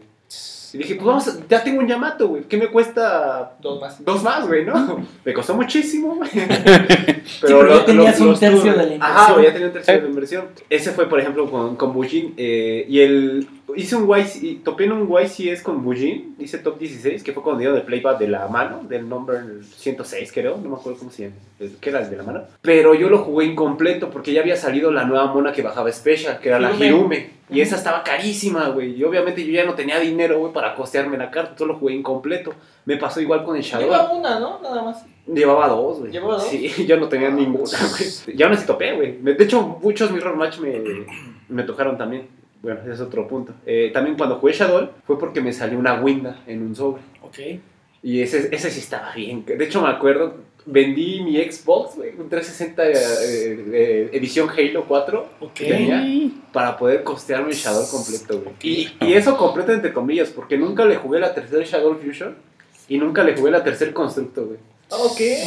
Y 0.74 0.80
dije, 0.80 0.96
pues 0.96 1.06
vamos, 1.06 1.40
ya 1.48 1.64
tengo 1.64 1.80
un 1.80 1.88
Yamato, 1.88 2.28
güey. 2.28 2.44
¿Qué 2.44 2.58
me 2.58 2.68
cuesta 2.68 3.56
Dos 3.62 3.80
más. 3.80 4.04
Dos 4.04 4.24
más, 4.24 4.46
güey, 4.46 4.66
¿no? 4.66 5.06
Me 5.24 5.34
costó 5.34 5.54
muchísimo, 5.54 6.16
güey. 6.16 6.30
pero 7.42 7.70
ya 7.70 7.86
tenías 7.86 8.20
un 8.20 8.38
tercio 8.38 8.74
de 8.76 8.98
la 8.98 9.06
Ajá, 9.06 9.32
inversión. 9.32 9.34
güey, 9.36 9.46
ya 9.46 9.54
tenía 9.54 9.68
un 9.68 9.74
tercio 9.74 9.94
de 9.94 10.02
la 10.02 10.08
inversión. 10.10 10.46
Ese 10.70 10.92
fue, 10.92 11.08
por 11.08 11.20
ejemplo, 11.22 11.50
con, 11.50 11.78
con 11.78 11.94
Bujin. 11.94 12.34
eh, 12.36 12.86
y 12.90 13.00
el. 13.00 13.48
Hice 13.76 13.96
un 13.96 14.08
YC, 14.08 14.64
topé 14.64 14.86
en 14.86 14.92
un 14.92 15.10
YCS 15.10 15.62
con 15.62 15.84
Bujin. 15.84 16.36
Hice 16.38 16.60
top 16.60 16.78
16, 16.78 17.24
que 17.24 17.34
fue 17.34 17.42
cuando 17.42 17.60
dieron 17.60 17.78
el 17.78 17.84
playback 17.84 18.20
de 18.20 18.28
la 18.28 18.48
mano, 18.48 18.84
del 18.88 19.10
number 19.10 19.64
106, 19.64 20.32
creo. 20.32 20.58
No 20.58 20.70
me 20.70 20.76
acuerdo 20.76 21.00
cómo 21.00 21.12
se 21.12 21.24
llama. 21.24 21.36
¿Qué 21.82 21.90
era 21.90 22.02
el 22.02 22.10
de 22.10 22.18
la 22.18 22.24
mano? 22.24 22.44
Pero 22.62 22.94
yo 22.94 23.10
lo 23.10 23.20
jugué 23.20 23.46
incompleto 23.46 24.10
porque 24.10 24.34
ya 24.34 24.42
había 24.42 24.56
salido 24.56 24.92
la 24.92 25.06
nueva 25.06 25.34
mona 25.34 25.52
que 25.52 25.62
bajaba 25.62 25.92
Special, 25.92 26.40
que 26.40 26.50
era 26.50 26.60
la 26.60 26.74
Hirume. 26.74 27.36
Y 27.50 27.62
esa 27.62 27.76
estaba 27.76 28.04
carísima, 28.04 28.70
güey. 28.70 28.96
Y 28.96 29.04
obviamente 29.04 29.46
yo 29.46 29.52
ya 29.52 29.66
no 29.66 29.76
tenía 29.76 30.00
dinero, 30.00 30.40
güey, 30.40 30.54
para 30.54 30.76
costearme 30.76 31.18
la 31.18 31.30
carta. 31.32 31.58
Solo 31.58 31.76
jugué 31.76 31.94
incompleto. 31.94 32.54
Me 32.86 32.98
pasó 32.98 33.22
igual 33.22 33.44
con 33.44 33.56
el 33.56 33.62
Shadow. 33.62 33.88
Lleva 33.88 34.12
una, 34.12 34.40
¿no? 34.40 34.60
Nada 34.62 34.84
más. 34.84 35.06
Llevaba 35.28 35.68
dos, 35.68 36.00
güey. 36.00 36.12
¿Llevaba 36.12 36.36
dos? 36.36 36.48
Sí, 36.48 36.86
yo 36.88 36.98
no 36.98 37.08
tenía 37.08 37.30
ninguna, 37.30 37.78
güey. 37.90 38.38
Ya 38.38 38.48
no 38.48 38.56
se 38.56 38.66
topé, 38.66 38.94
güey. 38.94 39.18
De 39.22 39.44
hecho, 39.44 39.62
muchos 39.82 40.12
Mirror 40.12 40.36
Match 40.36 40.60
me, 40.60 40.82
me 41.50 41.64
tocaron 41.64 41.98
también. 41.98 42.28
Bueno, 42.66 42.80
ese 42.82 42.94
es 42.94 43.00
otro 43.00 43.28
punto. 43.28 43.54
Eh, 43.64 43.92
también 43.94 44.18
cuando 44.18 44.38
jugué 44.38 44.54
Shadow 44.54 44.90
fue 45.06 45.20
porque 45.20 45.40
me 45.40 45.54
salió 45.54 45.78
una 45.78 46.02
Winda 46.02 46.42
en 46.48 46.64
un 46.64 46.76
sobre. 46.76 47.04
Ok. 47.22 47.38
Y 48.02 48.22
ese, 48.22 48.50
ese 48.52 48.72
sí 48.72 48.80
estaba 48.80 49.14
bien. 49.14 49.46
De 49.46 49.64
hecho, 49.64 49.84
me 49.84 49.90
acuerdo, 49.90 50.34
vendí 50.66 51.22
mi 51.22 51.36
Xbox, 51.38 51.96
un 52.18 52.28
360 52.28 52.88
eh, 52.88 52.92
eh, 52.92 54.10
edición 54.14 54.50
Halo 54.50 54.86
4 54.88 55.28
Ok. 55.42 55.54
que 55.54 55.66
tenía 55.66 56.32
para 56.52 56.76
poder 56.76 57.04
costearme 57.04 57.50
el 57.50 57.56
Shadow 57.56 57.88
completo, 57.88 58.42
güey. 58.42 58.56
Y, 58.64 58.90
y 59.00 59.14
eso 59.14 59.38
completo 59.38 59.72
entre 59.72 59.94
comillas, 59.94 60.30
porque 60.30 60.58
nunca 60.58 60.86
le 60.86 60.96
jugué 60.96 61.20
la 61.20 61.36
tercera 61.36 61.64
Shadow 61.64 62.00
Fusion 62.00 62.36
y 62.88 62.98
nunca 62.98 63.24
le 63.24 63.36
jugué 63.36 63.52
la 63.52 63.64
tercer 63.64 63.94
Constructo, 63.94 64.48
güey. 64.48 64.58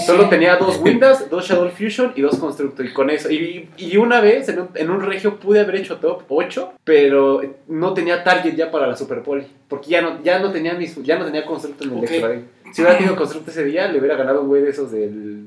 Solo 0.05 0.29
tenía 0.29 0.57
dos 0.57 0.79
Windows, 0.81 1.31
dos 1.31 1.47
Shadow 1.47 1.71
Fusion 1.71 2.13
y 2.17 2.23
dos 2.23 2.37
Constructo. 2.39 2.83
Y 2.83 2.93
con 2.93 3.09
eso. 3.11 3.31
Y, 3.31 3.69
y 3.77 3.97
una 3.97 4.21
vez 4.21 4.49
en 4.49 4.61
un, 4.61 4.69
en 4.75 4.91
un 4.91 5.01
regio 5.01 5.37
pude 5.39 5.61
haber 5.61 5.77
hecho 5.77 5.97
top 5.99 6.23
8, 6.29 6.73
pero 6.85 7.41
no 7.69 7.95
tenía 7.95 8.25
target 8.25 8.55
ya 8.57 8.71
para 8.71 8.87
la 8.87 8.97
Super 8.97 9.23
Poli. 9.23 9.47
Porque 9.69 9.91
ya 9.91 10.03
no, 10.03 10.23
ya 10.23 10.39
no 10.41 10.51
tenía 10.53 10.75
mis, 10.75 10.97
ya 11.03 11.19
no 11.19 11.25
tenía 11.25 11.47
Constructo 11.47 11.85
en 11.85 11.91
el 11.91 11.97
Ok. 11.99 12.03
Extra 12.05 12.29
Day. 12.29 12.45
Si 12.73 12.83
hubiera 12.83 12.99
tenido 12.99 13.17
Constructo 13.17 13.51
ese 13.51 13.65
día, 13.65 13.89
le 13.91 13.99
hubiera 13.99 14.17
ganado 14.17 14.43
un 14.43 14.49
güey 14.49 14.63
de 14.63 14.71
esos 14.71 14.91
del 14.91 15.47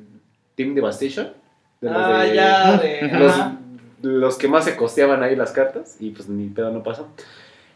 Team 0.56 0.74
Devastation. 0.74 1.34
De 1.82 1.90
los 1.90 1.98
Ah, 1.98 2.24
de- 2.24 2.36
ya, 2.36 2.78
de. 2.78 3.60
los, 4.04 4.36
que 4.38 4.48
más 4.48 4.66
se 4.66 4.76
costeaban 4.76 5.22
ahí 5.22 5.36
las 5.36 5.52
cartas 5.52 5.98
y 6.00 6.12
pues 6.12 6.30
ni 6.30 6.48
pedo 6.48 6.72
no 6.72 6.82
pasó. 6.84 7.08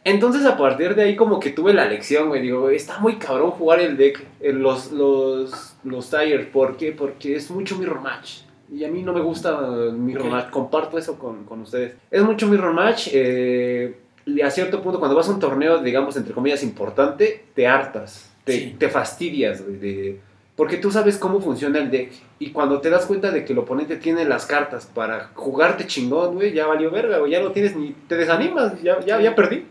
Entonces 0.05 0.45
a 0.45 0.55
partir 0.55 0.93
de 0.95 1.01
ahí 1.03 1.15
como 1.15 1.39
que 1.39 1.49
tuve 1.49 1.73
la 1.73 1.85
lección, 1.85 2.27
güey, 2.29 2.41
digo, 2.41 2.69
está 2.69 2.99
muy 2.99 3.15
cabrón 3.15 3.51
jugar 3.51 3.79
el 3.81 3.97
deck, 3.97 4.23
eh, 4.39 4.53
los, 4.53 4.91
los, 4.91 5.75
los 5.83 6.09
tires, 6.11 6.45
¿por 6.45 6.77
qué? 6.77 6.91
Porque 6.93 7.35
es 7.35 7.49
mucho 7.51 7.75
mirror 7.77 7.99
match. 8.01 8.41
Y 8.71 8.83
a 8.83 8.87
mí 8.87 9.01
no 9.01 9.13
me 9.13 9.21
gusta 9.21 9.59
mirror 9.91 10.27
Ok. 10.27 10.31
match, 10.31 10.49
comparto 10.51 10.97
eso 10.99 11.17
con, 11.17 11.43
con 11.45 11.61
ustedes. 11.61 11.95
Es 12.11 12.21
mucho 12.23 12.47
mirror 12.47 12.71
match, 12.73 13.09
eh, 13.13 13.97
y 14.27 14.41
a 14.41 14.49
cierto 14.51 14.81
punto 14.81 14.99
cuando 14.99 15.15
vas 15.17 15.27
a 15.27 15.31
un 15.31 15.39
torneo, 15.39 15.79
digamos, 15.79 16.15
entre 16.17 16.33
comillas, 16.33 16.61
importante, 16.63 17.43
te 17.55 17.67
hartas, 17.67 18.31
te, 18.43 18.51
Sí. 18.53 18.75
te 18.77 18.89
fastidias, 18.89 19.63
güey, 19.65 19.77
de- 19.77 20.19
porque 20.55 20.77
tú 20.77 20.89
sabes 20.91 21.17
cómo 21.17 21.41
funciona 21.41 21.79
el 21.79 21.89
deck. 21.91 22.11
Y 22.39 22.51
cuando 22.51 22.79
te 22.79 22.89
das 22.89 23.05
cuenta 23.07 23.29
de 23.31 23.43
que 23.43 23.53
el 23.53 23.59
oponente 23.59 23.97
tiene 23.97 24.23
las 24.23 24.45
cartas 24.45 24.85
para 24.85 25.31
jugarte 25.33 25.85
chingón, 25.87 26.35
güey, 26.35 26.53
ya 26.53 26.65
valió 26.67 26.91
verga, 26.91 27.17
güey, 27.17 27.31
ya 27.31 27.41
no 27.41 27.51
tienes 27.51 27.75
ni. 27.75 27.93
Te 28.07 28.15
desanimas, 28.15 28.81
ya, 28.81 28.99
ya, 29.01 29.19
ya 29.19 29.35
perdí. 29.35 29.65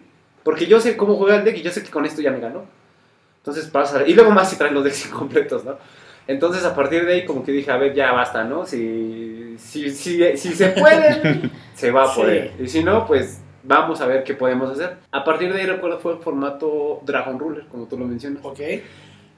Porque 0.45 0.66
yo 0.66 0.78
sé 0.80 0.97
cómo 0.97 1.16
juega 1.16 1.36
el 1.36 1.45
deck 1.45 1.57
y 1.57 1.62
yo 1.62 1.70
sé 1.72 1.82
que 1.82 1.90
con 1.90 2.05
esto 2.05 2.22
ya 2.22 2.30
me 2.30 2.38
ganó. 2.40 2.64
Entonces 3.38 3.66
pasa. 3.66 4.07
Y 4.07 4.14
luego 4.14 4.30
más 4.30 4.51
si 4.51 4.57
traen 4.57 4.74
los 4.74 4.84
decks 4.84 5.07
incompletos, 5.11 5.64
¿no? 5.64 5.76
Entonces 6.26 6.64
a 6.64 6.74
partir 6.74 7.05
de 7.05 7.12
ahí, 7.14 7.24
como 7.26 7.45
que 7.45 7.53
dije, 7.53 7.70
a 7.70 7.76
ver, 7.76 7.95
ya 7.95 8.12
basta, 8.12 8.45
¿no? 8.45 8.64
Si, 8.64 9.57
si, 9.59 9.90
si, 9.90 10.36
si 10.36 10.55
se 10.55 10.68
puede, 10.70 11.51
se 11.74 11.90
va 11.90 12.05
a 12.05 12.09
Sí. 12.14 12.20
poder. 12.20 12.53
Y 12.59 12.68
si 12.68 12.82
no, 12.84 13.07
pues 13.07 13.40
vamos 13.62 14.01
a 14.01 14.07
ver 14.07 14.24
qué 14.24 14.34
podemos 14.34 14.70
hacer. 14.70 14.97
A 15.11 15.24
partir 15.24 15.53
de 15.53 15.61
ahí, 15.61 15.66
recuerdo, 15.66 15.99
fue 15.99 16.12
el 16.12 16.18
formato 16.20 17.01
Dragon 17.05 17.38
Ruler, 17.38 17.64
como 17.70 17.86
tú 17.86 17.99
lo 17.99 18.07
mencionas. 18.07 18.42
Ok. 18.45 18.61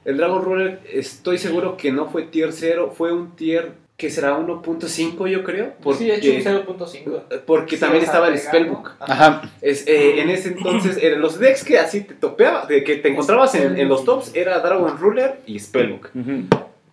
El 0.05 0.15
Dragon 0.15 0.41
Ruler, 0.41 0.79
estoy 0.89 1.37
seguro 1.37 1.75
que 1.75 1.91
no 1.91 2.07
fue 2.07 2.23
tier 2.23 2.53
0, 2.53 2.93
fue 2.97 3.11
un 3.11 3.35
tier 3.35 3.73
que 3.97 4.11
será 4.11 4.37
1.5, 4.37 5.27
yo 5.27 5.43
creo. 5.43 5.73
Porque, 5.81 5.99
Sí, 5.99 6.05
de 6.05 6.15
hecho, 6.17 6.51
un 6.51 6.65
0.5. 6.77 7.41
porque 7.47 7.75
Sí, 7.75 7.81
también 7.81 8.03
estaba 8.03 8.27
el. 8.27 8.37
Spellbook. 8.37 8.91
Ajá. 8.99 9.13
Ajá. 9.27 9.51
Es, 9.61 9.87
eh, 9.87 10.21
en 10.21 10.29
ese 10.29 10.49
entonces, 10.49 10.97
eran 11.01 11.19
los 11.19 11.39
decks 11.39 11.63
que 11.63 11.79
así 11.79 12.01
te 12.01 12.13
topeaba, 12.13 12.65
de 12.67 12.83
que 12.83 12.97
te 12.97 13.09
encontrabas 13.09 13.55
en, 13.55 13.77
en 13.77 13.89
los 13.89 14.05
tops, 14.05 14.31
era 14.35 14.59
Dragon 14.59 14.97
Ruler 14.99 15.39
y 15.47 15.59
Spellbook. 15.59 16.11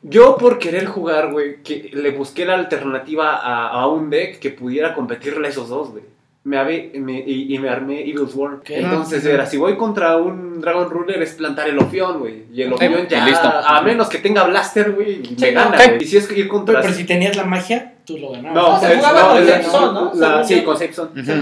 Yo 0.07 0.37
por 0.37 0.59
querer 0.59 0.87
jugar, 0.87 1.31
güey, 1.33 1.63
que 1.63 1.91
le 1.93 2.11
busqué 2.11 2.45
la 2.45 2.55
alternativa 2.55 3.37
a, 3.37 3.69
a 3.69 3.87
un 3.87 4.11
deck 4.11 4.39
que 4.39 4.51
pudiera 4.51 4.95
competirle 4.95 5.47
a 5.47 5.51
esos 5.51 5.69
dos, 5.69 5.91
güey. 5.93 6.05
Me, 6.45 6.59
habe- 6.59 6.93
me- 6.97 7.25
y, 7.27 7.55
y 7.55 7.59
me 7.59 7.71
armé 7.71 8.01
Evil's 8.03 8.35
War. 8.35 8.61
Entonces 8.69 9.25
era, 9.25 9.47
si 9.47 9.57
voy 9.57 9.77
contra 9.77 10.19
un 10.19 10.61
Dragon 10.61 10.91
Ruler 10.91 11.23
es 11.23 11.33
plantar 11.33 11.69
el 11.69 11.79
Ofión, 11.79 12.19
güey. 12.19 12.43
Y 12.53 12.61
el 12.63 12.73
Ofión 12.75 13.09
ya, 13.09 13.25
listo. 13.27 13.49
a 13.49 13.81
menos 13.83 14.09
que 14.11 14.19
tenga 14.19 14.45
Blaster, 14.45 14.93
güey, 14.93 15.23
me 15.41 15.51
gana, 15.53 15.77
güey. 15.77 16.03
Y 16.03 16.07
si 16.07 16.19
es 16.19 16.27
que 16.29 16.39
ir 16.39 16.49
contra... 16.49 16.75
Pero, 16.75 16.83
pero 16.83 16.95
si 16.95 17.05
tenías 17.05 17.35
la 17.37 17.45
magia, 17.45 17.94
tú 18.05 18.19
lo 18.19 18.31
ganabas. 18.33 18.55
no, 18.55 18.81
se 18.81 18.93
es- 18.93 18.99
jugaba 18.99 19.21
no, 19.23 19.29
con 19.29 19.39
Zone, 19.65 19.93
¿no? 19.93 20.13
la- 20.15 20.45
sí, 20.45 20.63
con 20.63 20.77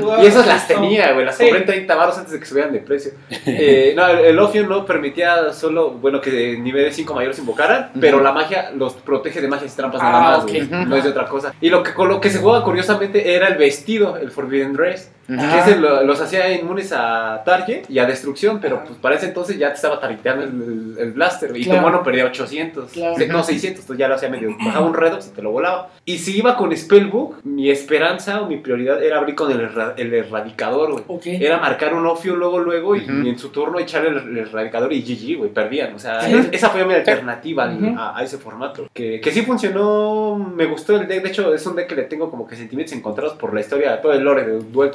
jugaba 0.01 0.23
Y 0.23 0.27
esas 0.27 0.47
las 0.47 0.69
tenía, 0.69 1.13
güey, 1.13 1.27
las 1.27 1.37
Sí. 1.37 1.43
compré 1.45 1.61
en 1.61 1.67
30 1.67 1.95
baros 1.97 2.17
antes 2.19 2.33
de 2.33 2.39
que 2.41 2.47
subieran 2.47 2.73
de 2.73 2.79
precio. 2.81 3.13
Eh, 3.47 3.93
no, 3.97 4.07
el, 4.07 4.19
el 4.27 4.39
Ophion 4.39 4.69
no 4.69 4.85
permitía 4.87 5.53
solo, 5.53 5.91
bueno, 5.91 6.21
que 6.21 6.31
de 6.31 6.59
niveles 6.59 6.95
5 6.95 7.15
mayores 7.15 7.39
invocaran, 7.39 7.91
pero 8.01 8.21
la 8.21 8.33
magia 8.33 8.71
los 8.77 8.95
protege 8.95 9.41
de 9.41 9.49
magias 9.49 9.73
y 9.73 9.77
trampas 9.77 10.01
Ah, 10.03 10.11
nada 10.13 10.23
más, 10.37 10.45
ok. 10.45 10.49
güey. 10.51 10.63
Ujú. 10.63 10.75
No 10.89 10.97
es 10.97 11.05
de 11.05 11.11
otra 11.11 11.27
cosa. 11.27 11.53
Y 11.61 11.69
lo 11.71 11.83
que, 11.83 11.93
con 11.95 12.09
lo 12.09 12.21
que 12.21 12.31
se 12.31 12.39
jugaba 12.39 12.65
curiosamente 12.65 13.35
era 13.35 13.49
el 13.49 13.57
vestido, 13.57 14.17
el 14.17 14.31
Forbidden 14.31 14.73
Dress. 14.75 15.11
Que 15.27 15.59
ese 15.59 15.77
lo- 15.79 16.03
los 16.03 16.21
hacía 16.21 16.53
inmunes 16.53 16.93
a 16.93 17.43
target 17.45 17.85
y 17.89 17.99
a 17.99 18.07
destrucción, 18.07 18.59
pero 18.61 18.85
pues 18.85 18.99
para 18.99 19.15
ese 19.15 19.27
entonces 19.27 19.59
ya 19.59 19.69
te 19.69 19.75
estaba 19.77 19.99
tariteando 20.01 20.45
el, 20.45 20.97
el- 20.99 21.13
blaster, 21.13 21.57
y 21.57 21.65
Claro. 21.65 21.79
tu 21.81 21.87
mono 21.87 22.03
perdía 22.03 22.25
800, 22.27 22.91
Claro. 22.93 23.15
No 23.29 23.43
600, 23.43 23.81
entonces 23.81 23.99
ya 23.99 24.09
lo 24.09 24.15
hacía 24.17 24.29
medio, 24.29 24.55
bajaba 24.65 24.85
un 24.87 24.95
redox 24.95 25.29
y 25.29 25.31
te 25.31 25.43
lo 25.43 25.51
volaba. 25.53 25.89
Y 26.05 26.19
si 26.19 26.37
iba 26.39 26.57
con 26.57 26.77
Spellbook, 26.77 27.45
mi 27.45 27.71
esperanza 27.71 28.43
o 28.43 28.47
mi 28.47 28.57
prioridad 28.59 29.03
era 29.03 29.19
abrir 29.19 29.35
con 29.35 29.51
el, 29.53 29.61
erra- 29.61 29.95
el 29.97 30.13
erradicador, 30.13 30.93
güey. 30.93 31.05
Ok. 31.07 31.27
Era 31.27 31.59
marcar 31.59 31.95
un 31.95 32.07
Ofio 32.07 32.35
luego, 32.37 32.59
luego, 32.59 32.97
y, 32.97 33.01
Ujú. 33.05 33.13
y 33.25 33.29
en 33.29 33.39
su 33.39 33.51
turno 33.51 33.79
echarle 33.79 34.11
el, 34.11 34.17
el 34.19 34.39
erradicador 34.39 34.93
y 34.93 35.03
GG, 35.03 35.39
güey, 35.39 35.51
perdían. 35.51 35.95
O 35.95 35.99
sea, 35.99 36.21
esa 36.51 36.69
fue 36.71 36.85
mi 36.85 36.95
alternativa 36.95 37.65
al- 37.65 37.77
Ujú. 37.83 37.99
a, 37.99 38.19
a 38.19 38.23
ese 38.25 38.39
formato. 38.39 38.89
Que, 38.93 39.21
que 39.21 39.31
sí 39.31 39.43
funcionó, 39.43 40.37
me 40.55 40.67
gustó 40.67 40.97
el 40.97 41.07
deck. 41.09 41.23
De 41.23 41.29
hecho, 41.31 41.55
es 41.55 41.65
un 41.67 41.77
deck 41.77 41.89
que 41.89 41.95
le 41.97 42.03
tengo 42.05 42.31
como 42.31 42.47
que 42.47 42.57
sentimientos 42.57 42.95
encontrados 42.97 43.35
por 43.37 43.55
la 43.55 43.61
historia, 43.61 44.01
todo 44.01 44.13
el 44.13 44.23
lore 44.23 44.45
de 44.45 44.59
Duel 44.59 44.91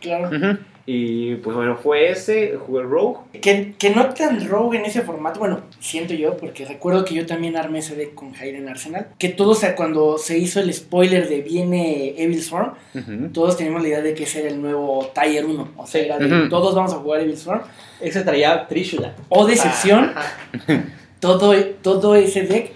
Claro. 0.00 0.28
Ujú. 0.28 0.58
Y 0.86 1.36
pues 1.36 1.54
bueno, 1.54 1.76
fue 1.76 2.10
ese, 2.10 2.56
jugué 2.56 2.82
Rogue. 2.82 3.18
Que, 3.40 3.74
que 3.78 3.90
no 3.90 4.08
tan 4.08 4.48
rogue 4.48 4.78
en 4.78 4.86
ese 4.86 5.02
formato, 5.02 5.38
bueno, 5.38 5.60
siento 5.78 6.14
yo, 6.14 6.36
porque 6.36 6.64
recuerdo 6.64 7.04
que 7.04 7.14
yo 7.14 7.26
también 7.26 7.56
armé 7.56 7.78
ese 7.78 7.94
deck 7.94 8.14
con 8.14 8.34
Hayden 8.34 8.68
Arsenal. 8.68 9.06
Que 9.18 9.28
todos, 9.28 9.58
o 9.58 9.60
sea, 9.60 9.76
cuando 9.76 10.18
se 10.18 10.38
hizo 10.38 10.58
el 10.58 10.72
spoiler 10.74 11.28
de 11.28 11.42
viene 11.42 12.14
Evil 12.20 12.42
Swarm, 12.42 12.72
Ujú. 12.94 13.28
todos 13.32 13.56
teníamos 13.56 13.82
la 13.82 13.88
idea 13.88 14.02
de 14.02 14.14
que 14.14 14.24
ese 14.24 14.40
era 14.40 14.48
el 14.48 14.60
nuevo 14.60 15.12
Tier 15.14 15.44
1. 15.44 15.68
O 15.76 15.86
sea, 15.86 16.00
Sí. 16.00 16.06
era 16.06 16.18
de 16.18 16.26
Ujú. 16.40 16.48
todos 16.48 16.74
vamos 16.74 16.92
a 16.92 16.96
jugar 16.96 17.20
Evil 17.20 17.36
Swarm. 17.36 17.62
Ese 18.00 18.22
traía 18.22 18.66
Trishula. 18.66 19.14
O 19.28 19.46
decepción, 19.46 20.12
Ajá. 20.16 20.84
todo, 21.20 21.54
todo 21.82 22.14
ese 22.16 22.42
deck 22.42 22.72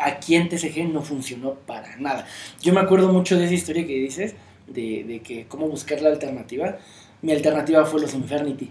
aquí 0.00 0.34
en 0.34 0.48
TCG 0.48 0.88
no 0.92 1.02
funcionó 1.02 1.54
para 1.54 1.96
nada. 1.98 2.26
Yo 2.60 2.72
me 2.72 2.80
acuerdo 2.80 3.12
mucho 3.12 3.36
de 3.38 3.44
esa 3.44 3.54
historia 3.54 3.86
que 3.86 3.92
dices, 3.94 4.34
de, 4.72 5.04
de 5.04 5.20
que 5.20 5.46
cómo 5.48 5.68
buscar 5.68 6.00
la 6.02 6.08
alternativa. 6.10 6.78
Mi 7.22 7.32
alternativa 7.32 7.84
fue 7.84 8.00
los 8.00 8.14
Infernity. 8.14 8.68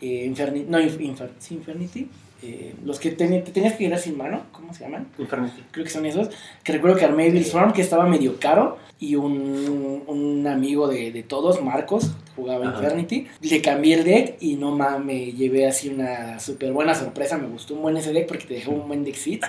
Eh, 0.00 0.26
Inferni- 0.32 0.66
no, 0.66 0.78
Inf- 0.80 0.98
Infer- 1.00 1.30
sí, 1.38 1.54
Infernity. 1.54 2.08
Eh, 2.42 2.74
los 2.86 2.98
que 2.98 3.14
teni- 3.18 3.44
te 3.44 3.50
tenías 3.52 3.74
que 3.74 3.84
ir 3.84 3.98
sin 3.98 4.16
mano, 4.16 4.44
¿cómo 4.52 4.72
se 4.72 4.84
llaman? 4.84 5.08
Infernity. 5.18 5.62
Creo 5.72 5.84
que 5.84 5.90
son 5.90 6.06
esos. 6.06 6.30
Que 6.64 6.72
recuerdo 6.72 6.96
que 6.96 7.04
armé 7.04 7.26
Evil 7.26 7.44
Swarm, 7.44 7.72
que 7.74 7.82
estaba 7.82 8.06
medio 8.06 8.38
caro. 8.40 8.78
Y 8.98 9.14
un, 9.16 10.02
un 10.06 10.46
amigo 10.46 10.86
de, 10.88 11.10
de 11.10 11.22
todos, 11.22 11.62
Marcos, 11.62 12.12
jugaba 12.36 12.68
Ajá. 12.68 12.76
Infernity. 12.82 13.26
Le 13.42 13.60
cambié 13.62 13.94
el 13.96 14.04
deck 14.04 14.36
y 14.40 14.56
no 14.56 14.70
mames, 14.74 15.04
me 15.04 15.32
llevé 15.32 15.66
así 15.66 15.88
una 15.88 16.38
súper 16.40 16.72
buena 16.72 16.94
sorpresa. 16.94 17.36
Me 17.36 17.48
gustó 17.48 17.74
un 17.74 17.82
buen 17.82 17.96
ese 17.98 18.12
deck 18.12 18.26
porque 18.26 18.44
te 18.46 18.54
dejó 18.54 18.70
un 18.72 18.86
buen 18.88 19.04
deck 19.04 19.16
seeds. 19.16 19.46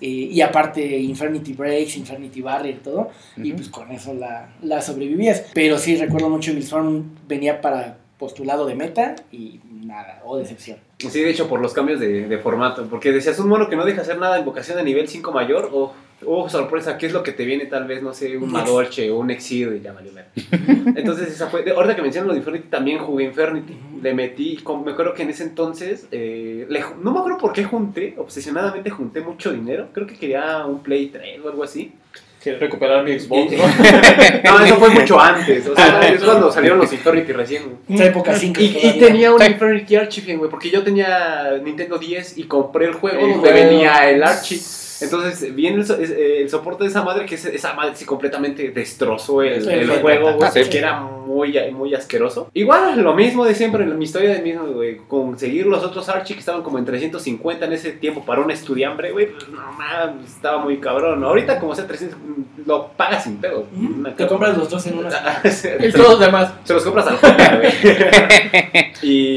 Eh, 0.00 0.06
y 0.30 0.40
aparte, 0.40 0.98
Infernity 0.98 1.52
Breaks, 1.54 1.96
Infernity 1.96 2.42
Barrier, 2.42 2.78
todo. 2.80 3.10
Y 3.36 3.48
Ujú. 3.48 3.56
pues 3.56 3.68
con 3.68 3.90
eso 3.90 4.14
la, 4.14 4.54
la 4.62 4.80
sobrevivías. 4.82 5.44
Pero 5.54 5.78
sí, 5.78 5.96
recuerdo 5.96 6.28
mucho 6.28 6.52
Swarm 6.60 7.16
venía 7.26 7.60
para 7.60 7.98
postulado 8.18 8.66
de 8.66 8.74
meta 8.74 9.14
y 9.30 9.60
nada, 9.70 10.22
o 10.24 10.36
decepción. 10.38 10.78
Sí, 10.98 11.20
de 11.20 11.30
hecho, 11.30 11.48
por 11.48 11.60
los 11.60 11.72
cambios 11.72 12.00
de, 12.00 12.28
de 12.28 12.38
formato. 12.38 12.86
Porque 12.88 13.12
decías 13.12 13.38
un 13.38 13.48
mono 13.48 13.68
que 13.68 13.76
no 13.76 13.84
deja 13.84 14.02
hacer 14.02 14.18
nada 14.18 14.36
en 14.36 14.40
invocación 14.42 14.78
de 14.78 14.84
nivel 14.84 15.08
5 15.08 15.32
mayor. 15.32 15.70
O, 15.72 15.78
oh, 15.84 15.92
sorpresa, 16.48 16.96
¿qué 16.98 17.06
es 17.06 17.12
lo 17.12 17.22
que 17.22 17.32
te 17.32 17.44
viene? 17.44 17.66
Tal 17.66 17.86
vez, 17.86 18.02
no 18.02 18.12
sé, 18.14 18.36
un 18.36 18.50
Madolche 18.52 19.10
o 19.10 19.18
un 19.18 19.30
Exir 19.30 19.76
y 19.78 19.82
ya 19.84 19.92
valió 19.92 20.12
ver. 20.12 20.26
Entonces, 20.96 21.28
esa 21.28 21.48
fue. 21.48 21.64
Ahorita 21.70 21.94
que 21.96 22.02
mencionas 22.02 22.26
lo 22.28 22.32
de 22.32 22.38
Infernity, 22.38 22.68
también 22.68 22.98
jugué 22.98 23.24
Infernity. 23.24 23.76
Le 24.02 24.14
metí. 24.14 24.56
con- 24.58 24.84
me 24.84 24.92
acuerdo 24.92 25.14
que 25.14 25.22
en 25.22 25.30
ese 25.30 25.42
entonces. 25.44 26.06
eh, 26.12 26.66
le 26.68 26.80
no 27.02 27.12
me 27.12 27.18
acuerdo 27.20 27.38
por 27.38 27.52
qué 27.52 27.64
junté. 27.64 28.14
Obsesionadamente 28.18 28.90
junté 28.90 29.20
mucho 29.20 29.52
dinero. 29.52 29.88
Creo 29.92 30.06
que 30.06 30.14
quería 30.16 30.64
un 30.66 30.82
Play 30.82 31.06
3 31.08 31.40
o 31.44 31.48
algo 31.48 31.64
así. 31.64 31.92
Quiero 32.42 32.60
recuperar 32.60 33.02
mi 33.02 33.18
Xbox, 33.18 33.50
¿no? 33.52 33.64
No, 34.58 34.64
eso 34.64 34.76
fue 34.76 34.90
mucho 34.90 35.18
antes. 35.18 35.66
O 35.66 35.74
sea, 35.74 36.00
es 36.08 36.22
cuando 36.22 36.50
salieron 36.52 36.78
los 36.78 36.92
Infernity 36.92 37.32
recién. 37.32 37.62
Esa 37.88 38.04
época 38.04 38.34
5 38.36 38.60
Y, 38.60 38.78
y 38.86 38.98
tenía 39.00 39.32
un 39.34 39.42
Infernity 39.42 39.96
Archie, 39.96 40.36
güey, 40.36 40.48
porque 40.48 40.70
yo 40.70 40.84
tenía 40.84 41.58
Nintendo 41.64 41.98
10 41.98 42.38
y 42.38 42.44
compré 42.44 42.86
el 42.86 42.92
juego 42.92 43.18
El 43.18 43.32
donde 43.32 43.50
juego. 43.50 43.68
venía 43.68 44.08
el 44.08 44.22
Archie. 44.22 44.60
Entonces, 45.02 45.54
viene 45.54 45.78
el, 45.78 45.86
so- 45.86 45.98
es- 45.98 46.10
eh, 46.10 46.42
el 46.42 46.50
soporte 46.50 46.84
de 46.84 46.90
esa 46.90 47.02
madre, 47.02 47.26
que 47.26 47.34
es- 47.34 47.44
esa 47.44 47.74
madre 47.74 47.92
sí 47.96 48.04
completamente 48.04 48.70
destrozó 48.70 49.42
el, 49.42 49.62
juego, 50.02 50.32
güey, 50.34 50.50
sí. 50.64 50.70
que 50.70 50.78
era 50.78 51.00
muy, 51.26 51.58
muy 51.72 51.94
asqueroso. 51.94 52.50
Igual, 52.54 53.00
lo 53.02 53.14
mismo 53.14 53.44
de 53.44 53.54
siempre, 53.54 53.84
en 53.84 53.98
mi 53.98 54.04
historia 54.04 54.30
de 54.30 54.40
mismo, 54.42 54.66
güey, 54.66 54.96
conseguir 55.08 55.66
los 55.66 55.82
otros 55.84 56.08
Archie 56.08 56.34
que 56.34 56.40
estaban 56.40 56.62
como 56.62 56.78
en 56.78 56.84
350 56.84 57.66
en 57.66 57.72
ese 57.72 57.92
tiempo 57.92 58.24
para 58.24 58.40
un 58.40 58.50
estudiambre, 58.50 59.12
güey, 59.12 59.32
pues 59.32 59.48
no 59.48 59.60
mames, 59.72 60.30
estaba 60.34 60.58
muy 60.58 60.78
cabrón. 60.78 61.22
Ahorita, 61.24 61.58
como 61.58 61.74
sea 61.74 61.86
300, 61.86 62.18
lo 62.66 62.88
pagas 62.96 63.24
sin 63.24 63.36
pedo. 63.38 63.66
Te 64.16 64.26
compras 64.26 64.56
los 64.56 64.70
dos 64.70 64.86
en 64.86 64.98
una. 64.98 65.08
Y 65.80 65.92
todos 65.92 66.10
los 66.10 66.20
demás. 66.20 66.52
se 66.64 66.74
los 66.74 66.84
compras 66.84 67.06
al 67.08 67.58
güey. 67.58 67.72
y, 69.02 69.36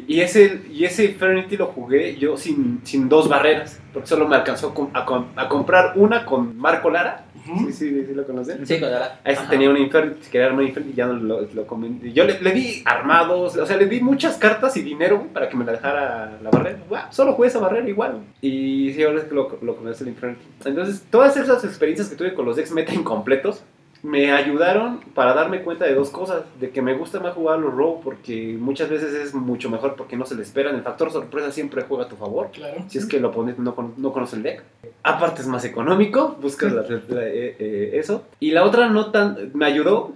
Y, 0.04 0.04
y 0.06 0.20
ese, 0.20 0.62
y 0.72 0.84
ese 0.84 1.04
Infernity 1.04 1.56
lo 1.56 1.66
jugué 1.66 2.16
yo 2.16 2.36
sin, 2.36 2.80
sin 2.84 3.08
dos 3.08 3.28
barreras, 3.28 3.80
porque 3.92 4.08
solo 4.08 4.26
me 4.28 4.36
alcanzó 4.36 4.68
a, 4.68 4.74
com- 4.74 4.90
a 4.92 5.04
com- 5.04 5.26
a 5.36 5.48
comprar 5.48 5.92
una 5.96 6.24
con 6.24 6.56
Marco 6.58 6.90
Lara. 6.90 7.24
Sí, 7.44 7.72
sí, 7.72 8.04
sí 8.06 8.14
lo 8.14 8.26
conocen. 8.26 8.66
Sí, 8.66 8.80
con 8.80 8.90
la- 8.90 9.18
A 9.24 9.30
ese 9.30 9.40
Ajá. 9.42 9.50
tenía 9.50 9.68
un 9.70 9.76
Infernity, 9.76 10.22
si 10.24 10.30
quería 10.30 10.46
armar 10.48 10.64
Infernity, 10.64 10.94
ya 10.96 11.06
no 11.06 11.14
lo, 11.24 11.40
lo. 11.40 11.66
Yo 12.12 12.24
le, 12.24 12.40
le 12.40 12.52
di 12.52 12.82
armados, 12.84 13.56
o 13.56 13.66
sea, 13.66 13.76
le 13.76 13.86
di 13.86 14.00
muchas 14.00 14.36
cartas 14.36 14.76
y 14.76 14.82
dinero 14.82 15.26
para 15.32 15.48
que 15.48 15.56
me 15.56 15.64
la 15.64 15.72
dejara 15.72 16.38
la 16.42 16.50
barrera. 16.50 16.78
Guau, 16.88 17.04
solo 17.10 17.32
jugué 17.32 17.48
esa 17.48 17.58
barrera 17.58 17.88
igual. 17.88 18.18
Y 18.40 18.92
sí, 18.92 19.02
ahora 19.02 19.18
es 19.18 19.24
que 19.24 19.34
lo, 19.34 19.58
lo 19.62 19.76
el 19.88 20.08
Infernity. 20.08 20.44
Entonces, 20.64 21.04
todas 21.10 21.36
esas 21.36 21.64
experiencias 21.64 22.08
que 22.08 22.16
tuve 22.16 22.34
con 22.34 22.44
los 22.46 22.56
decks 22.56 22.72
meta 22.72 22.94
incompletos 22.94 23.62
me 24.02 24.32
ayudaron 24.32 25.00
para 25.14 25.32
darme 25.32 25.62
cuenta 25.62 25.86
de 25.86 25.94
dos 25.94 26.10
cosas. 26.10 26.42
De 26.60 26.68
que 26.68 26.82
me 26.82 26.92
gusta 26.92 27.20
más 27.20 27.32
jugar 27.32 27.58
los 27.58 27.72
Rogue 27.72 28.00
porque 28.04 28.54
muchas 28.60 28.90
veces 28.90 29.14
es 29.14 29.32
mucho 29.34 29.70
mejor 29.70 29.94
porque 29.96 30.14
no 30.14 30.26
se 30.26 30.34
le 30.34 30.42
esperan. 30.42 30.74
El 30.74 30.82
factor 30.82 31.10
sorpresa 31.10 31.50
siempre 31.50 31.82
juega 31.88 32.04
a 32.04 32.08
tu 32.08 32.16
favor. 32.16 32.50
Claro. 32.52 32.84
Si 32.88 32.98
es 32.98 33.06
que 33.06 33.16
el 33.16 33.24
oponente 33.24 33.62
no, 33.62 33.74
no 33.96 34.12
conoce 34.12 34.36
el 34.36 34.42
deck. 34.42 34.62
Aparte 35.02 35.40
es 35.40 35.48
más 35.48 35.64
económico, 35.64 36.36
buscas 36.40 36.72
la- 36.72 36.82
la- 36.82 37.26
eh, 37.26 37.56
eh, 37.58 37.90
eso. 37.94 38.24
Y 38.40 38.50
la 38.50 38.64
otra 38.64 38.90
no 38.90 39.10
tan... 39.10 39.50
Me 39.54 39.64
ayudó 39.64 40.12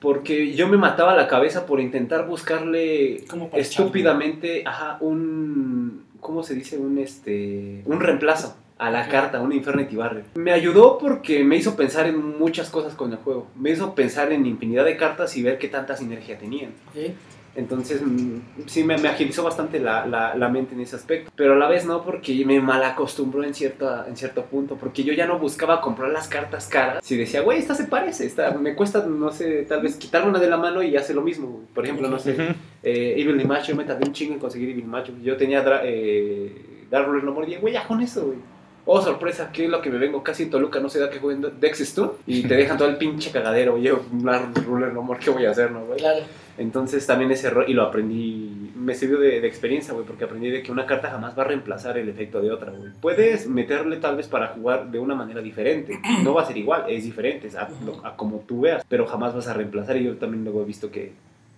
porque 0.00 0.54
yo 0.54 0.68
me 0.68 0.76
mataba 0.76 1.14
la 1.16 1.28
cabeza 1.28 1.66
por 1.66 1.80
intentar 1.80 2.26
buscarle 2.26 3.24
estúpidamente, 3.54 4.62
ajá, 4.66 4.98
un... 5.00 6.04
¿Cómo 6.20 6.42
se 6.42 6.54
dice? 6.54 6.78
Un, 6.78 6.98
este... 6.98 7.82
Un 7.84 8.00
reemplazo 8.00 8.56
a 8.78 8.90
la 8.90 9.08
carta, 9.08 9.40
un 9.40 9.52
Infernity 9.52 9.96
Barrier. 9.96 10.24
Me 10.34 10.52
ayudó 10.52 10.98
porque 10.98 11.44
me 11.44 11.56
hizo 11.56 11.76
pensar 11.76 12.06
en 12.06 12.38
muchas 12.38 12.70
cosas 12.70 12.94
con 12.94 13.12
el 13.12 13.18
juego. 13.18 13.46
Me 13.56 13.70
hizo 13.70 13.94
pensar 13.94 14.32
en 14.32 14.46
infinidad 14.46 14.84
de 14.84 14.96
cartas 14.96 15.36
y 15.36 15.42
ver 15.42 15.58
qué 15.58 15.68
tanta 15.68 15.96
sinergia 15.96 16.38
tenían. 16.38 16.72
Ok. 16.88 17.12
Entonces, 17.54 18.00
mm, 18.02 18.36
sí, 18.66 18.82
me, 18.82 18.96
me 18.96 19.08
agilizó 19.08 19.42
bastante 19.42 19.78
la, 19.78 20.06
la, 20.06 20.34
la 20.34 20.48
mente 20.48 20.74
en 20.74 20.80
ese 20.80 20.96
aspecto. 20.96 21.30
Pero 21.36 21.52
a 21.52 21.56
la 21.56 21.68
vez 21.68 21.84
no, 21.84 22.02
porque 22.02 22.44
me 22.46 22.60
malacostumbró 22.60 23.44
en 23.44 23.54
cierto, 23.54 24.06
en 24.06 24.16
cierto 24.16 24.44
punto. 24.44 24.76
Porque 24.76 25.04
yo 25.04 25.12
ya 25.12 25.26
no 25.26 25.38
buscaba 25.38 25.80
comprar 25.80 26.10
las 26.10 26.28
cartas 26.28 26.66
caras. 26.66 27.04
Si 27.04 27.16
decía, 27.16 27.42
güey, 27.42 27.58
esta 27.58 27.74
se 27.74 27.84
parece, 27.84 28.24
esta 28.24 28.52
me 28.52 28.74
cuesta, 28.74 29.04
no 29.06 29.30
sé, 29.30 29.62
tal 29.68 29.82
vez 29.82 29.96
quitarme 29.96 30.30
una 30.30 30.38
de 30.38 30.48
la 30.48 30.56
mano 30.56 30.82
y 30.82 30.96
hace 30.96 31.12
lo 31.12 31.20
mismo. 31.22 31.60
Por 31.74 31.84
ejemplo, 31.84 32.08
no 32.08 32.18
sé, 32.18 32.34
eh, 32.82 33.14
Evil 33.18 33.40
Image, 33.40 33.68
yo 33.68 33.76
me 33.76 33.84
tardé 33.84 34.06
un 34.06 34.12
chingo 34.14 34.34
en 34.34 34.40
conseguir 34.40 34.70
Evil 34.70 34.84
Image. 34.84 35.12
Yo 35.22 35.36
tenía 35.36 35.62
eh, 35.84 36.86
Dark 36.90 37.06
Ruler 37.06 37.24
No 37.24 37.32
More 37.32 37.46
y 37.46 37.50
dije, 37.50 37.60
güey, 37.60 37.74
ya 37.74 37.86
con 37.86 38.00
eso, 38.00 38.26
güey. 38.26 38.38
Oh, 38.84 39.00
sorpresa, 39.00 39.50
¿qué 39.52 39.66
es 39.66 39.70
lo 39.70 39.80
que 39.80 39.90
me 39.90 39.98
vengo? 39.98 40.24
Casi 40.24 40.42
en 40.42 40.50
Toluca, 40.50 40.80
no 40.80 40.88
sé, 40.88 40.98
da 40.98 41.08
que 41.08 41.20
jueguen 41.20 41.46
Dex 41.60 41.78
Stun 41.80 42.12
y 42.26 42.42
te 42.42 42.56
dejan 42.56 42.76
todo 42.76 42.88
el 42.88 42.96
pinche 42.96 43.30
cagadero. 43.30 43.78
Y 43.78 43.82
yo, 43.82 44.00
Dark 44.10 44.52
Ruler 44.66 44.92
No 44.92 45.02
More, 45.02 45.20
¿qué 45.20 45.30
voy 45.30 45.44
a 45.46 45.52
hacer, 45.52 45.70
no, 45.70 45.84
güey? 45.84 46.00
Claro. 46.00 46.24
Entonces 46.58 47.06
también 47.06 47.30
ese 47.30 47.46
error, 47.46 47.64
y 47.68 47.72
lo 47.72 47.82
aprendí, 47.82 48.72
me 48.76 48.94
sirvió 48.94 49.18
de, 49.18 49.40
de 49.40 49.48
experiencia, 49.48 49.94
güey, 49.94 50.04
porque 50.04 50.24
aprendí 50.24 50.50
de 50.50 50.62
que 50.62 50.70
una 50.70 50.86
carta 50.86 51.10
jamás 51.10 51.36
va 51.36 51.42
a 51.42 51.46
reemplazar 51.46 51.96
el 51.96 52.08
efecto 52.08 52.42
de 52.42 52.50
otra, 52.50 52.72
güey. 52.72 52.90
Puedes 53.00 53.48
meterle 53.48 53.96
tal 53.96 54.16
vez 54.16 54.28
para 54.28 54.48
jugar 54.48 54.90
de 54.90 54.98
una 54.98 55.14
manera 55.14 55.40
diferente, 55.40 55.98
no 56.22 56.34
va 56.34 56.42
a 56.42 56.46
ser 56.46 56.58
igual, 56.58 56.84
es 56.88 57.04
diferente, 57.04 57.46
es 57.46 57.56
a, 57.56 57.68
a 58.04 58.16
como 58.16 58.38
tú 58.40 58.62
veas, 58.62 58.84
pero 58.88 59.06
jamás 59.06 59.34
vas 59.34 59.48
a 59.48 59.54
reemplazar, 59.54 59.96
y 59.96 60.04
yo 60.04 60.16
también 60.16 60.44
luego 60.44 60.62
he 60.62 60.66
visto 60.66 60.90
que, 60.90 61.12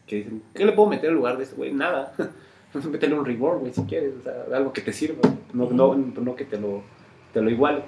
que 0.07 0.17
dicen, 0.17 0.43
¿qué 0.55 0.65
le 0.65 0.73
puedo 0.73 0.89
meter 0.89 1.11
en 1.11 1.17
lugar 1.17 1.37
de 1.39 1.45
eso, 1.45 1.57
güey? 1.57 1.73
Nada. 1.73 2.13
Métele 2.91 3.15
un 3.15 3.25
reward, 3.25 3.61
güey, 3.61 3.73
si 3.73 3.83
quieres, 3.83 4.15
o 4.19 4.23
sea, 4.23 4.57
algo 4.57 4.73
que 4.73 4.81
te 4.81 4.93
sirva, 4.93 5.21
no, 5.53 5.71
no, 5.71 5.95
no 5.95 6.37
que 6.37 6.45
te 6.45 6.59
lo, 6.59 6.83
te 7.33 7.41
lo 7.41 7.51
iguale. 7.51 7.83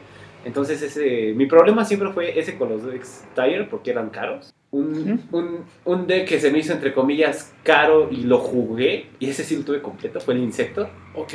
Entonces 0.45 0.81
ese, 0.81 1.35
mi 1.35 1.47
problema 1.47 1.85
siempre 1.85 2.11
fue 2.13 2.39
ese 2.39 2.57
con 2.57 2.69
los 2.69 2.85
decks 2.85 3.25
Tire 3.35 3.65
porque 3.65 3.91
eran 3.91 4.11
caros. 4.11 4.55
Un, 4.77 5.23
un, 5.33 5.65
un 5.85 6.07
deck 6.07 6.29
que 6.29 6.41
se 6.41 6.51
me 6.51 6.59
hizo 6.59 6.73
entre 6.73 6.93
comillas 6.93 7.53
caro 7.63 8.09
y 8.11 8.25
lo 8.25 8.39
jugué, 8.39 9.07
y 9.19 9.31
ese 9.31 9.45
sí 9.45 9.57
lo 9.57 9.65
tuve 9.65 9.81
completo, 9.81 10.21
fue 10.21 10.35
el 10.35 10.41
Insecto. 10.41 10.89
Ok. 11.15 11.33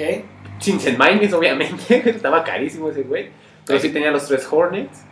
Sin 0.60 0.78
Mines, 0.98 1.34
obviamente, 1.34 2.04
estaba 2.10 2.44
carísimo 2.44 2.90
ese 2.90 3.02
güey. 3.04 3.30
Pero 3.66 3.80
sí 3.80 3.90
tenía 3.90 4.12
los 4.12 4.28
tres 4.28 4.48
Hornets. 4.50 5.06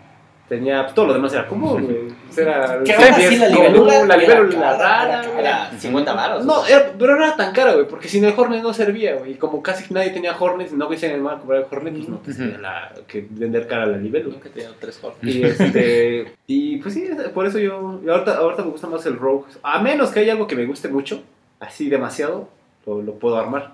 Tenía, 0.49 0.81
pues, 0.81 0.95
todo 0.95 1.05
lo 1.05 1.13
demás 1.13 1.31
era 1.31 1.47
común, 1.47 1.85
güey. 1.85 2.07
Pues 2.25 2.37
Era, 2.39 2.79
Que 2.83 3.37
la 3.37 3.49
libélula 3.49 4.05
la 4.05 4.17
libélula 4.17 4.77
rara, 4.77 5.19
era 5.19 5.27
güey. 5.27 5.39
Era 5.39 5.71
50 5.77 6.13
baros. 6.13 6.45
No, 6.45 6.65
era, 6.65 6.91
pero 6.97 7.15
no 7.15 7.23
era 7.23 7.35
tan 7.35 7.53
cara, 7.53 7.73
güey, 7.73 7.87
porque 7.87 8.07
sin 8.07 8.25
el 8.25 8.33
Hornet 8.35 8.63
no 8.63 8.73
servía, 8.73 9.15
güey. 9.15 9.33
Y 9.33 9.35
como 9.35 9.61
casi 9.61 9.93
nadie 9.93 10.09
tenía 10.09 10.35
Hornets, 10.35 10.73
no 10.73 10.89
quise 10.89 11.13
el 11.13 11.21
mal 11.21 11.37
comprar 11.37 11.59
el 11.59 11.67
Hornet, 11.69 11.93
pues 11.93 12.09
no 12.09 12.17
te 12.17 12.33
servía 12.33 12.57
la, 12.57 12.91
que 13.07 13.27
vender 13.29 13.67
cara 13.67 13.83
a 13.83 13.85
la 13.85 13.97
libélula. 13.97 14.33
Nunca 14.33 14.49
he 14.49 14.51
tenido 14.51 14.73
tres 14.79 14.97
cortes. 14.97 15.35
Y 15.35 15.43
este 15.43 16.33
y 16.47 16.77
pues 16.77 16.95
sí, 16.95 17.07
por 17.31 17.45
eso 17.45 17.59
yo 17.59 18.01
y 18.03 18.09
ahorita, 18.09 18.37
ahorita 18.37 18.63
me 18.63 18.71
gusta 18.71 18.87
más 18.87 19.05
el 19.05 19.17
Rogue. 19.17 19.45
A 19.61 19.79
menos 19.83 20.09
que 20.09 20.21
haya 20.21 20.33
algo 20.33 20.47
que 20.47 20.55
me 20.55 20.65
guste 20.65 20.87
mucho, 20.87 21.21
así 21.59 21.89
demasiado, 21.89 22.49
lo, 22.87 23.03
lo 23.03 23.13
puedo 23.13 23.37
armar. 23.37 23.73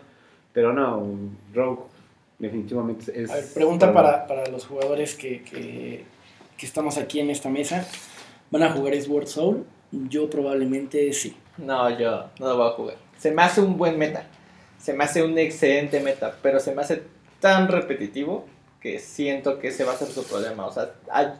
Pero 0.51 0.73
no, 0.73 1.07
Rogue 1.53 1.83
definitivamente 2.37 3.11
es... 3.15 3.31
A 3.31 3.35
ver, 3.35 3.45
pregunta 3.53 3.93
para, 3.93 4.27
para 4.27 4.45
los 4.47 4.65
jugadores 4.65 5.15
que, 5.15 5.41
que, 5.41 6.03
que 6.57 6.65
estamos 6.65 6.97
aquí 6.97 7.19
en 7.19 7.29
esta 7.29 7.49
mesa. 7.49 7.87
¿Van 8.51 8.63
a 8.63 8.71
jugar 8.71 8.99
Sword 9.01 9.27
Soul? 9.27 9.65
Yo 9.91 10.29
probablemente 10.29 11.11
sí. 11.13 11.35
No, 11.57 11.89
yo 11.97 12.29
no 12.39 12.47
lo 12.47 12.57
voy 12.57 12.67
a 12.67 12.71
jugar. 12.71 12.95
Se 13.17 13.31
me 13.31 13.41
hace 13.41 13.61
un 13.61 13.77
buen 13.77 13.97
meta. 13.97 14.25
Se 14.79 14.93
me 14.93 15.03
hace 15.03 15.23
un 15.23 15.37
excelente 15.37 15.99
meta, 15.99 16.35
pero 16.41 16.59
se 16.59 16.75
me 16.75 16.81
hace 16.81 17.03
tan 17.39 17.67
repetitivo 17.67 18.45
que 18.79 18.99
siento 18.99 19.57
que 19.57 19.69
ese 19.69 19.83
va 19.83 19.93
a 19.93 19.97
ser 19.97 20.09
su 20.09 20.23
problema. 20.25 20.67
O 20.67 20.71
sea, 20.71 20.91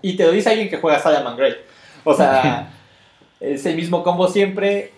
y 0.01 0.15
te 0.15 0.25
lo 0.25 0.31
dice 0.31 0.49
alguien 0.49 0.69
que 0.69 0.77
juega 0.77 0.99
Salaman 0.99 1.37
Grey. 1.37 1.55
O 2.03 2.13
sea, 2.13 2.71
es 3.39 3.65
el 3.65 3.75
mismo 3.75 4.03
combo 4.03 4.27
siempre 4.27 4.91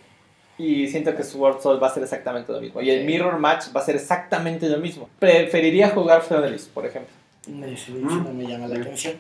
y 0.57 0.88
siento 0.88 1.15
que 1.15 1.24
Sword 1.24 1.61
Soul 1.61 1.82
va 1.82 1.88
a 1.88 1.93
ser 1.93 2.03
exactamente 2.03 2.51
lo 2.51 2.61
mismo. 2.61 2.82
Y 2.82 2.89
el 2.89 3.05
Mirror 3.05 3.38
Match 3.38 3.65
va 3.76 3.82
a 3.82 3.86
ser 3.86 3.95
exactamente 3.95 4.70
lo 4.70 4.78
mismo. 4.78 5.09
Preferiría 5.20 5.89
jugar 5.89 6.22
Feudalist, 6.22 6.72
por 6.72 6.86
ejemplo. 6.86 7.13
No 7.47 8.34
me 8.34 8.47
llama 8.47 8.68
la 8.68 8.80
atención. 8.80 9.15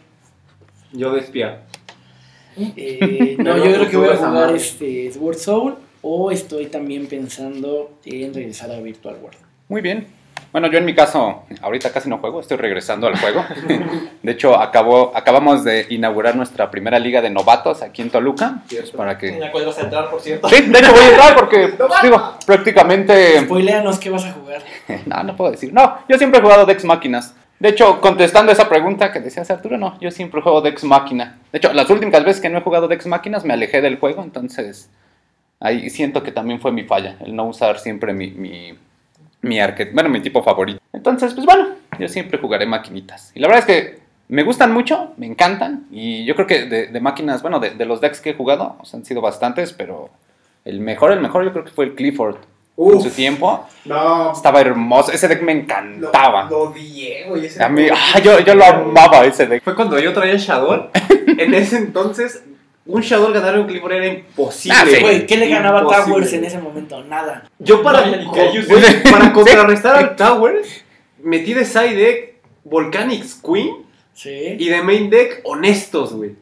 Yo 0.91 1.11
de 1.11 1.19
espía. 1.21 1.61
Eh, 2.57 3.35
no, 3.39 3.57
yo 3.57 3.63
creo 3.63 3.89
que 3.89 3.97
voy 3.97 4.09
a 4.09 4.17
jugar 4.17 4.55
este 4.55 5.11
Sword 5.11 5.37
Soul 5.37 5.75
o 6.01 6.31
estoy 6.31 6.67
también 6.67 7.07
pensando 7.07 7.91
en 8.05 8.33
regresar 8.33 8.71
a 8.71 8.79
Virtual 8.79 9.15
World. 9.21 9.37
Muy 9.67 9.81
bien. 9.81 10.07
Bueno, 10.51 10.71
yo 10.71 10.77
en 10.77 10.85
mi 10.85 10.95
caso, 10.95 11.43
ahorita 11.61 11.91
casi 11.91 12.09
no 12.09 12.19
juego, 12.19 12.39
estoy 12.39 12.57
regresando 12.57 13.07
al 13.07 13.17
juego. 13.19 13.43
De 14.23 14.31
hecho, 14.31 14.55
acabó, 14.59 15.11
acabamos 15.15 15.63
de 15.63 15.85
inaugurar 15.89 16.35
nuestra 16.35 16.71
primera 16.71 16.99
liga 16.99 17.21
de 17.21 17.29
novatos 17.29 17.81
aquí 17.81 18.01
en 18.01 18.09
Toluca. 18.09 18.63
pues, 18.69 18.91
para 18.91 19.11
En 19.13 19.17
que... 19.17 19.39
la 19.39 19.51
cual 19.51 19.65
vas 19.65 19.77
a 19.77 19.81
entrar, 19.81 20.09
por 20.09 20.21
cierto. 20.21 20.47
Sí, 20.49 20.61
de 20.61 20.79
hecho 20.79 20.91
voy 20.93 21.01
a 21.03 21.09
entrar 21.09 21.35
porque, 21.35 21.67
pues, 21.77 22.01
digo, 22.01 22.33
prácticamente... 22.45 23.41
Spoileanos 23.41 23.99
qué 23.99 24.09
vas 24.09 24.25
a 24.25 24.31
jugar. 24.31 24.63
No, 25.05 25.23
no 25.23 25.35
puedo 25.35 25.51
decir. 25.51 25.73
No, 25.73 25.97
yo 26.07 26.17
siempre 26.17 26.39
he 26.39 26.43
jugado 26.43 26.65
Dex 26.65 26.85
Máquinas. 26.85 27.35
De 27.59 27.69
hecho, 27.69 28.01
contestando 28.01 28.51
esa 28.51 28.69
pregunta 28.69 29.11
que 29.11 29.19
decías 29.19 29.49
Arturo, 29.49 29.77
no, 29.77 29.99
yo 29.99 30.11
siempre 30.11 30.41
juego 30.41 30.61
Dex 30.61 30.83
Máquina. 30.83 31.39
De 31.51 31.57
hecho, 31.57 31.73
las 31.73 31.89
últimas 31.89 32.23
veces 32.23 32.41
que 32.41 32.49
no 32.49 32.59
he 32.59 32.61
jugado 32.61 32.87
Dex 32.87 33.07
Máquinas 33.07 33.45
me 33.45 33.53
alejé 33.53 33.81
del 33.81 33.97
juego, 33.97 34.21
entonces 34.21 34.89
ahí 35.59 35.89
siento 35.89 36.21
que 36.21 36.31
también 36.31 36.61
fue 36.61 36.71
mi 36.71 36.83
falla, 36.83 37.17
el 37.25 37.35
no 37.35 37.45
usar 37.45 37.79
siempre 37.79 38.13
mi, 38.13 38.29
mi, 38.29 38.77
mi 39.41 39.57
bueno, 39.93 40.09
mi 40.09 40.21
tipo 40.21 40.43
favorito. 40.43 40.79
Entonces, 40.93 41.33
pues 41.33 41.45
bueno, 41.45 41.69
yo 41.99 42.07
siempre 42.07 42.37
jugaré 42.37 42.65
maquinitas. 42.65 43.31
Y 43.33 43.39
la 43.39 43.47
verdad 43.47 43.67
es 43.67 43.75
que 43.75 43.99
me 44.27 44.43
gustan 44.43 44.73
mucho, 44.73 45.13
me 45.17 45.25
encantan, 45.25 45.87
y 45.89 46.25
yo 46.25 46.35
creo 46.35 46.47
que 46.47 46.65
de, 46.65 47.01
máquinas, 47.01 47.41
bueno, 47.41 47.59
de, 47.59 47.85
los 47.85 48.01
decks 48.01 48.21
que 48.21 48.31
he 48.31 48.35
jugado, 48.35 48.77
sea, 48.83 48.99
han 48.99 49.05
sido 49.05 49.21
bastantes, 49.21 49.73
pero 49.73 50.09
el 50.65 50.79
mejor, 50.81 51.11
el 51.11 51.21
mejor 51.21 51.45
yo 51.45 51.53
creo 51.53 51.63
que 51.63 51.71
fue 51.71 51.85
el 51.85 51.95
Clifford. 51.95 52.37
En 52.77 53.01
su 53.01 53.09
tiempo 53.09 53.65
No, 53.85 54.31
estaba 54.31 54.61
hermoso, 54.61 55.11
ese 55.11 55.27
deck 55.27 55.41
me 55.41 55.51
encantaba. 55.51 56.43
Lo, 56.43 56.49
lo 56.49 56.59
odié, 56.71 57.25
güey. 57.27 57.45
ese 57.47 57.63
A 57.63 57.69
mí, 57.69 57.87
ah, 57.91 58.19
yo, 58.19 58.39
yo 58.41 58.53
lo 58.53 58.63
amaba 58.65 59.25
ese 59.25 59.47
deck. 59.47 59.63
Fue 59.63 59.73
cuando 59.75 59.97
yo 59.99 60.13
traía 60.13 60.35
Shadow. 60.37 60.89
en 61.27 61.53
ese 61.55 61.77
entonces, 61.77 62.43
un 62.85 63.01
Shadow 63.01 63.33
ganar 63.33 63.57
un 63.59 63.65
Clifford 63.67 63.93
era 63.93 64.07
imposible. 64.07 64.77
Ah, 64.79 64.85
sí. 64.87 65.01
Güey, 65.01 65.25
¿qué 65.25 65.37
le 65.37 65.49
ganaba 65.49 65.79
Imposible. 65.81 66.05
Towers 66.05 66.33
en 66.33 66.45
ese 66.45 66.59
momento? 66.59 67.03
Nada. 67.03 67.49
Yo 67.57 67.81
para, 67.81 68.05
No, 68.05 68.31
co- 68.31 68.37
güey, 68.67 69.03
para 69.11 69.33
contrarrestar 69.33 69.95
al 69.95 70.15
Towers, 70.15 70.85
metí 71.23 71.53
de 71.55 71.65
side 71.65 71.95
deck 71.95 72.33
Volcanics 72.63 73.41
Queen 73.43 73.85
Sí. 74.13 74.55
y 74.59 74.69
de 74.69 74.81
main 74.83 75.09
deck 75.09 75.41
Honestos, 75.43 76.13
güey. 76.13 76.35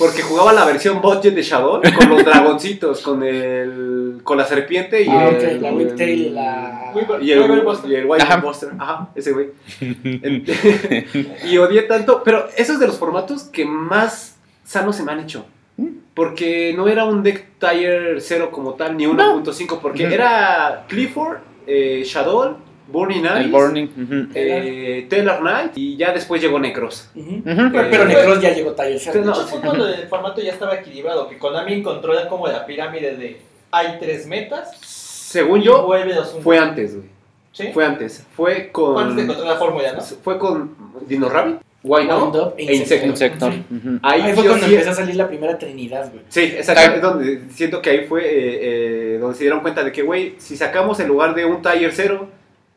Porque 0.00 0.22
jugaba 0.22 0.52
la 0.52 0.64
versión 0.64 1.00
budget 1.00 1.34
de 1.34 1.42
Shadow 1.42 1.80
con 1.96 2.08
los 2.10 2.24
dragoncitos, 2.24 3.00
con 3.02 3.22
el 3.22 4.20
con 4.24 4.36
la 4.38 4.44
serpiente 4.46 5.02
y 5.02 5.08
Ah, 5.08 5.28
el, 5.28 5.36
ok, 5.36 5.62
la 5.62 5.68
el- 5.68 5.74
Whiptail 5.76 6.20
y 6.20 6.30
la... 6.30 6.92
Y 7.20 7.30
el, 7.30 7.40
y 7.86 7.94
el 7.94 8.06
White 8.06 8.24
Ajá. 8.24 8.36
Buster. 8.38 8.70
Ajá, 8.78 9.08
ese 9.14 9.30
güey. 9.32 9.50
y 11.50 11.56
odié 11.58 11.82
tanto. 11.82 12.22
Pero 12.24 12.48
esos 12.56 12.78
de 12.80 12.86
los 12.86 12.96
formatos 12.98 13.44
que 13.44 13.64
más 13.64 14.36
sanos 14.64 14.96
se 14.96 15.02
me 15.04 15.12
han 15.12 15.20
hecho. 15.20 15.44
Porque 16.14 16.74
no 16.76 16.88
era 16.88 17.04
un 17.04 17.22
deck 17.22 17.46
Tire 17.58 18.20
0 18.20 18.50
como 18.50 18.74
tal, 18.74 18.96
ni 18.96 19.04
1.5. 19.06 19.78
Porque 19.80 20.04
Ujú. 20.06 20.14
era 20.14 20.84
Clifford, 20.88 21.38
eh, 21.66 22.02
Shadow, 22.04 22.56
Burning 22.90 23.24
Eyes, 23.24 23.44
El 23.44 23.50
Burning. 23.50 23.84
ujú. 23.86 24.28
eh, 24.34 25.06
Taylor 25.08 25.38
Knight 25.40 25.72
y 25.76 25.96
ya 25.96 26.12
después 26.12 26.40
llegó 26.42 26.58
Necros. 26.58 27.08
Pero, 27.14 27.70
pero 27.90 28.04
Necros 28.04 28.40
ya 28.40 28.52
llegó 28.54 28.72
Tiger 28.72 28.98
Zero. 28.98 29.12
Sí, 29.20 29.26
no, 29.26 29.34
fue 29.34 29.60
cuando 29.60 29.88
el 29.88 30.06
formato 30.08 30.40
ya 30.40 30.52
estaba 30.52 30.74
equilibrado, 30.76 31.28
que 31.28 31.38
Konami 31.38 31.74
encontró 31.74 32.14
ya 32.14 32.28
como 32.28 32.46
la 32.48 32.66
pirámide 32.66 33.16
de 33.16 33.40
hay 33.72 33.98
tres 34.00 34.26
metas 34.26 34.76
según 34.80 35.62
yo, 35.62 35.84
Vuelve 35.86 36.14
fue 36.42 36.58
antes, 36.58 36.96
güey. 36.96 37.08
¿Sí? 37.52 37.68
Fue 37.72 37.84
antes. 37.84 38.26
Fue 38.34 38.70
con. 38.72 38.94
Fue 38.94 39.02
antes 39.02 39.16
de 39.16 39.22
encontrar 39.22 39.46
la 39.48 39.56
fórmula, 39.56 39.92
¿no? 39.92 40.00
Fue 40.00 40.38
con 40.38 40.74
Dino 41.06 41.28
Rabbit, 41.28 41.56
Why 41.84 42.00
Wind 42.00 42.10
Not 42.10 42.34
Up 42.36 42.54
e 42.58 42.74
Insector. 42.74 43.08
Insector. 43.08 43.52
Sí. 43.52 43.64
Ujú. 43.76 43.98
Ahí, 44.02 44.22
Ahí 44.22 44.32
fue 44.34 44.44
cuando 44.46 44.66
sí- 44.66 44.72
empezó 44.74 44.90
a 44.90 44.94
salir 44.94 45.14
la 45.16 45.28
primera 45.28 45.56
Trinidad, 45.58 46.10
güey. 46.10 46.22
Sí, 46.28 46.40
exacto. 46.42 46.96
Es 46.96 47.02
donde 47.02 47.42
siento 47.52 47.80
que 47.82 47.90
ahí 47.90 48.06
fue 48.06 48.22
eh, 48.24 48.58
eh, 49.14 49.18
donde 49.20 49.36
se 49.36 49.44
dieron 49.44 49.60
cuenta 49.60 49.82
de 49.84 49.92
que, 49.92 50.02
güey, 50.02 50.34
si 50.38 50.56
sacamos 50.56 50.98
en 51.00 51.08
lugar 51.08 51.34
de 51.34 51.44
un 51.44 51.62
Tiger 51.62 51.92
0, 51.92 52.28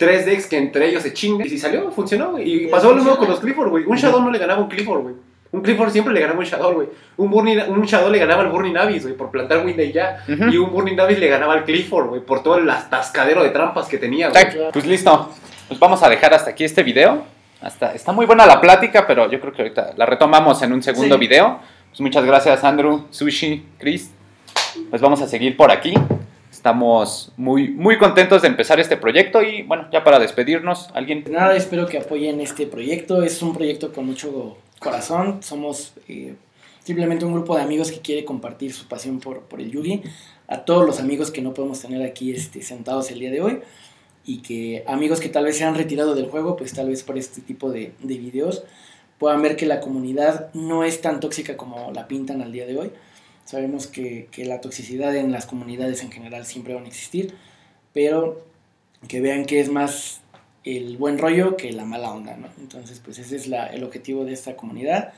tres 0.06 0.26
decks 0.26 0.48
que 0.48 0.58
entre 0.58 0.90
ellos 0.90 1.04
se 1.04 1.14
chingan. 1.14 1.46
Y 1.46 1.50
si 1.50 1.58
salió, 1.60 1.90
funcionó, 1.92 2.32
güey. 2.32 2.50
Y 2.50 2.64
Y 2.66 2.68
pasó 2.68 2.90
lo 2.90 2.96
mismo 2.96 3.12
funciona. 3.12 3.20
con 3.20 3.30
los 3.30 3.40
Clifford, 3.40 3.70
güey. 3.70 3.84
Un 3.86 3.98
Shadow 3.98 4.22
no 4.22 4.32
le 4.32 4.40
ganaba 4.40 4.60
a 4.60 4.64
un 4.64 4.70
Clifford, 4.70 5.02
güey. 5.02 5.16
Un 5.52 5.62
Clifford 5.62 5.92
siempre 5.92 6.14
le 6.14 6.20
ganaba 6.20 6.40
un 6.40 6.46
Shadow, 6.46 6.74
güey. 6.74 6.88
Un, 7.18 7.30
Burning- 7.32 7.68
un 7.70 7.82
Shadow 7.84 8.10
le 8.12 8.18
ganaba 8.18 8.42
al 8.42 8.50
Burning 8.50 8.76
Abyss, 8.76 9.04
güey, 9.04 9.16
por 9.16 9.30
plantar 9.30 9.64
Windy 9.66 9.92
ya. 9.92 10.24
Ujú. 10.28 10.50
Y 10.50 10.58
un 10.58 10.72
Burning 10.72 11.00
Abyss 11.00 11.20
le 11.20 11.28
ganaba 11.28 11.54
al 11.54 11.64
Clifford, 11.64 12.08
güey, 12.08 12.22
por 12.22 12.42
todo 12.42 12.58
el 12.58 12.70
atascadero 12.70 13.44
de 13.44 13.50
trampas 13.52 13.88
que 13.88 13.98
tenía, 14.00 14.30
güey. 14.30 14.46
Pues 14.72 14.86
listo. 14.86 15.30
Pues 15.68 15.80
vamos 15.80 16.02
a 16.04 16.10
dejar 16.10 16.34
hasta 16.34 16.50
aquí 16.52 16.64
este 16.64 16.82
video. 16.84 17.24
Hasta, 17.62 17.94
está 17.94 18.12
muy 18.12 18.26
buena 18.26 18.46
la 18.46 18.60
plática, 18.60 19.06
pero 19.08 19.30
yo 19.32 19.40
creo 19.40 19.54
que 19.54 19.62
ahorita 19.62 19.94
la 19.96 20.06
retomamos 20.06 20.62
en 20.64 20.74
un 20.74 20.82
segundo 20.84 21.16
Sí. 21.16 21.20
video. 21.22 21.60
Pues 21.92 22.02
muchas 22.02 22.26
gracias, 22.26 22.64
Andrew, 22.64 23.06
Sushi, 23.12 23.64
Chris. 23.78 24.12
Pues 24.90 25.02
vamos 25.02 25.22
a 25.22 25.28
seguir 25.28 25.56
por 25.56 25.72
aquí. 25.72 25.94
Estamos 26.64 27.34
muy, 27.36 27.72
muy 27.72 27.98
contentos 27.98 28.42
de 28.42 28.48
empezar 28.48 28.80
este 28.80 28.96
proyecto 28.96 29.42
y 29.42 29.64
bueno, 29.64 29.90
ya 29.92 30.02
para 30.02 30.18
despedirnos, 30.18 30.88
alguien. 30.94 31.22
Pues 31.22 31.34
nada, 31.36 31.58
espero 31.58 31.88
que 31.88 31.98
apoyen 31.98 32.40
este 32.40 32.68
proyecto. 32.68 33.22
Es 33.22 33.42
un 33.42 33.54
proyecto 33.54 33.92
con 33.92 34.06
mucho 34.06 34.56
corazón. 34.80 35.44
Somos 35.44 35.92
eh, 36.08 36.36
simplemente 36.82 37.26
un 37.26 37.34
grupo 37.34 37.58
de 37.58 37.64
amigos 37.64 37.92
que 37.92 38.00
quiere 38.00 38.24
compartir 38.24 38.72
su 38.72 38.88
pasión 38.88 39.20
por, 39.20 39.42
por 39.42 39.60
el 39.60 39.72
Yugi. 39.72 40.04
A 40.48 40.60
todos 40.60 40.86
los 40.86 41.02
amigos 41.02 41.32
que 41.32 41.42
no 41.42 41.54
podemos 41.54 41.82
tener 41.82 42.02
aquí 42.02 42.32
este, 42.32 42.62
sentados 42.62 43.12
el 43.12 43.20
día 43.20 43.32
de 43.32 43.42
hoy. 43.42 43.60
Y 44.26 44.38
que 44.38 44.86
amigos 44.88 45.20
que 45.20 45.28
tal 45.28 45.44
vez 45.44 45.58
se 45.58 45.66
han 45.66 45.76
retirado 45.76 46.16
del 46.16 46.30
juego, 46.30 46.56
pues 46.56 46.72
tal 46.72 46.88
vez 46.88 47.04
por 47.04 47.18
este 47.18 47.42
tipo 47.42 47.72
de, 47.74 47.92
de 48.02 48.18
videos 48.18 48.64
puedan 49.18 49.42
ver 49.42 49.58
que 49.58 49.66
la 49.66 49.82
comunidad 49.82 50.54
no 50.54 50.86
es 50.86 51.02
tan 51.02 51.20
tóxica 51.20 51.58
como 51.58 51.92
la 51.92 52.08
pintan 52.08 52.42
al 52.42 52.54
día 52.54 52.66
de 52.66 52.78
hoy. 52.78 52.92
Sabemos 53.46 53.88
que, 53.88 54.28
que 54.32 54.46
la 54.46 54.62
toxicidad 54.62 55.16
en 55.16 55.32
las 55.32 55.46
comunidades 55.46 56.02
en 56.04 56.12
general 56.12 56.46
siempre 56.46 56.74
van 56.74 56.86
a 56.86 56.88
existir, 56.88 57.34
pero 57.94 58.46
que 59.08 59.22
vean 59.22 59.46
que 59.46 59.60
es 59.60 59.70
más 59.70 60.22
el 60.64 60.98
buen 60.98 61.18
rollo 61.18 61.58
que 61.58 61.72
la 61.74 61.84
mala 61.86 62.12
onda, 62.12 62.38
¿no? 62.38 62.48
Entonces, 62.60 63.02
pues 63.04 63.20
ese 63.20 63.36
es 63.36 63.48
el 63.48 63.84
objetivo 63.84 64.24
de 64.26 64.34
esta 64.34 64.56
comunidad. 64.56 65.14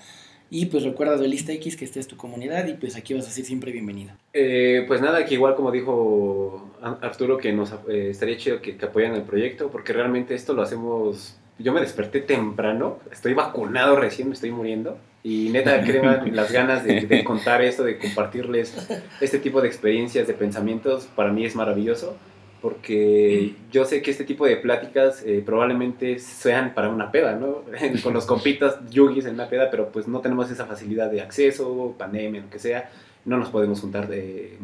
Y 0.50 0.68
pues 0.68 0.84
recuerda, 0.84 1.18
Duelista 1.18 1.52
X, 1.54 1.76
que 1.76 1.86
esta 1.86 2.00
es 2.00 2.08
tu 2.08 2.18
comunidad 2.18 2.68
y 2.68 2.74
pues 2.74 2.96
aquí 2.96 3.14
vas 3.14 3.28
a 3.28 3.32
ser 3.32 3.46
siempre 3.46 3.72
bienvenido. 3.72 4.14
Eh, 4.34 4.84
pues 4.88 5.02
nada, 5.02 5.26
que 5.26 5.34
igual 5.34 5.56
como 5.56 5.72
dijo 5.72 6.72
Ar- 6.82 7.00
Arturo, 7.02 7.38
que 7.38 7.52
nos 7.52 7.72
eh, 7.90 8.10
estaría 8.10 8.38
chido 8.38 8.62
que, 8.62 8.78
que 8.78 8.86
apoyan 8.86 9.16
el 9.16 9.24
proyecto, 9.24 9.70
porque 9.72 9.94
realmente 9.94 10.36
esto 10.36 10.54
lo 10.54 10.62
hacemos. 10.62 11.38
Yo 11.58 11.74
me 11.74 11.82
desperté 11.82 12.20
temprano, 12.20 13.00
estoy 13.12 13.34
vacunado 13.34 13.96
recién, 13.96 14.28
me 14.28 14.34
estoy 14.34 14.52
muriendo. 14.52 14.98
Y 15.24 15.50
neta, 15.50 15.82
créanme, 15.84 16.32
las 16.34 16.52
ganas 16.52 16.84
de, 16.84 17.02
de 17.02 17.24
contar 17.24 17.62
esto, 17.62 17.84
de 17.84 17.98
compartirles 17.98 18.76
este 19.22 19.40
tipo 19.40 19.62
de 19.62 19.68
experiencias, 19.68 20.28
de 20.28 20.34
pensamientos, 20.34 21.08
para 21.16 21.32
mí 21.32 21.46
es 21.46 21.56
maravilloso. 21.56 22.16
Porque 22.62 23.54
yo 23.72 23.86
sé 23.86 24.02
que 24.02 24.10
este 24.10 24.24
tipo 24.24 24.46
de 24.46 24.58
pláticas 24.58 25.24
eh, 25.24 25.44
probablemente 25.46 26.18
sean 26.20 26.74
para 26.74 26.90
una 26.90 27.12
peda, 27.12 27.36
¿no? 27.36 27.64
Con 28.04 28.14
los 28.14 28.26
compitas 28.26 28.78
yugis 28.90 29.26
en 29.26 29.36
una 29.36 29.48
peda, 29.50 29.70
pero 29.70 29.90
pues 29.90 30.08
no 30.08 30.20
tenemos 30.20 30.50
esa 30.50 30.66
facilidad 30.66 31.12
de 31.12 31.22
acceso, 31.22 31.94
pandemia, 31.98 32.42
lo 32.42 32.50
que 32.50 32.60
sea 32.60 32.90
no 33.26 33.38
nos 33.38 33.50
podemos 33.50 33.82
juntar 33.82 34.08
de, 34.08 34.58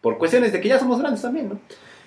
por 0.00 0.18
cuestiones 0.18 0.52
de 0.52 0.60
que 0.60 0.68
ya 0.68 0.78
somos 0.78 0.98
grandes 0.98 1.22
también, 1.22 1.48
¿no? 1.48 1.60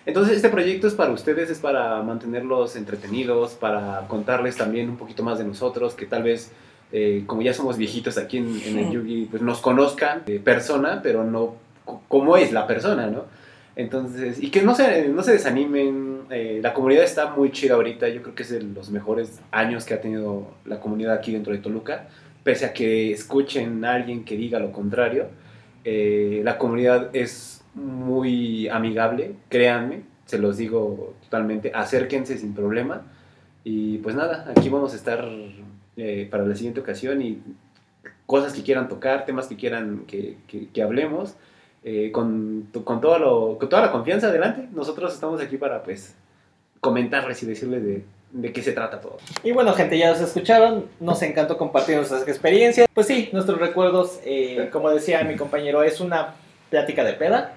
Entonces 0.06 0.36
este 0.36 0.50
proyecto 0.50 0.88
es 0.88 0.94
para 0.94 1.12
ustedes, 1.12 1.50
es 1.50 1.60
para 1.60 2.02
mantenerlos 2.02 2.76
entretenidos, 2.76 3.54
para 3.54 4.08
contarles 4.08 4.58
también 4.58 4.90
un 4.90 4.98
poquito 4.98 5.24
más 5.24 5.38
de 5.38 5.46
nosotros, 5.46 5.94
que 5.94 6.06
tal 6.06 6.24
vez, 6.24 6.52
eh, 6.92 7.24
como 7.28 7.42
ya 7.42 7.54
somos 7.54 7.78
viejitos 7.78 8.18
aquí 8.18 8.38
en, 8.38 8.60
en 8.66 8.80
el 8.80 8.92
Yugi, 8.92 9.28
pues 9.30 9.42
nos 9.44 9.60
conozcan 9.60 10.24
de 10.26 10.40
persona, 10.40 11.02
pero 11.04 11.24
no 11.24 11.56
cómo 12.08 12.38
es 12.38 12.52
la 12.52 12.68
persona, 12.68 13.08
¿no? 13.08 13.26
Entonces, 13.76 14.42
y 14.42 14.50
que 14.50 14.62
no 14.62 14.76
se, 14.76 15.08
no 15.08 15.24
se 15.24 15.32
desanimen, 15.32 16.24
eh, 16.30 16.60
la 16.62 16.74
comunidad 16.74 17.04
está 17.04 17.32
muy 17.32 17.52
chida 17.52 17.76
ahorita, 17.76 18.10
yo 18.10 18.22
creo 18.22 18.36
que 18.36 18.44
es 18.44 18.50
de 18.50 18.62
los 18.62 18.90
mejores 18.90 19.40
años 19.52 19.86
que 19.86 19.94
ha 19.94 20.02
tenido 20.02 20.48
la 20.66 20.80
comunidad 20.80 21.14
aquí 21.14 21.32
dentro 21.32 21.54
de 21.54 21.60
Toluca, 21.60 22.10
pese 22.44 22.66
a 22.66 22.74
que 22.74 23.12
escuchen 23.12 23.84
a 23.86 23.94
alguien 23.94 24.26
que 24.26 24.36
diga 24.36 24.60
lo 24.60 24.72
contrario, 24.72 25.28
eh, 25.86 26.42
la 26.44 26.58
comunidad 26.58 27.16
es 27.16 27.61
muy 27.74 28.68
amigable, 28.70 29.34
créanme, 29.50 30.02
se 30.26 30.38
los 30.38 30.58
digo 30.58 31.14
totalmente, 31.24 31.72
acérquense 31.74 32.38
sin 32.38 32.54
problema. 32.54 33.02
Y 33.64 33.98
pues 34.00 34.16
nada, 34.16 34.52
aquí 34.56 34.70
vamos 34.70 34.94
a 34.94 34.96
estar 34.96 35.26
eh, 35.98 36.28
para 36.32 36.46
la 36.46 36.56
siguiente 36.56 36.80
ocasión 36.80 37.22
y 37.22 37.40
cosas 38.26 38.54
que 38.54 38.64
quieran 38.64 38.88
tocar, 38.88 39.26
temas 39.26 39.48
que 39.48 39.56
quieran 39.56 40.04
que, 40.08 40.38
que- 40.48 40.68
que 40.70 40.82
hablemos, 40.82 41.36
eh, 41.84 42.12
con, 42.12 42.68
con, 42.84 43.02
todo 43.02 43.20
lo, 43.20 43.58
con 43.60 43.70
toda 43.70 43.82
la 43.84 43.92
confianza 43.92 44.28
adelante. 44.28 44.68
Nosotros 44.74 45.14
estamos 45.14 45.42
aquí 45.42 45.58
para 45.58 45.84
pues 45.84 46.16
comentarles 46.80 47.42
y 47.44 47.46
decirles 47.46 47.84
de, 47.84 48.04
de 48.32 48.54
qué 48.54 48.62
se 48.64 48.72
trata 48.72 49.00
todo. 49.02 49.18
Y 49.44 49.52
bueno, 49.52 49.74
gente, 49.74 49.98
ya 49.98 50.12
nos 50.12 50.22
escucharon. 50.22 50.86
Nos 51.00 51.22
encantó 51.22 51.58
compartir 51.58 51.96
nuestras 51.98 52.28
experiencias. 52.28 52.88
Pues 52.94 53.08
sí, 53.08 53.30
nuestros 53.34 53.60
recuerdos, 53.60 54.20
eh, 54.26 54.70
como 54.72 54.90
decía 54.90 55.24
mi 55.24 55.36
compañero, 55.36 55.84
es 55.84 56.00
una 56.02 56.36
plática 56.70 57.04
de 57.04 57.14
peda. 57.14 57.54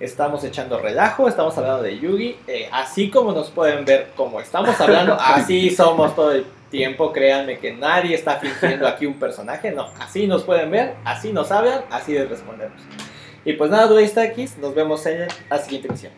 Estamos 0.00 0.44
echando 0.44 0.78
relajo, 0.78 1.28
estamos 1.28 1.58
hablando 1.58 1.82
de 1.82 1.98
Yugi. 1.98 2.36
eh, 2.46 2.68
así 2.72 3.10
como 3.10 3.32
nos 3.32 3.50
pueden 3.50 3.84
ver, 3.84 4.12
como 4.16 4.40
estamos 4.40 4.80
hablando, 4.80 5.14
así 5.20 5.70
somos 5.70 6.14
todo 6.14 6.32
el 6.32 6.46
tiempo. 6.70 7.12
Créanme 7.12 7.58
que 7.58 7.72
nadie 7.72 8.14
está 8.14 8.36
fingiendo 8.36 8.86
aquí 8.86 9.06
un 9.06 9.18
personaje. 9.18 9.72
No, 9.72 9.88
así 9.98 10.26
nos 10.28 10.44
pueden 10.44 10.70
ver, 10.70 10.94
así 11.04 11.32
nos 11.32 11.50
hablan, 11.50 11.82
así 11.90 12.12
les 12.12 12.28
respondemos. 12.28 12.80
Y 13.44 13.54
pues 13.54 13.70
nada, 13.70 13.86
Duelista 13.86 14.24
X, 14.26 14.58
nos 14.58 14.74
vemos 14.74 15.04
en 15.06 15.26
la 15.50 15.58
siguiente 15.58 15.88
emisión. 15.88 16.12